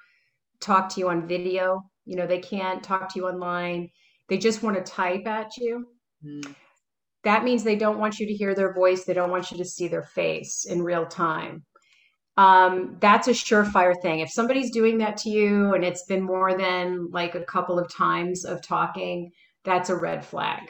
talk 0.60 0.88
to 0.90 1.00
you 1.00 1.08
on 1.08 1.26
video. 1.26 1.82
You 2.04 2.16
know, 2.16 2.26
they 2.26 2.38
can't 2.38 2.82
talk 2.82 3.12
to 3.12 3.18
you 3.18 3.26
online. 3.26 3.88
They 4.28 4.38
just 4.38 4.62
want 4.62 4.76
to 4.76 4.82
type 4.82 5.26
at 5.26 5.56
you. 5.56 5.86
Mm. 6.24 6.54
That 7.24 7.44
means 7.44 7.62
they 7.62 7.76
don't 7.76 7.98
want 7.98 8.18
you 8.18 8.26
to 8.26 8.34
hear 8.34 8.54
their 8.54 8.72
voice. 8.72 9.04
They 9.04 9.14
don't 9.14 9.30
want 9.30 9.50
you 9.50 9.56
to 9.58 9.64
see 9.64 9.88
their 9.88 10.02
face 10.02 10.66
in 10.68 10.82
real 10.82 11.06
time. 11.06 11.64
Um, 12.36 12.96
that's 13.00 13.28
a 13.28 13.32
surefire 13.32 13.94
thing. 14.00 14.20
If 14.20 14.30
somebody's 14.30 14.70
doing 14.70 14.98
that 14.98 15.16
to 15.18 15.30
you 15.30 15.74
and 15.74 15.84
it's 15.84 16.04
been 16.04 16.22
more 16.22 16.56
than 16.56 17.10
like 17.10 17.34
a 17.34 17.44
couple 17.44 17.78
of 17.78 17.92
times 17.92 18.44
of 18.44 18.60
talking, 18.60 19.30
that's 19.64 19.88
a 19.88 19.96
red 19.96 20.24
flag. 20.24 20.68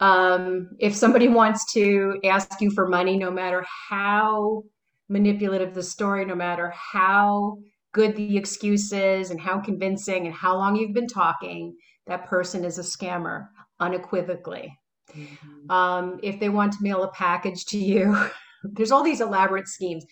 Um, 0.00 0.70
if 0.78 0.94
somebody 0.94 1.28
wants 1.40 1.70
to 1.74 2.18
ask 2.24 2.60
you 2.60 2.70
for 2.70 2.88
money, 2.88 3.16
no 3.18 3.30
matter 3.30 3.64
how 3.88 4.62
manipulative 5.08 5.74
the 5.74 5.82
story, 5.82 6.24
no 6.24 6.34
matter 6.34 6.72
how 6.74 7.58
good 7.92 8.16
the 8.16 8.36
excuse 8.36 8.92
is 8.92 9.30
and 9.30 9.40
how 9.40 9.60
convincing 9.60 10.26
and 10.26 10.34
how 10.34 10.56
long 10.56 10.76
you've 10.76 10.94
been 10.94 11.08
talking, 11.08 11.76
that 12.06 12.26
person 12.26 12.64
is 12.64 12.78
a 12.78 12.82
scammer 12.82 13.48
unequivocally. 13.78 14.72
Mm-hmm. 15.12 15.70
Um, 15.70 16.20
if 16.22 16.40
they 16.40 16.48
want 16.48 16.72
to 16.74 16.82
mail 16.82 17.02
a 17.02 17.12
package 17.12 17.64
to 17.66 17.78
you, 17.78 18.16
there's 18.64 18.90
all 18.90 19.02
these 19.02 19.20
elaborate 19.20 19.68
schemes. 19.68 20.04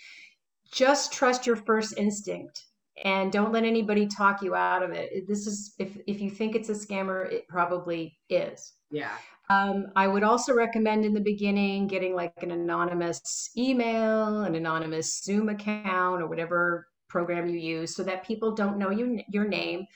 Just 0.72 1.12
trust 1.12 1.46
your 1.46 1.57
first 1.57 1.94
instinct 1.96 2.64
and 3.05 3.32
don't 3.32 3.53
let 3.53 3.64
anybody 3.64 4.07
talk 4.07 4.42
you 4.42 4.55
out 4.55 4.82
of 4.82 4.90
it. 4.90 5.26
This 5.26 5.46
is 5.46 5.74
if 5.78 5.96
if 6.07 6.20
you 6.20 6.30
think 6.30 6.55
it's 6.55 6.68
a 6.68 6.72
scammer, 6.72 7.30
it 7.30 7.49
probably 7.49 8.18
is. 8.28 8.74
Yeah. 8.90 9.12
Um, 9.51 9.86
I 9.96 10.07
would 10.09 10.24
also 10.24 10.55
recommend 10.55 11.07
in 11.07 11.14
the 11.14 11.20
beginning 11.20 11.86
getting 11.86 12.14
like 12.14 12.34
an 12.42 12.51
anonymous 12.51 13.51
email, 13.57 14.42
an 14.42 14.55
anonymous 14.55 15.22
Zoom 15.22 15.49
account, 15.49 16.20
or 16.22 16.26
whatever 16.26 16.86
program 17.09 17.49
you 17.49 17.59
use, 17.59 17.96
so 17.96 18.03
that 18.03 18.26
people 18.26 18.55
don't 18.55 18.76
know 18.76 18.90
you, 18.90 19.22
your 19.30 19.49
name 19.49 19.86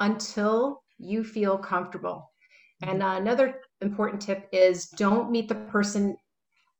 until 0.00 0.82
you 0.98 1.22
feel 1.22 1.58
comfortable. 1.58 2.30
And 2.82 3.02
uh, 3.02 3.16
another 3.18 3.60
important 3.80 4.20
tip 4.20 4.48
is 4.52 4.86
don't 4.90 5.30
meet 5.30 5.48
the 5.48 5.54
person 5.54 6.16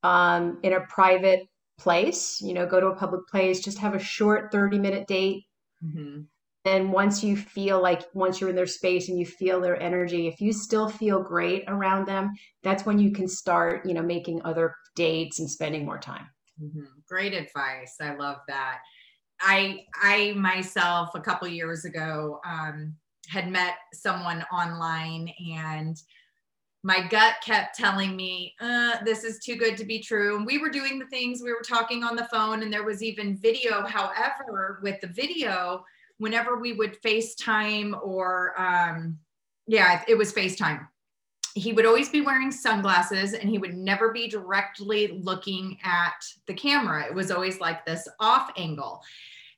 um, 0.03 0.59
in 0.63 0.73
a 0.73 0.81
private 0.83 1.49
place. 1.79 2.41
You 2.41 2.55
know, 2.55 2.67
go 2.67 2.81
to 2.81 2.89
a 2.89 2.97
public 2.97 3.27
place. 3.29 3.61
Just 3.61 3.79
have 3.79 3.95
a 3.95 3.99
short 3.99 4.51
thirty 4.53 4.79
minute 4.79 5.07
date. 5.07 5.45
Mm-hmm 5.85 6.23
and 6.69 6.93
once 6.93 7.23
you 7.23 7.37
feel 7.37 7.81
like 7.81 8.03
once 8.15 8.41
you're 8.41 8.51
in 8.51 8.57
their 8.57 8.67
space 8.67 9.09
and 9.09 9.19
you 9.19 9.25
feel 9.25 9.61
their 9.61 9.81
energy 9.83 10.27
if 10.27 10.41
you 10.41 10.53
still 10.53 10.89
feel 10.89 11.23
great 11.23 11.65
around 11.69 12.07
them 12.07 12.33
that's 12.63 12.85
when 12.85 12.99
you 12.99 13.11
can 13.11 13.29
start 13.29 13.85
you 13.87 13.95
know 13.95 14.03
making 14.03 14.41
other 14.45 14.75
dates 14.95 15.39
and 15.39 15.51
spending 15.51 15.85
more 15.85 15.99
time 15.99 16.29
mm-hmm. 16.63 16.85
great 17.09 17.33
advice 17.33 17.97
i 18.01 18.15
love 18.15 18.39
that 18.49 18.79
i 19.41 19.81
i 20.03 20.33
myself 20.37 21.11
a 21.15 21.21
couple 21.21 21.47
years 21.49 21.85
ago 21.85 22.41
um, 22.45 22.95
had 23.29 23.49
met 23.49 23.75
someone 23.93 24.45
online 24.53 25.31
and 25.57 25.97
my 26.85 27.07
gut 27.09 27.35
kept 27.45 27.77
telling 27.77 28.15
me 28.15 28.55
uh, 28.61 28.97
this 29.05 29.25
is 29.25 29.41
too 29.41 29.57
good 29.57 29.77
to 29.77 29.85
be 29.85 30.01
true 30.01 30.37
and 30.37 30.47
we 30.47 30.59
were 30.59 30.71
doing 30.71 30.99
the 30.99 31.07
things 31.07 31.43
we 31.43 31.53
were 31.53 31.65
talking 31.67 32.05
on 32.05 32.15
the 32.15 32.29
phone 32.33 32.63
and 32.63 32.73
there 32.73 32.85
was 32.85 33.03
even 33.03 33.37
video 33.37 33.85
however 33.85 34.79
with 34.83 35.01
the 35.01 35.09
video 35.09 35.85
whenever 36.19 36.57
we 36.57 36.73
would 36.73 37.01
FaceTime 37.03 37.99
or, 38.03 38.61
um, 38.61 39.19
yeah, 39.67 40.03
it 40.07 40.17
was 40.17 40.33
FaceTime. 40.33 40.87
He 41.55 41.73
would 41.73 41.87
always 41.87 42.09
be 42.09 42.21
wearing 42.21 42.53
sunglasses 42.53 43.35
and 43.35 43.49
he 43.49 43.59
would 43.59 43.75
never 43.75 44.13
be 44.13 44.29
directly 44.29 45.21
looking 45.23 45.79
at 45.83 46.25
the 46.47 46.55
camera. 46.55 47.07
It 47.07 47.15
was 47.15 47.31
always 47.31 47.61
like 47.61 47.85
this 47.87 48.07
off 48.21 48.51
angle. 48.57 49.03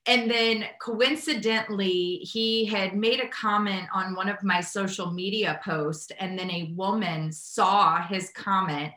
And 0.06 0.30
then 0.30 0.64
coincidentally, 0.80 2.16
he 2.22 2.64
had 2.64 2.96
made 2.96 3.20
a 3.20 3.28
comment 3.28 3.86
on 3.94 4.14
one 4.14 4.28
of 4.28 4.42
my 4.42 4.60
social 4.60 5.10
media 5.10 5.60
posts, 5.62 6.10
and 6.18 6.38
then 6.38 6.50
a 6.50 6.72
woman 6.74 7.30
saw 7.32 8.02
his 8.02 8.30
comment 8.30 8.92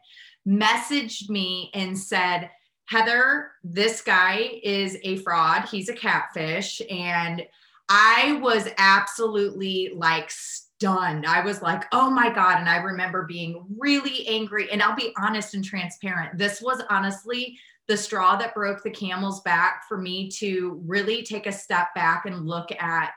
messaged 0.47 1.29
me 1.29 1.71
and 1.73 1.97
said, 1.97 2.49
Heather, 2.85 3.51
this 3.63 4.01
guy 4.01 4.59
is 4.63 4.97
a 5.03 5.17
fraud. 5.17 5.65
He's 5.69 5.89
a 5.89 5.93
catfish. 5.93 6.81
And 6.89 7.45
I 7.89 8.39
was 8.41 8.67
absolutely 8.77 9.91
like 9.95 10.29
stunned. 10.29 11.25
I 11.25 11.43
was 11.43 11.61
like, 11.61 11.85
oh 11.91 12.09
my 12.09 12.29
God. 12.29 12.59
And 12.59 12.67
I 12.67 12.77
remember 12.77 13.23
being 13.23 13.65
really 13.77 14.27
angry. 14.27 14.69
And 14.69 14.81
I'll 14.81 14.95
be 14.95 15.13
honest 15.17 15.53
and 15.53 15.63
transparent. 15.63 16.37
This 16.37 16.61
was 16.61 16.81
honestly 16.89 17.57
the 17.87 17.97
straw 17.97 18.35
that 18.37 18.53
broke 18.53 18.83
the 18.83 18.89
camel's 18.89 19.41
back 19.41 19.83
for 19.87 19.97
me 19.97 20.29
to 20.29 20.81
really 20.85 21.23
take 21.23 21.47
a 21.47 21.51
step 21.51 21.93
back 21.95 22.25
and 22.25 22.47
look 22.47 22.71
at 22.81 23.11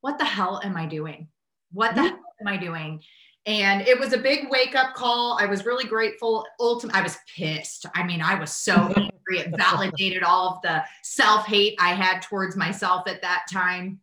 what 0.00 0.18
the 0.18 0.24
hell 0.24 0.60
am 0.64 0.76
I 0.76 0.86
doing? 0.86 1.28
What 1.72 1.94
the 1.94 2.02
mm-hmm. 2.02 2.08
hell 2.08 2.34
am 2.40 2.48
I 2.48 2.56
doing? 2.56 3.02
And 3.46 3.86
it 3.86 3.98
was 3.98 4.12
a 4.12 4.18
big 4.18 4.50
wake 4.50 4.74
up 4.74 4.94
call. 4.94 5.38
I 5.40 5.46
was 5.46 5.64
really 5.64 5.86
grateful. 5.86 6.44
Ultimately, 6.60 7.00
I 7.00 7.02
was 7.02 7.16
pissed. 7.34 7.86
I 7.94 8.02
mean, 8.02 8.20
I 8.20 8.34
was 8.34 8.52
so 8.52 8.74
angry. 8.96 9.38
It 9.38 9.54
validated 9.56 10.22
all 10.22 10.54
of 10.54 10.62
the 10.62 10.84
self 11.02 11.46
hate 11.46 11.74
I 11.78 11.94
had 11.94 12.20
towards 12.20 12.56
myself 12.56 13.08
at 13.08 13.22
that 13.22 13.46
time. 13.50 14.00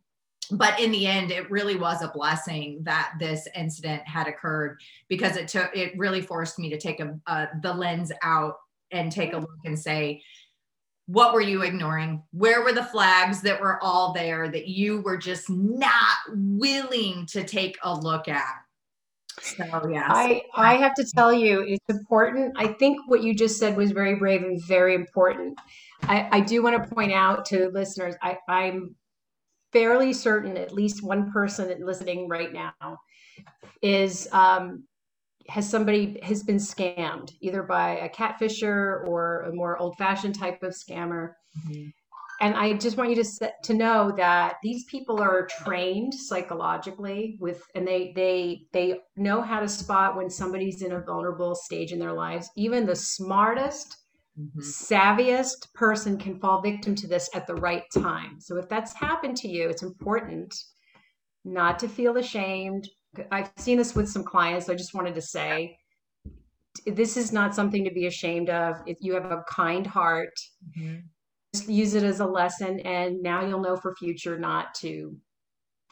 But 0.50 0.78
in 0.80 0.92
the 0.92 1.06
end, 1.06 1.30
it 1.30 1.50
really 1.50 1.76
was 1.76 2.02
a 2.02 2.08
blessing 2.08 2.80
that 2.82 3.14
this 3.18 3.48
incident 3.54 4.02
had 4.06 4.28
occurred 4.28 4.80
because 5.08 5.36
it 5.36 5.48
took 5.48 5.76
it 5.76 5.96
really 5.98 6.22
forced 6.22 6.58
me 6.58 6.68
to 6.70 6.78
take 6.78 7.00
a, 7.00 7.18
a 7.26 7.48
the 7.62 7.72
lens 7.72 8.12
out 8.22 8.56
and 8.90 9.10
take 9.10 9.32
a 9.32 9.38
look 9.38 9.58
and 9.64 9.78
say, 9.78 10.22
what 11.06 11.32
were 11.32 11.40
you 11.40 11.62
ignoring? 11.62 12.22
Where 12.32 12.62
were 12.62 12.72
the 12.72 12.84
flags 12.84 13.40
that 13.42 13.60
were 13.60 13.82
all 13.82 14.12
there 14.12 14.48
that 14.48 14.68
you 14.68 15.00
were 15.02 15.16
just 15.16 15.48
not 15.48 16.16
willing 16.28 17.26
to 17.26 17.44
take 17.44 17.78
a 17.82 17.94
look 17.94 18.26
at? 18.28 18.54
So 19.40 19.88
yeah. 19.88 20.08
I, 20.08 20.42
I 20.56 20.76
have 20.76 20.94
to 20.94 21.04
tell 21.14 21.32
you, 21.32 21.60
it's 21.60 21.84
important. 21.88 22.54
I 22.56 22.68
think 22.68 22.98
what 23.06 23.22
you 23.22 23.34
just 23.34 23.58
said 23.58 23.76
was 23.76 23.92
very 23.92 24.16
brave 24.16 24.42
and 24.42 24.60
very 24.64 24.94
important. 24.94 25.58
I, 26.02 26.28
I 26.32 26.40
do 26.40 26.62
want 26.62 26.82
to 26.82 26.94
point 26.94 27.12
out 27.12 27.44
to 27.46 27.68
listeners, 27.68 28.14
I, 28.22 28.38
I'm 28.48 28.96
fairly 29.72 30.12
certain 30.12 30.56
at 30.56 30.72
least 30.72 31.02
one 31.02 31.30
person 31.30 31.72
listening 31.84 32.28
right 32.28 32.52
now 32.52 32.98
is 33.82 34.26
um, 34.32 34.84
has 35.48 35.68
somebody 35.68 36.18
has 36.22 36.42
been 36.42 36.56
scammed 36.56 37.32
either 37.40 37.62
by 37.62 37.98
a 37.98 38.08
catfisher 38.08 39.06
or 39.06 39.42
a 39.42 39.52
more 39.52 39.78
old-fashioned 39.78 40.38
type 40.38 40.62
of 40.62 40.72
scammer. 40.72 41.32
Mm-hmm 41.66 41.88
and 42.40 42.54
I 42.54 42.74
just 42.74 42.96
want 42.96 43.10
you 43.10 43.16
to 43.16 43.24
set, 43.24 43.62
to 43.64 43.74
know 43.74 44.12
that 44.16 44.56
these 44.62 44.84
people 44.84 45.22
are 45.22 45.48
trained 45.64 46.12
psychologically 46.14 47.36
with, 47.40 47.62
and 47.74 47.86
they 47.86 48.12
they 48.14 48.66
they 48.72 48.98
know 49.16 49.40
how 49.40 49.60
to 49.60 49.68
spot 49.68 50.16
when 50.16 50.28
somebody's 50.28 50.82
in 50.82 50.92
a 50.92 51.00
vulnerable 51.00 51.54
stage 51.54 51.92
in 51.92 51.98
their 51.98 52.12
lives. 52.12 52.50
Even 52.56 52.84
the 52.84 52.96
smartest, 52.96 53.96
mm-hmm. 54.38 54.60
savviest 54.60 55.72
person 55.74 56.18
can 56.18 56.38
fall 56.38 56.60
victim 56.60 56.94
to 56.96 57.06
this 57.06 57.30
at 57.34 57.46
the 57.46 57.54
right 57.54 57.84
time. 57.94 58.38
So 58.38 58.58
if 58.58 58.68
that's 58.68 58.92
happened 58.94 59.36
to 59.38 59.48
you, 59.48 59.68
it's 59.68 59.82
important 59.82 60.54
not 61.44 61.78
to 61.78 61.88
feel 61.88 62.18
ashamed. 62.18 62.86
I've 63.30 63.50
seen 63.56 63.78
this 63.78 63.94
with 63.94 64.08
some 64.08 64.24
clients. 64.24 64.66
So 64.66 64.72
I 64.72 64.76
just 64.76 64.94
wanted 64.94 65.14
to 65.14 65.22
say 65.22 65.78
this 66.86 67.16
is 67.16 67.32
not 67.32 67.54
something 67.54 67.84
to 67.84 67.90
be 67.90 68.06
ashamed 68.06 68.50
of. 68.50 68.76
If 68.86 68.98
you 69.00 69.14
have 69.14 69.32
a 69.32 69.44
kind 69.48 69.86
heart, 69.86 70.34
mm-hmm 70.78 70.98
use 71.66 71.94
it 71.94 72.02
as 72.02 72.20
a 72.20 72.26
lesson 72.26 72.80
and 72.80 73.22
now 73.22 73.44
you'll 73.46 73.60
know 73.60 73.76
for 73.76 73.94
future 73.96 74.38
not 74.38 74.74
to 74.74 75.16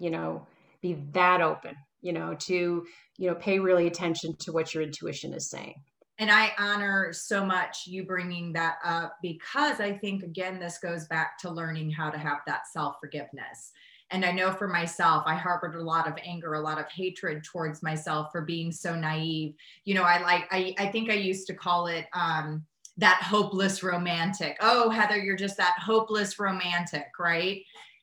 you 0.00 0.10
know 0.10 0.46
be 0.82 0.94
that 1.12 1.40
open 1.40 1.74
you 2.02 2.12
know 2.12 2.34
to 2.34 2.84
you 3.16 3.28
know 3.28 3.34
pay 3.34 3.58
really 3.58 3.86
attention 3.86 4.36
to 4.36 4.52
what 4.52 4.74
your 4.74 4.82
intuition 4.82 5.32
is 5.32 5.50
saying 5.50 5.74
and 6.18 6.30
i 6.30 6.52
honor 6.58 7.12
so 7.12 7.44
much 7.44 7.86
you 7.86 8.04
bringing 8.04 8.52
that 8.52 8.76
up 8.84 9.16
because 9.22 9.80
i 9.80 9.92
think 9.92 10.22
again 10.22 10.58
this 10.58 10.78
goes 10.78 11.06
back 11.06 11.38
to 11.38 11.50
learning 11.50 11.90
how 11.90 12.10
to 12.10 12.18
have 12.18 12.38
that 12.46 12.66
self 12.72 12.96
forgiveness 13.00 13.72
and 14.14 14.24
i 14.24 14.32
know 14.32 14.52
for 14.52 14.68
myself 14.68 15.22
i 15.26 15.34
harbored 15.34 15.74
a 15.74 15.82
lot 15.82 16.08
of 16.08 16.14
anger 16.24 16.54
a 16.54 16.60
lot 16.60 16.78
of 16.78 16.90
hatred 16.90 17.44
towards 17.44 17.82
myself 17.82 18.28
for 18.32 18.42
being 18.42 18.72
so 18.72 18.94
naive 18.94 19.54
you 19.84 19.94
know 19.94 20.04
i 20.04 20.20
like 20.22 20.46
i, 20.50 20.74
I 20.78 20.86
think 20.86 21.10
i 21.10 21.14
used 21.14 21.46
to 21.48 21.54
call 21.54 21.86
it 21.88 22.06
um 22.14 22.64
that 22.96 23.22
hopeless 23.22 23.82
romantic. 23.82 24.56
Oh, 24.60 24.88
Heather, 24.88 25.16
you're 25.16 25.36
just 25.36 25.56
that 25.56 25.76
hopeless 25.78 26.38
romantic, 26.38 27.06
right? 27.18 27.62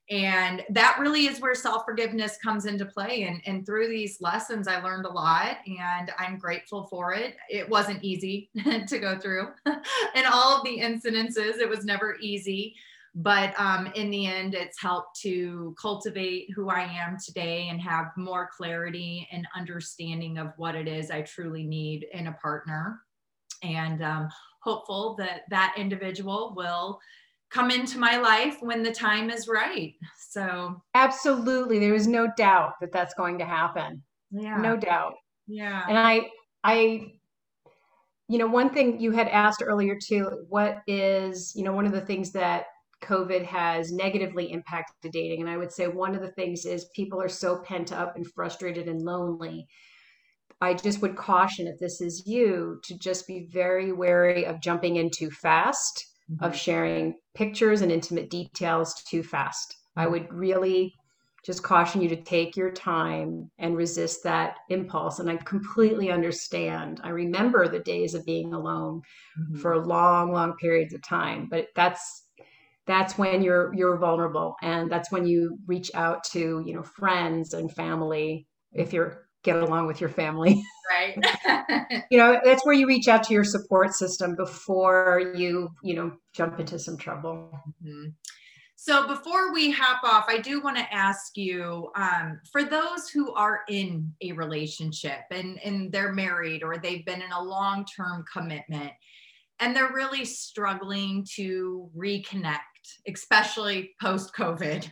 And 0.10 0.62
that 0.70 0.98
really 1.00 1.28
is 1.28 1.40
where 1.40 1.56
self 1.56 1.86
forgiveness 1.86 2.38
comes 2.44 2.66
into 2.66 2.86
play. 2.86 3.24
And, 3.24 3.42
and 3.46 3.66
through 3.66 3.88
these 3.88 4.20
lessons, 4.20 4.68
I 4.68 4.82
learned 4.82 5.06
a 5.06 5.12
lot 5.12 5.58
and 5.66 6.12
I'm 6.20 6.38
grateful 6.38 6.88
for 6.88 7.14
it. 7.14 7.38
It 7.50 7.70
wasn't 7.70 8.04
easy 8.04 8.50
to 8.88 9.00
go 9.00 9.18
through. 9.18 9.48
and 9.66 10.28
all 10.30 10.58
of 10.58 10.66
the 10.66 10.80
incidences, 10.80 11.60
it 11.60 11.70
was 11.70 11.86
never 11.86 12.18
easy. 12.20 12.76
But 13.14 13.54
um, 13.60 13.88
in 13.96 14.10
the 14.10 14.26
end, 14.26 14.54
it's 14.54 14.82
helped 14.82 15.20
to 15.22 15.76
cultivate 15.82 16.50
who 16.56 16.70
I 16.70 16.84
am 16.84 17.18
today 17.24 17.68
and 17.70 17.82
have 17.82 18.06
more 18.16 18.50
clarity 18.56 19.28
and 19.32 19.46
understanding 19.56 20.38
of 20.38 20.54
what 20.56 20.76
it 20.76 20.88
is 20.88 21.12
I 21.12 21.22
truly 21.22 21.66
need 21.66 22.06
in 22.14 22.28
a 22.28 22.34
partner. 22.34 23.02
And 23.64 24.02
um, 24.02 24.30
hopeful 24.64 25.16
that 25.20 25.42
that 25.50 25.76
individual 25.78 26.54
will 26.56 27.00
come 27.52 27.70
into 27.70 28.00
my 28.00 28.18
life 28.18 28.58
when 28.62 28.82
the 28.82 28.94
time 28.94 29.30
is 29.30 29.48
right. 29.48 29.94
So, 30.30 30.82
absolutely. 30.96 31.80
There 31.80 31.94
is 31.94 32.08
no 32.08 32.30
doubt 32.38 32.76
that 32.80 32.94
that's 32.94 33.14
going 33.14 33.40
to 33.40 33.46
happen. 33.46 34.04
Yeah. 34.32 34.56
No 34.56 34.78
doubt. 34.78 35.16
Yeah. 35.48 35.84
And 35.90 35.98
I, 35.98 36.30
I, 36.64 37.12
you 38.30 38.38
know, 38.38 38.48
one 38.48 38.70
thing 38.70 39.02
you 39.02 39.12
had 39.12 39.28
asked 39.28 39.62
earlier 39.62 39.98
too, 40.02 40.46
what 40.48 40.78
is, 40.88 41.54
you 41.54 41.66
know, 41.66 41.74
one 41.74 41.86
of 41.86 41.92
the 41.92 42.00
things 42.00 42.32
that 42.32 42.68
COVID 43.02 43.44
has 43.46 43.92
negatively 43.92 44.52
impacted 44.52 45.12
dating. 45.12 45.42
And 45.42 45.50
I 45.50 45.58
would 45.58 45.72
say 45.72 45.88
one 45.88 46.16
of 46.16 46.22
the 46.22 46.32
things 46.32 46.66
is 46.66 46.86
people 46.96 47.22
are 47.22 47.30
so 47.30 47.58
pent 47.58 47.92
up 47.92 48.16
and 48.16 48.26
frustrated 48.28 48.88
and 48.88 49.02
lonely 49.02 49.68
I 50.62 50.76
just 50.76 51.02
would 51.02 51.16
caution 51.16 51.68
if 51.68 51.80
this 51.80 52.02
is 52.02 52.28
you 52.28 52.80
to 52.84 52.98
just 52.98 53.26
be 53.26 53.48
very 53.52 53.92
wary 53.92 54.46
of 54.46 54.62
jumping 54.62 54.98
in 54.98 55.10
too 55.10 55.32
fast, 55.32 56.06
mm-hmm. 56.32 56.44
of 56.44 56.56
sharing 56.56 57.16
pictures 57.34 57.82
and 57.82 57.92
intimate 57.92 58.30
details 58.30 58.94
too 59.10 59.24
fast. 59.24 59.76
I 59.96 60.04
mm-hmm. 60.04 60.12
would 60.12 60.34
really 60.34 60.94
just 61.44 61.64
caution 61.64 62.02
you 62.02 62.10
to 62.10 62.22
take 62.22 62.56
your 62.56 62.70
time 62.70 63.50
and 63.58 63.76
resist 63.76 64.24
that 64.24 64.58
impulse. 64.70 65.18
And 65.18 65.28
I 65.28 65.38
completely 65.38 66.12
understand. 66.12 67.02
I 67.04 67.10
remember 67.10 67.68
the 67.68 67.80
days 67.80 68.14
of 68.14 68.24
being 68.28 68.54
alone 68.54 69.02
mm-hmm. 69.40 69.58
for 69.58 69.84
long, 69.84 70.32
long 70.32 70.54
periods 70.62 70.94
of 70.94 71.02
time, 71.02 71.48
but 71.50 71.70
that's 71.76 72.28
that's 72.88 73.18
when 73.18 73.42
you're 73.42 73.74
you're 73.76 73.98
vulnerable 73.98 74.56
and 74.62 74.92
that's 74.92 75.12
when 75.12 75.26
you 75.26 75.58
reach 75.68 75.92
out 75.94 76.24
to 76.24 76.64
you 76.66 76.74
know 76.74 76.84
friends 76.84 77.54
and 77.54 77.72
family 77.72 78.48
if 78.74 78.92
you're 78.92 79.28
get 79.44 79.58
along 79.58 79.88
with 79.88 80.00
your 80.02 80.10
family. 80.10 80.62
Right. 80.92 82.04
you 82.12 82.18
know, 82.18 82.42
that's 82.44 82.66
where 82.66 82.76
you 82.76 82.86
reach 82.86 83.08
out 83.08 83.24
to 83.24 83.34
your 83.34 83.46
support 83.46 83.94
system 83.94 84.36
before 84.36 85.32
you, 85.38 85.70
you 85.82 85.94
know, 85.94 86.12
jump 86.34 86.60
into 86.60 86.78
some 86.78 86.98
trouble. 86.98 87.50
Mm-hmm. 87.82 88.10
So 88.76 89.08
before 89.08 89.54
we 89.54 89.72
hop 89.72 90.04
off, 90.04 90.26
I 90.28 90.40
do 90.40 90.60
want 90.60 90.76
to 90.76 90.94
ask 90.94 91.38
you, 91.38 91.92
um, 91.96 92.42
for 92.52 92.66
those 92.66 93.08
who 93.08 93.34
are 93.36 93.62
in 93.70 94.12
a 94.22 94.34
relationship 94.34 95.22
and, 95.32 95.60
and 95.64 95.94
they're 95.94 96.12
married 96.12 96.62
or 96.62 96.78
they've 96.78 97.06
been 97.06 97.22
in 97.22 97.32
a 97.32 97.42
long-term 97.42 98.26
commitment 98.32 98.92
and 99.62 99.74
they're 99.74 99.94
really 99.94 100.26
struggling 100.26 101.26
to 101.36 101.90
reconnect, 101.96 102.58
especially 103.08 103.92
post-COVID, 104.02 104.92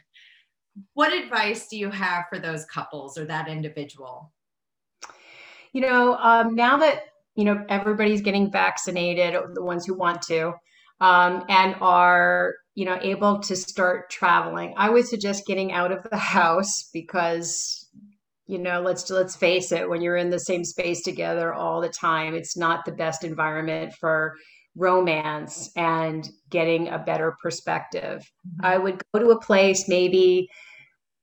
what 0.94 1.14
advice 1.14 1.68
do 1.68 1.78
you 1.78 1.90
have 1.90 2.26
for 2.30 2.40
those 2.40 2.66
couples 2.66 3.18
or 3.18 3.26
that 3.26 3.48
individual? 3.48 4.32
you 5.74 5.82
know, 5.82 6.16
um, 6.16 6.56
now 6.56 6.78
that 6.78 7.02
you 7.36 7.46
know 7.46 7.64
everybody's 7.70 8.22
getting 8.22 8.52
vaccinated, 8.52 9.36
the 9.54 9.64
ones 9.64 9.86
who 9.86 9.94
want 9.94 10.22
to, 10.24 10.54
um, 11.00 11.46
and 11.50 11.76
are 11.82 12.56
you 12.76 12.86
know 12.86 12.98
able 13.02 13.40
to 13.40 13.56
start 13.56 14.10
traveling, 14.10 14.74
I 14.78 14.90
would 14.90 15.08
suggest 15.08 15.48
getting 15.48 15.72
out 15.72 15.92
of 15.92 16.04
the 16.10 16.18
house 16.18 16.90
because 16.94 17.88
you 18.48 18.58
know 18.58 18.82
let's 18.82 19.10
let's 19.10 19.36
face 19.36 19.72
it, 19.72 19.90
when 19.90 20.02
you're 20.02 20.18
in 20.18 20.30
the 20.30 20.40
same 20.40 20.64
space 20.64 21.04
together 21.04 21.54
all 21.54 21.82
the 21.82 21.90
time, 21.90 22.34
it's 22.34 22.58
not 22.58 22.86
the 22.86 22.92
best 22.92 23.24
environment 23.24 23.94
for 23.94 24.36
romance 24.76 25.72
and 25.76 26.30
getting 26.50 26.90
a 26.90 27.00
better 27.00 27.36
perspective. 27.42 28.22
Mm-hmm. 28.48 28.66
I 28.66 28.78
would 28.78 29.02
go 29.14 29.20
to 29.20 29.32
a 29.32 29.42
place 29.42 29.88
maybe 29.88 30.50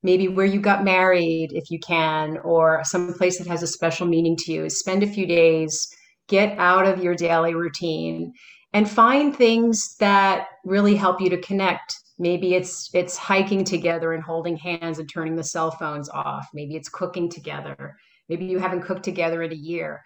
maybe 0.03 0.29
where 0.29 0.47
you 0.47 0.61
got 0.61 0.85
married 0.85 1.51
if 1.53 1.71
you 1.71 1.81
can 1.81 2.39
or 2.39 2.83
some 2.85 3.13
place 3.15 3.39
that 3.39 3.47
has 3.47 3.63
a 3.63 3.67
special 3.67 4.07
meaning 4.07 4.37
to 4.37 4.53
you 4.53 4.71
spend 4.71 5.03
a 5.03 5.07
few 5.07 5.27
days 5.27 5.89
get 6.29 6.57
out 6.59 6.87
of 6.87 7.03
your 7.03 7.15
daily 7.15 7.55
routine 7.55 8.33
and 8.73 8.89
find 8.89 9.35
things 9.35 9.97
that 9.99 10.47
really 10.65 10.95
help 10.95 11.21
you 11.21 11.31
to 11.31 11.41
connect 11.41 11.97
maybe 12.19 12.55
it's 12.55 12.91
it's 12.95 13.17
hiking 13.17 13.65
together 13.65 14.13
and 14.13 14.23
holding 14.23 14.57
hands 14.57 14.99
and 14.99 15.11
turning 15.13 15.35
the 15.35 15.43
cell 15.43 15.71
phones 15.71 16.09
off 16.11 16.47
maybe 16.55 16.77
it's 16.77 16.89
cooking 16.89 17.29
together 17.29 17.97
maybe 18.29 18.45
you 18.45 18.59
haven't 18.59 18.83
cooked 18.83 19.03
together 19.03 19.43
in 19.43 19.53
a 19.53 19.57
year 19.57 20.03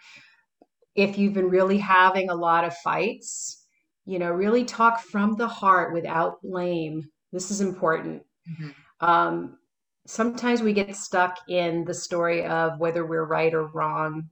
if 0.95 1.17
you've 1.17 1.33
been 1.33 1.49
really 1.49 1.77
having 1.77 2.29
a 2.29 2.35
lot 2.35 2.63
of 2.63 2.75
fights, 2.77 3.65
you 4.05 4.19
know, 4.19 4.31
really 4.31 4.65
talk 4.65 4.99
from 4.99 5.35
the 5.35 5.47
heart 5.47 5.93
without 5.93 6.41
blame. 6.41 7.03
This 7.31 7.51
is 7.51 7.61
important. 7.61 8.23
Mm-hmm. 8.49 9.05
Um, 9.05 9.57
sometimes 10.05 10.61
we 10.61 10.73
get 10.73 10.95
stuck 10.95 11.37
in 11.47 11.85
the 11.85 11.93
story 11.93 12.45
of 12.45 12.79
whether 12.79 13.05
we're 13.05 13.25
right 13.25 13.53
or 13.53 13.67
wrong. 13.67 14.29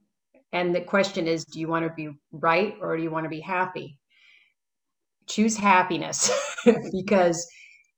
And 0.52 0.76
the 0.76 0.82
question 0.82 1.28
is 1.28 1.46
do 1.46 1.60
you 1.60 1.68
want 1.68 1.86
to 1.86 1.94
be 1.94 2.10
right 2.32 2.76
or 2.82 2.98
do 2.98 3.04
you 3.04 3.12
want 3.12 3.26
to 3.26 3.30
be 3.30 3.40
happy? 3.40 3.98
Choose 5.28 5.56
happiness 5.56 6.32
because 6.92 7.48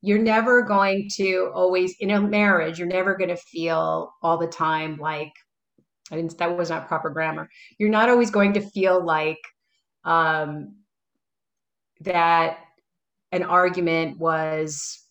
you're 0.02 0.20
never 0.20 0.64
going 0.64 1.10
to 1.16 1.52
always, 1.54 1.96
in 2.00 2.12
a 2.12 2.20
marriage, 2.20 2.78
you're 2.78 2.88
never 2.88 3.16
going 3.16 3.30
to 3.30 3.38
feel 3.38 4.14
all 4.22 4.38
the 4.38 4.48
time 4.48 4.98
like, 4.98 5.32
I 6.12 6.16
didn't, 6.16 6.38
that 6.38 6.58
was 6.58 6.70
not 6.70 6.88
proper 6.88 7.10
grammar. 7.10 7.50
You're 7.78 7.90
not 7.90 8.10
always 8.10 8.32
going 8.32 8.54
to 8.54 8.62
feel 8.62 9.04
like 9.04 9.40
um, 10.04 10.76
that 12.02 12.58
an 13.32 13.44
argument 13.44 14.20
was 14.20 15.06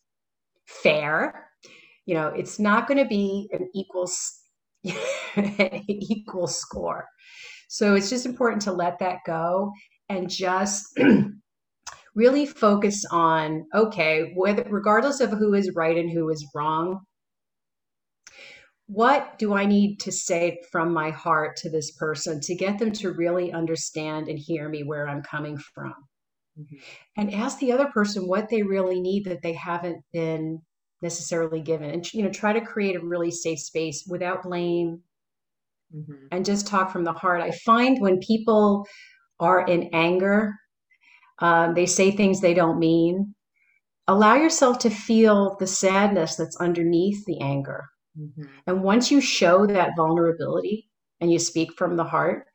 fair 0.67 1.51
you 2.07 2.15
know 2.15 2.29
it's 2.29 2.59
not 2.59 2.87
going 2.87 2.99
to 2.99 3.09
be 3.09 3.49
an 3.53 3.69
equal 3.75 4.11
equal 5.89 6.47
score 6.47 7.07
so 7.69 7.95
it's 7.95 8.11
just 8.11 8.27
important 8.27 8.63
to 8.63 8.73
let 8.73 8.99
that 8.99 9.19
go 9.27 9.71
and 10.09 10.29
just 10.29 10.99
really 12.15 12.47
focus 12.47 13.05
on 13.11 13.65
okay 13.75 14.33
whether 14.35 14.65
regardless 14.71 15.21
of 15.21 15.31
who 15.31 15.55
is 15.55 15.75
right 15.75 15.97
and 15.97 16.11
who 16.11 16.29
is 16.31 16.47
wrong 16.55 17.01
what 18.93 19.39
do 19.39 19.55
i 19.55 19.65
need 19.65 19.99
to 19.99 20.11
say 20.11 20.59
from 20.71 20.93
my 20.93 21.11
heart 21.11 21.57
to 21.57 21.71
this 21.71 21.93
person 21.93 22.41
to 22.41 22.55
get 22.55 22.79
them 22.79 22.93
to 22.93 23.13
really 23.13 23.53
understand 23.53 24.29
and 24.29 24.39
hear 24.39 24.69
me 24.69 24.83
where 24.83 25.09
i'm 25.09 25.23
coming 25.23 25.59
from? 25.75 25.95
Mm-hmm. 26.59 26.77
and 27.17 27.33
ask 27.33 27.59
the 27.61 27.73
other 27.73 27.87
person 27.87 28.27
what 28.27 28.49
they 28.51 28.63
really 28.63 29.01
need 29.01 29.25
that 29.27 29.41
they 29.41 29.53
haven't 29.53 30.03
been 30.13 30.61
necessarily 31.01 31.63
given. 31.63 31.89
And 31.91 32.13
you 32.13 32.25
know 32.25 32.31
try 32.31 32.53
to 32.53 32.61
create 32.61 32.97
a 32.97 33.05
really 33.05 33.31
safe 33.31 33.61
space 33.61 34.05
without 34.09 34.43
blame. 34.43 35.03
Mm-hmm. 35.95 36.27
and 36.33 36.45
just 36.45 36.67
talk 36.67 36.93
from 36.93 37.05
the 37.05 37.13
heart. 37.13 37.41
I 37.41 37.51
find 37.51 38.01
when 38.01 38.19
people 38.19 38.87
are 39.39 39.65
in 39.67 39.91
anger 39.93 40.55
um, 41.41 41.75
they 41.75 41.87
say 41.87 42.11
things 42.11 42.41
they 42.41 42.55
don't 42.55 42.79
mean. 42.79 43.35
Allow 44.07 44.35
yourself 44.35 44.79
to 44.81 44.91
feel 44.91 45.57
the 45.59 45.67
sadness 45.67 46.37
that's 46.37 46.57
underneath 46.57 47.25
the 47.27 47.41
anger 47.41 47.87
mm-hmm. 48.19 48.45
and 48.67 48.83
once 48.83 49.11
you 49.11 49.21
show 49.21 49.67
that 49.67 49.97
vulnerability 49.97 50.89
and 51.21 51.33
you 51.33 51.39
speak 51.39 51.73
from 51.75 51.97
the 51.97 52.05
heart 52.05 52.47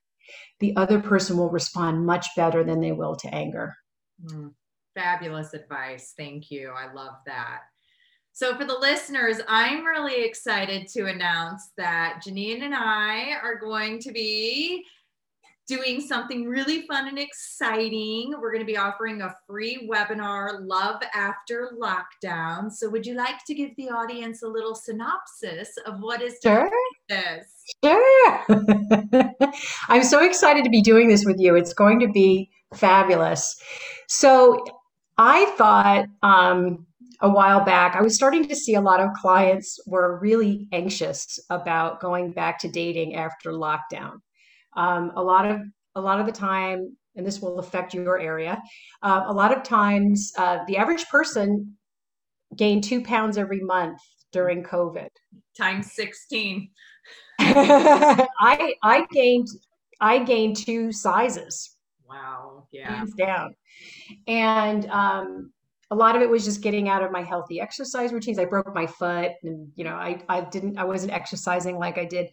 the 0.60 0.76
other 0.76 1.00
person 1.00 1.38
will 1.38 1.50
respond 1.50 2.06
much 2.06 2.28
better 2.36 2.64
than 2.64 2.82
they 2.82 2.92
will 2.92 3.16
to 3.16 3.34
anger 3.34 3.76
mm. 4.24 4.52
fabulous 4.96 5.54
advice 5.54 6.14
thank 6.18 6.50
you 6.52 6.72
i 6.78 6.92
love 6.94 7.16
that 7.26 7.62
so, 8.36 8.54
for 8.58 8.66
the 8.66 8.78
listeners, 8.78 9.38
I'm 9.48 9.86
really 9.86 10.26
excited 10.26 10.90
to 10.90 11.06
announce 11.06 11.72
that 11.78 12.20
Janine 12.22 12.64
and 12.64 12.76
I 12.76 13.38
are 13.42 13.58
going 13.58 13.98
to 14.00 14.12
be 14.12 14.84
doing 15.68 16.00
something 16.00 16.46
really 16.46 16.82
fun 16.84 17.08
and 17.08 17.18
exciting. 17.18 18.34
We're 18.40 18.52
going 18.52 18.66
to 18.66 18.72
be 18.72 18.78
offering 18.78 19.22
a 19.22 19.36
free 19.48 19.90
webinar, 19.92 20.66
Love 20.66 21.02
After 21.14 21.72
Lockdown. 21.82 22.72
So, 22.72 22.90
would 22.90 23.06
you 23.06 23.16
like 23.16 23.44
to 23.48 23.54
give 23.54 23.76
the 23.78 23.90
audience 23.90 24.44
a 24.44 24.48
little 24.48 24.76
synopsis 24.76 25.70
of 25.86 26.00
what 26.00 26.22
is 26.22 26.36
sure. 26.44 26.70
this? 27.10 27.48
Sure. 27.84 28.44
I'm 29.90 30.04
so 30.04 30.24
excited 30.24 30.64
to 30.64 30.70
be 30.70 30.82
doing 30.82 31.08
this 31.08 31.26
with 31.26 31.38
you. 31.40 31.56
It's 31.56 31.74
going 31.74 32.00
to 32.02 32.08
be 32.08 32.50
fabulous. 32.74 33.56
So, 34.08 34.64
I 35.18 35.46
thought, 35.58 36.06
um, 36.22 36.86
a 37.22 37.30
while 37.30 37.64
back, 37.64 37.96
I 37.96 38.02
was 38.02 38.16
starting 38.16 38.48
to 38.48 38.56
see 38.56 38.76
a 38.76 38.82
lot 38.82 39.00
of 39.00 39.10
clients 39.14 39.80
were 39.88 40.20
really 40.20 40.68
anxious 40.72 41.40
about 41.50 42.02
going 42.02 42.32
back 42.32 42.60
to 42.60 42.70
dating 42.70 43.16
after 43.16 43.52
lockdown. 43.52 44.20
Um, 44.76 45.12
a 45.16 45.24
lot 45.24 45.50
of 45.50 45.62
a 45.96 46.02
lot 46.02 46.20
of 46.20 46.26
the 46.26 46.32
time, 46.32 46.96
and 47.16 47.26
this 47.26 47.42
will 47.42 47.60
affect 47.60 47.94
your 47.94 48.20
area. 48.20 48.62
Uh, 49.02 49.24
a 49.28 49.34
lot 49.34 49.56
of 49.56 49.64
times, 49.64 50.34
uh, 50.38 50.60
the 50.68 50.78
average 50.78 51.06
person 51.08 51.76
gained 52.56 52.84
two 52.84 53.02
pounds 53.02 53.38
every 53.38 53.62
month 53.62 54.00
during 54.32 54.64
COVID. 54.64 55.10
Times 55.58 55.94
sixteen. 55.94 56.70
I 57.40 58.74
I 58.84 59.06
gained 59.12 59.48
I 60.02 60.20
gained 60.20 60.58
two 60.58 60.92
sizes. 60.92 61.76
Wow. 62.08 62.68
Yeah. 62.72 62.94
Hands 62.94 63.14
down. 63.14 63.56
And 64.28 64.86
um, 64.90 65.52
a 65.92 65.96
lot 65.96 66.16
of 66.16 66.22
it 66.22 66.30
was 66.30 66.44
just 66.46 66.62
getting 66.62 66.90
out 66.90 67.04
of 67.04 67.12
my 67.12 67.22
healthy 67.22 67.60
exercise 67.60 68.12
routines. 68.12 68.40
I 68.40 68.46
broke 68.46 68.74
my 68.74 68.88
foot 68.88 69.32
and, 69.44 69.72
you 69.76 69.84
know, 69.84 69.96
I, 69.96 70.22
I 70.30 70.42
didn't, 70.42 70.78
I 70.78 70.84
wasn't 70.84 71.14
exercising 71.14 71.78
like 71.78 71.98
I 71.98 72.06
did. 72.06 72.28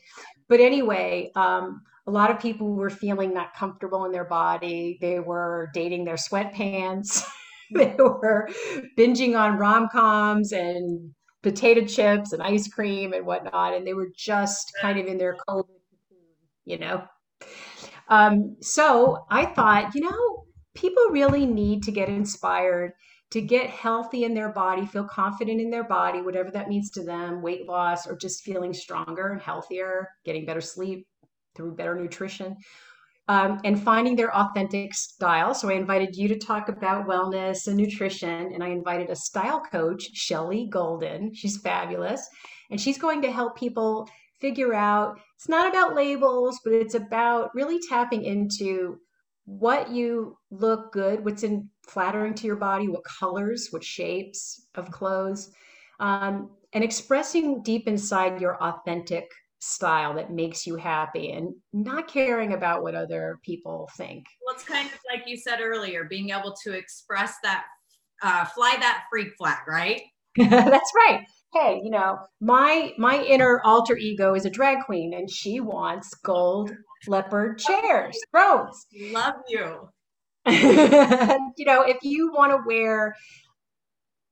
But 0.52 0.60
anyway, 0.60 1.32
um, 1.34 1.80
a 2.06 2.10
lot 2.10 2.30
of 2.30 2.38
people 2.38 2.74
were 2.74 2.90
feeling 2.90 3.32
not 3.32 3.54
comfortable 3.54 4.04
in 4.04 4.12
their 4.12 4.26
body. 4.26 4.98
They 5.00 5.18
were 5.18 5.70
dating 5.72 6.04
their 6.04 6.16
sweatpants. 6.16 7.24
they 7.74 7.96
were 7.98 8.46
binging 8.98 9.34
on 9.34 9.56
rom 9.56 9.88
coms 9.90 10.52
and 10.52 11.14
potato 11.42 11.86
chips 11.86 12.34
and 12.34 12.42
ice 12.42 12.68
cream 12.68 13.14
and 13.14 13.24
whatnot. 13.24 13.72
And 13.72 13.86
they 13.86 13.94
were 13.94 14.10
just 14.14 14.70
kind 14.78 14.98
of 14.98 15.06
in 15.06 15.16
their 15.16 15.38
COVID, 15.48 15.64
you 16.66 16.76
know. 16.76 17.02
Um, 18.10 18.58
so 18.60 19.24
I 19.30 19.46
thought, 19.46 19.94
you 19.94 20.02
know, 20.02 20.44
people 20.74 21.04
really 21.08 21.46
need 21.46 21.82
to 21.84 21.92
get 21.92 22.10
inspired 22.10 22.92
to 23.32 23.40
get 23.40 23.70
healthy 23.70 24.24
in 24.24 24.34
their 24.34 24.52
body, 24.52 24.84
feel 24.84 25.04
confident 25.04 25.58
in 25.58 25.70
their 25.70 25.84
body, 25.84 26.20
whatever 26.20 26.50
that 26.50 26.68
means 26.68 26.90
to 26.90 27.02
them, 27.02 27.40
weight 27.40 27.66
loss, 27.66 28.06
or 28.06 28.14
just 28.14 28.42
feeling 28.42 28.74
stronger 28.74 29.28
and 29.28 29.40
healthier, 29.40 30.08
getting 30.24 30.44
better 30.44 30.60
sleep 30.60 31.06
through 31.54 31.74
better 31.74 31.94
nutrition, 31.94 32.54
um, 33.28 33.58
and 33.64 33.82
finding 33.82 34.16
their 34.16 34.36
authentic 34.36 34.92
style. 34.92 35.54
So 35.54 35.70
I 35.70 35.74
invited 35.74 36.14
you 36.14 36.28
to 36.28 36.38
talk 36.38 36.68
about 36.68 37.06
wellness 37.06 37.66
and 37.66 37.76
nutrition, 37.76 38.52
and 38.52 38.62
I 38.62 38.68
invited 38.68 39.08
a 39.08 39.16
style 39.16 39.62
coach, 39.72 40.02
Shelly 40.12 40.68
Golden. 40.70 41.34
She's 41.34 41.58
fabulous, 41.58 42.28
and 42.70 42.78
she's 42.78 42.98
going 42.98 43.22
to 43.22 43.32
help 43.32 43.56
people 43.56 44.08
figure 44.40 44.74
out 44.74 45.18
it's 45.36 45.48
not 45.48 45.70
about 45.70 45.94
labels, 45.94 46.60
but 46.64 46.74
it's 46.74 46.94
about 46.94 47.50
really 47.54 47.78
tapping 47.88 48.24
into 48.24 48.98
what 49.46 49.90
you 49.90 50.36
look 50.50 50.92
good, 50.92 51.24
what's 51.24 51.42
in 51.42 51.70
flattering 51.86 52.34
to 52.34 52.46
your 52.46 52.56
body, 52.56 52.88
what 52.88 53.04
colors, 53.04 53.68
what 53.70 53.84
shapes 53.84 54.68
of 54.74 54.90
clothes, 54.90 55.50
um, 56.00 56.50
and 56.72 56.82
expressing 56.82 57.62
deep 57.62 57.86
inside 57.86 58.40
your 58.40 58.62
authentic 58.62 59.28
style 59.60 60.12
that 60.14 60.32
makes 60.32 60.66
you 60.66 60.74
happy 60.74 61.30
and 61.30 61.54
not 61.72 62.08
caring 62.08 62.52
about 62.52 62.82
what 62.82 62.96
other 62.96 63.38
people 63.44 63.88
think. 63.96 64.24
Well, 64.44 64.54
it's 64.54 64.64
kind 64.64 64.88
of 64.88 64.98
like 65.08 65.22
you 65.26 65.36
said 65.36 65.60
earlier, 65.60 66.04
being 66.04 66.30
able 66.30 66.54
to 66.64 66.72
express 66.72 67.36
that, 67.44 67.64
uh, 68.22 68.44
fly 68.46 68.76
that 68.80 69.04
freak 69.10 69.28
flag, 69.38 69.58
right? 69.68 70.02
That's 70.36 70.92
right. 70.96 71.24
Hey, 71.52 71.80
you 71.84 71.90
know, 71.90 72.18
my 72.40 72.94
my 72.96 73.22
inner 73.22 73.60
alter 73.64 73.96
ego 73.96 74.34
is 74.34 74.46
a 74.46 74.50
drag 74.50 74.84
queen, 74.86 75.12
and 75.12 75.30
she 75.30 75.60
wants 75.60 76.14
gold 76.14 76.74
leopard 77.06 77.58
chairs, 77.58 78.18
thrones. 78.30 78.86
Love 79.12 79.34
you. 79.48 79.90
You 80.46 81.64
know, 81.64 81.82
if 81.82 81.98
you 82.02 82.32
want 82.32 82.52
to 82.52 82.58
wear 82.66 83.14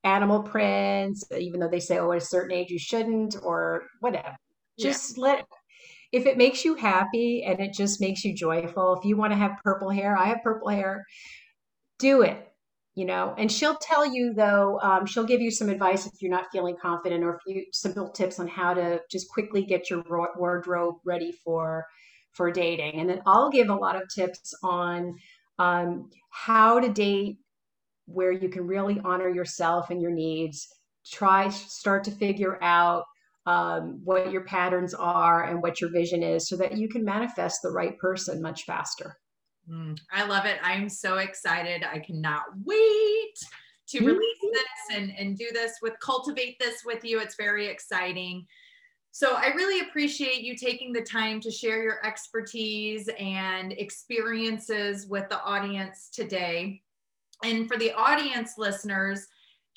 animal 0.02 0.42
prints, 0.42 1.24
even 1.38 1.60
though 1.60 1.68
they 1.68 1.80
say, 1.80 1.98
oh, 1.98 2.12
at 2.12 2.18
a 2.18 2.24
certain 2.24 2.56
age 2.56 2.70
you 2.70 2.78
shouldn't, 2.78 3.36
or 3.42 3.84
whatever, 4.00 4.36
just 4.78 5.16
yeah. 5.16 5.22
let 5.22 5.46
if 6.12 6.26
it 6.26 6.36
makes 6.36 6.64
you 6.64 6.74
happy 6.74 7.44
and 7.44 7.60
it 7.60 7.72
just 7.72 8.00
makes 8.00 8.24
you 8.24 8.34
joyful. 8.34 8.94
If 8.94 9.04
you 9.04 9.16
want 9.16 9.32
to 9.32 9.36
have 9.36 9.52
purple 9.62 9.90
hair, 9.90 10.16
I 10.16 10.26
have 10.26 10.42
purple 10.42 10.68
hair, 10.68 11.04
do 11.98 12.22
it. 12.22 12.46
You 12.96 13.04
know, 13.04 13.34
and 13.38 13.50
she'll 13.50 13.76
tell 13.76 14.04
you 14.04 14.34
though, 14.34 14.80
um, 14.82 15.06
she'll 15.06 15.24
give 15.24 15.40
you 15.40 15.52
some 15.52 15.68
advice 15.68 16.06
if 16.06 16.20
you're 16.20 16.30
not 16.30 16.48
feeling 16.50 16.76
confident, 16.82 17.22
or 17.22 17.36
a 17.36 17.40
few 17.46 17.64
simple 17.72 18.10
tips 18.10 18.40
on 18.40 18.48
how 18.48 18.74
to 18.74 19.00
just 19.08 19.28
quickly 19.30 19.64
get 19.64 19.88
your 19.88 20.02
wardrobe 20.36 20.96
ready 21.04 21.32
for 21.44 21.86
for 22.32 22.50
dating. 22.50 23.00
And 23.00 23.08
then 23.08 23.22
I'll 23.26 23.48
give 23.48 23.68
a 23.68 23.74
lot 23.74 23.94
of 23.94 24.02
tips 24.12 24.52
on 24.64 25.14
um, 25.60 26.08
how 26.30 26.80
to 26.80 26.88
date 26.88 27.36
where 28.06 28.32
you 28.32 28.48
can 28.48 28.66
really 28.66 28.98
honor 29.04 29.28
yourself 29.28 29.90
and 29.90 30.00
your 30.00 30.10
needs. 30.10 30.66
Try, 31.06 31.50
start 31.50 32.02
to 32.04 32.10
figure 32.10 32.58
out 32.62 33.04
um, 33.44 34.00
what 34.02 34.32
your 34.32 34.44
patterns 34.44 34.94
are 34.94 35.44
and 35.44 35.62
what 35.62 35.80
your 35.80 35.90
vision 35.90 36.22
is 36.22 36.48
so 36.48 36.56
that 36.56 36.78
you 36.78 36.88
can 36.88 37.04
manifest 37.04 37.60
the 37.62 37.70
right 37.70 37.96
person 37.98 38.40
much 38.40 38.64
faster. 38.64 39.18
Mm, 39.70 39.98
I 40.10 40.24
love 40.24 40.46
it. 40.46 40.58
I'm 40.62 40.88
so 40.88 41.18
excited. 41.18 41.84
I 41.84 41.98
cannot 41.98 42.42
wait 42.64 43.34
to 43.88 44.00
release 44.04 44.38
this 44.52 44.96
and, 44.96 45.12
and 45.18 45.36
do 45.36 45.48
this 45.52 45.72
with 45.82 45.92
cultivate 46.02 46.58
this 46.58 46.84
with 46.86 47.04
you. 47.04 47.20
It's 47.20 47.36
very 47.36 47.66
exciting. 47.66 48.46
So 49.12 49.34
I 49.34 49.48
really 49.48 49.80
appreciate 49.80 50.42
you 50.42 50.56
taking 50.56 50.92
the 50.92 51.02
time 51.02 51.40
to 51.40 51.50
share 51.50 51.82
your 51.82 52.04
expertise 52.06 53.08
and 53.18 53.72
experiences 53.72 55.06
with 55.06 55.28
the 55.28 55.42
audience 55.42 56.10
today. 56.12 56.82
And 57.42 57.68
for 57.68 57.76
the 57.76 57.92
audience 57.92 58.54
listeners, 58.56 59.26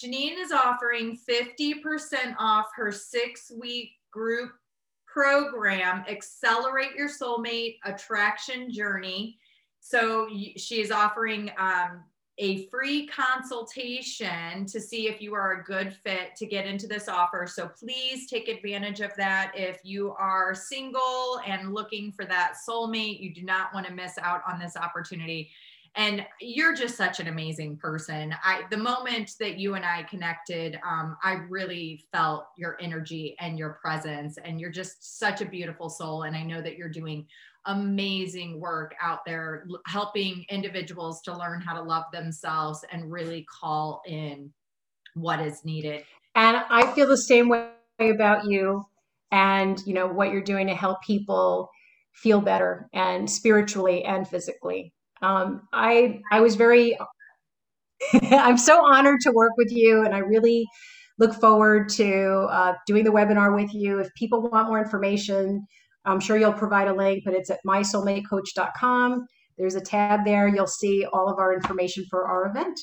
Janine 0.01 0.37
is 0.37 0.51
offering 0.51 1.17
50% 1.27 2.35
off 2.37 2.67
her 2.75 2.91
six 2.91 3.51
week 3.59 3.91
group 4.11 4.51
program, 5.07 6.03
Accelerate 6.07 6.95
Your 6.95 7.09
Soulmate 7.09 7.77
Attraction 7.85 8.71
Journey. 8.71 9.37
So 9.79 10.27
she 10.57 10.81
is 10.81 10.91
offering 10.91 11.51
um, 11.57 12.03
a 12.43 12.65
free 12.65 13.07
consultation 13.07 14.65
to 14.65 14.81
see 14.81 15.07
if 15.07 15.21
you 15.21 15.33
are 15.33 15.53
a 15.53 15.63
good 15.63 15.93
fit 15.93 16.35
to 16.35 16.45
get 16.45 16.65
into 16.65 16.87
this 16.87 17.07
offer. 17.07 17.47
So 17.47 17.69
please 17.69 18.27
take 18.29 18.49
advantage 18.49 18.99
of 18.99 19.15
that. 19.15 19.53
If 19.55 19.79
you 19.83 20.11
are 20.19 20.53
single 20.53 21.39
and 21.47 21.73
looking 21.73 22.11
for 22.11 22.25
that 22.25 22.55
soulmate, 22.67 23.21
you 23.21 23.33
do 23.33 23.43
not 23.43 23.73
want 23.73 23.87
to 23.87 23.93
miss 23.93 24.17
out 24.17 24.41
on 24.45 24.59
this 24.59 24.75
opportunity. 24.75 25.51
And 25.95 26.25
you're 26.41 26.75
just 26.75 26.97
such 26.97 27.21
an 27.21 27.27
amazing 27.27 27.77
person. 27.77 28.35
I 28.43 28.63
the 28.69 28.77
moment 28.77 29.35
that 29.39 29.57
you 29.57 29.75
and 29.75 29.85
I 29.85 30.03
connected, 30.03 30.79
um, 30.85 31.15
I 31.23 31.33
really 31.47 32.03
felt 32.11 32.47
your 32.57 32.77
energy 32.81 33.37
and 33.39 33.57
your 33.57 33.73
presence, 33.81 34.37
and 34.43 34.59
you're 34.59 34.71
just 34.71 35.19
such 35.19 35.39
a 35.41 35.45
beautiful 35.45 35.89
soul. 35.89 36.23
And 36.23 36.35
I 36.35 36.43
know 36.43 36.61
that 36.61 36.77
you're 36.77 36.89
doing 36.89 37.25
amazing 37.65 38.59
work 38.59 38.93
out 39.01 39.19
there 39.25 39.65
helping 39.87 40.45
individuals 40.49 41.21
to 41.21 41.37
learn 41.37 41.61
how 41.61 41.73
to 41.73 41.81
love 41.81 42.03
themselves 42.11 42.83
and 42.91 43.11
really 43.11 43.45
call 43.49 44.01
in 44.05 44.51
what 45.15 45.39
is 45.39 45.63
needed. 45.63 46.03
And 46.35 46.57
I 46.69 46.91
feel 46.93 47.07
the 47.07 47.17
same 47.17 47.47
way 47.47 47.69
about 47.99 48.45
you 48.45 48.83
and 49.31 49.81
you 49.85 49.93
know 49.93 50.07
what 50.07 50.31
you're 50.31 50.43
doing 50.43 50.67
to 50.67 50.75
help 50.75 51.01
people 51.01 51.69
feel 52.13 52.41
better 52.41 52.87
and 52.93 53.29
spiritually 53.29 54.03
and 54.03 54.27
physically. 54.27 54.93
Um, 55.21 55.67
I 55.73 56.21
I 56.31 56.41
was 56.41 56.55
very 56.55 56.97
I'm 58.31 58.57
so 58.57 58.85
honored 58.85 59.21
to 59.21 59.31
work 59.31 59.53
with 59.57 59.71
you 59.71 60.03
and 60.05 60.13
I 60.13 60.19
really 60.19 60.67
look 61.19 61.33
forward 61.35 61.89
to 61.89 62.47
uh, 62.49 62.73
doing 62.87 63.03
the 63.03 63.11
webinar 63.11 63.55
with 63.55 63.73
you. 63.73 63.99
If 63.99 64.13
people 64.15 64.41
want 64.49 64.67
more 64.67 64.81
information, 64.81 65.65
I'm 66.05 66.19
sure 66.19 66.37
you'll 66.37 66.53
provide 66.53 66.87
a 66.87 66.93
link, 66.93 67.23
but 67.25 67.33
it's 67.33 67.49
at 67.49 67.59
mysoulmatecoach.com. 67.65 69.25
There's 69.57 69.75
a 69.75 69.81
tab 69.81 70.25
there. 70.25 70.47
You'll 70.47 70.67
see 70.67 71.05
all 71.05 71.29
of 71.29 71.39
our 71.39 71.53
information 71.53 72.05
for 72.09 72.25
our 72.25 72.47
event. 72.47 72.79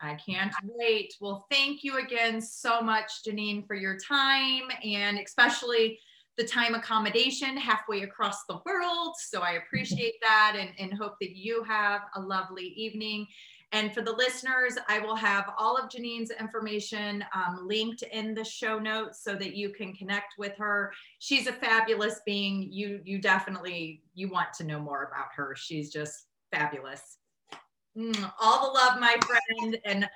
I 0.00 0.14
can't 0.14 0.52
wait. 0.64 1.14
Well, 1.20 1.46
thank 1.50 1.82
you 1.82 1.98
again 1.98 2.40
so 2.40 2.80
much, 2.80 3.10
Janine, 3.26 3.66
for 3.66 3.74
your 3.74 3.96
time 3.98 4.64
and 4.82 5.18
especially 5.18 5.98
the 6.36 6.44
time 6.44 6.74
accommodation 6.74 7.56
halfway 7.56 8.02
across 8.02 8.44
the 8.48 8.58
world. 8.66 9.14
So 9.18 9.40
I 9.40 9.52
appreciate 9.52 10.14
that 10.20 10.56
and, 10.58 10.70
and 10.78 10.98
hope 10.98 11.14
that 11.20 11.36
you 11.36 11.62
have 11.62 12.02
a 12.16 12.20
lovely 12.20 12.74
evening. 12.76 13.26
And 13.74 13.92
for 13.92 14.02
the 14.02 14.12
listeners, 14.12 14.78
I 14.88 15.00
will 15.00 15.16
have 15.16 15.52
all 15.58 15.76
of 15.76 15.90
Janine's 15.90 16.30
information 16.30 17.24
um, 17.34 17.66
linked 17.66 18.02
in 18.02 18.32
the 18.32 18.44
show 18.44 18.78
notes 18.78 19.24
so 19.24 19.34
that 19.34 19.56
you 19.56 19.70
can 19.70 19.92
connect 19.92 20.34
with 20.38 20.56
her. 20.58 20.92
She's 21.18 21.48
a 21.48 21.52
fabulous 21.52 22.20
being. 22.24 22.68
You 22.70 23.00
you 23.04 23.18
definitely 23.18 24.02
you 24.14 24.30
want 24.30 24.52
to 24.58 24.64
know 24.64 24.78
more 24.78 25.10
about 25.12 25.26
her. 25.34 25.56
She's 25.56 25.92
just 25.92 26.26
fabulous. 26.52 27.18
Mm, 27.98 28.32
all 28.40 28.64
the 28.64 28.78
love, 28.78 29.00
my 29.00 29.16
friend. 29.26 29.76
And 29.84 30.08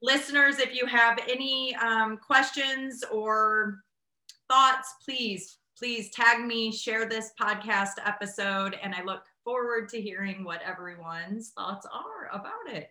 listeners, 0.00 0.58
if 0.58 0.74
you 0.74 0.86
have 0.86 1.18
any 1.28 1.76
um, 1.76 2.16
questions 2.16 3.04
or 3.12 3.80
thoughts, 4.48 4.94
please 5.04 5.58
please 5.76 6.08
tag 6.08 6.42
me, 6.42 6.72
share 6.72 7.06
this 7.06 7.32
podcast 7.38 7.94
episode, 8.02 8.78
and 8.82 8.94
I 8.94 9.02
look 9.02 9.24
forward 9.44 9.88
to 9.90 10.00
hearing 10.00 10.42
what 10.42 10.62
everyone's 10.62 11.50
thoughts 11.50 11.86
are 11.86 12.30
about 12.32 12.74
it. 12.74 12.90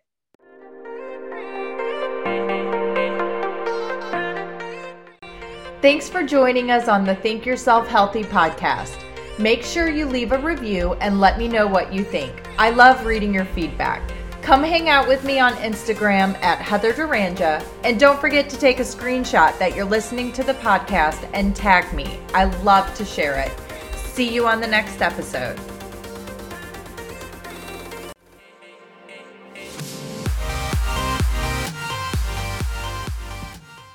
Thanks 5.81 6.07
for 6.07 6.23
joining 6.23 6.71
us 6.71 6.87
on 6.87 7.03
the 7.03 7.15
Think 7.15 7.45
Yourself 7.45 7.87
Healthy 7.87 8.23
podcast. 8.23 8.97
Make 9.37 9.63
sure 9.63 9.89
you 9.89 10.05
leave 10.05 10.31
a 10.31 10.37
review 10.37 10.93
and 11.01 11.19
let 11.19 11.37
me 11.37 11.47
know 11.47 11.67
what 11.67 11.91
you 11.91 12.05
think. 12.05 12.31
I 12.57 12.69
love 12.69 13.05
reading 13.05 13.33
your 13.33 13.45
feedback. 13.45 14.09
Come 14.41 14.63
hang 14.63 14.89
out 14.89 15.07
with 15.07 15.23
me 15.23 15.39
on 15.39 15.53
Instagram 15.53 16.35
at 16.41 16.59
Heather 16.59 16.93
Duranja, 16.93 17.65
and 17.83 17.99
don't 17.99 18.19
forget 18.19 18.49
to 18.49 18.57
take 18.57 18.79
a 18.79 18.83
screenshot 18.83 19.57
that 19.57 19.75
you're 19.75 19.85
listening 19.85 20.31
to 20.33 20.43
the 20.43 20.53
podcast 20.55 21.29
and 21.33 21.55
tag 21.55 21.91
me. 21.93 22.19
I 22.33 22.45
love 22.61 22.93
to 22.95 23.05
share 23.05 23.39
it. 23.39 23.51
See 23.95 24.33
you 24.33 24.47
on 24.47 24.61
the 24.61 24.67
next 24.67 25.01
episode. 25.01 25.57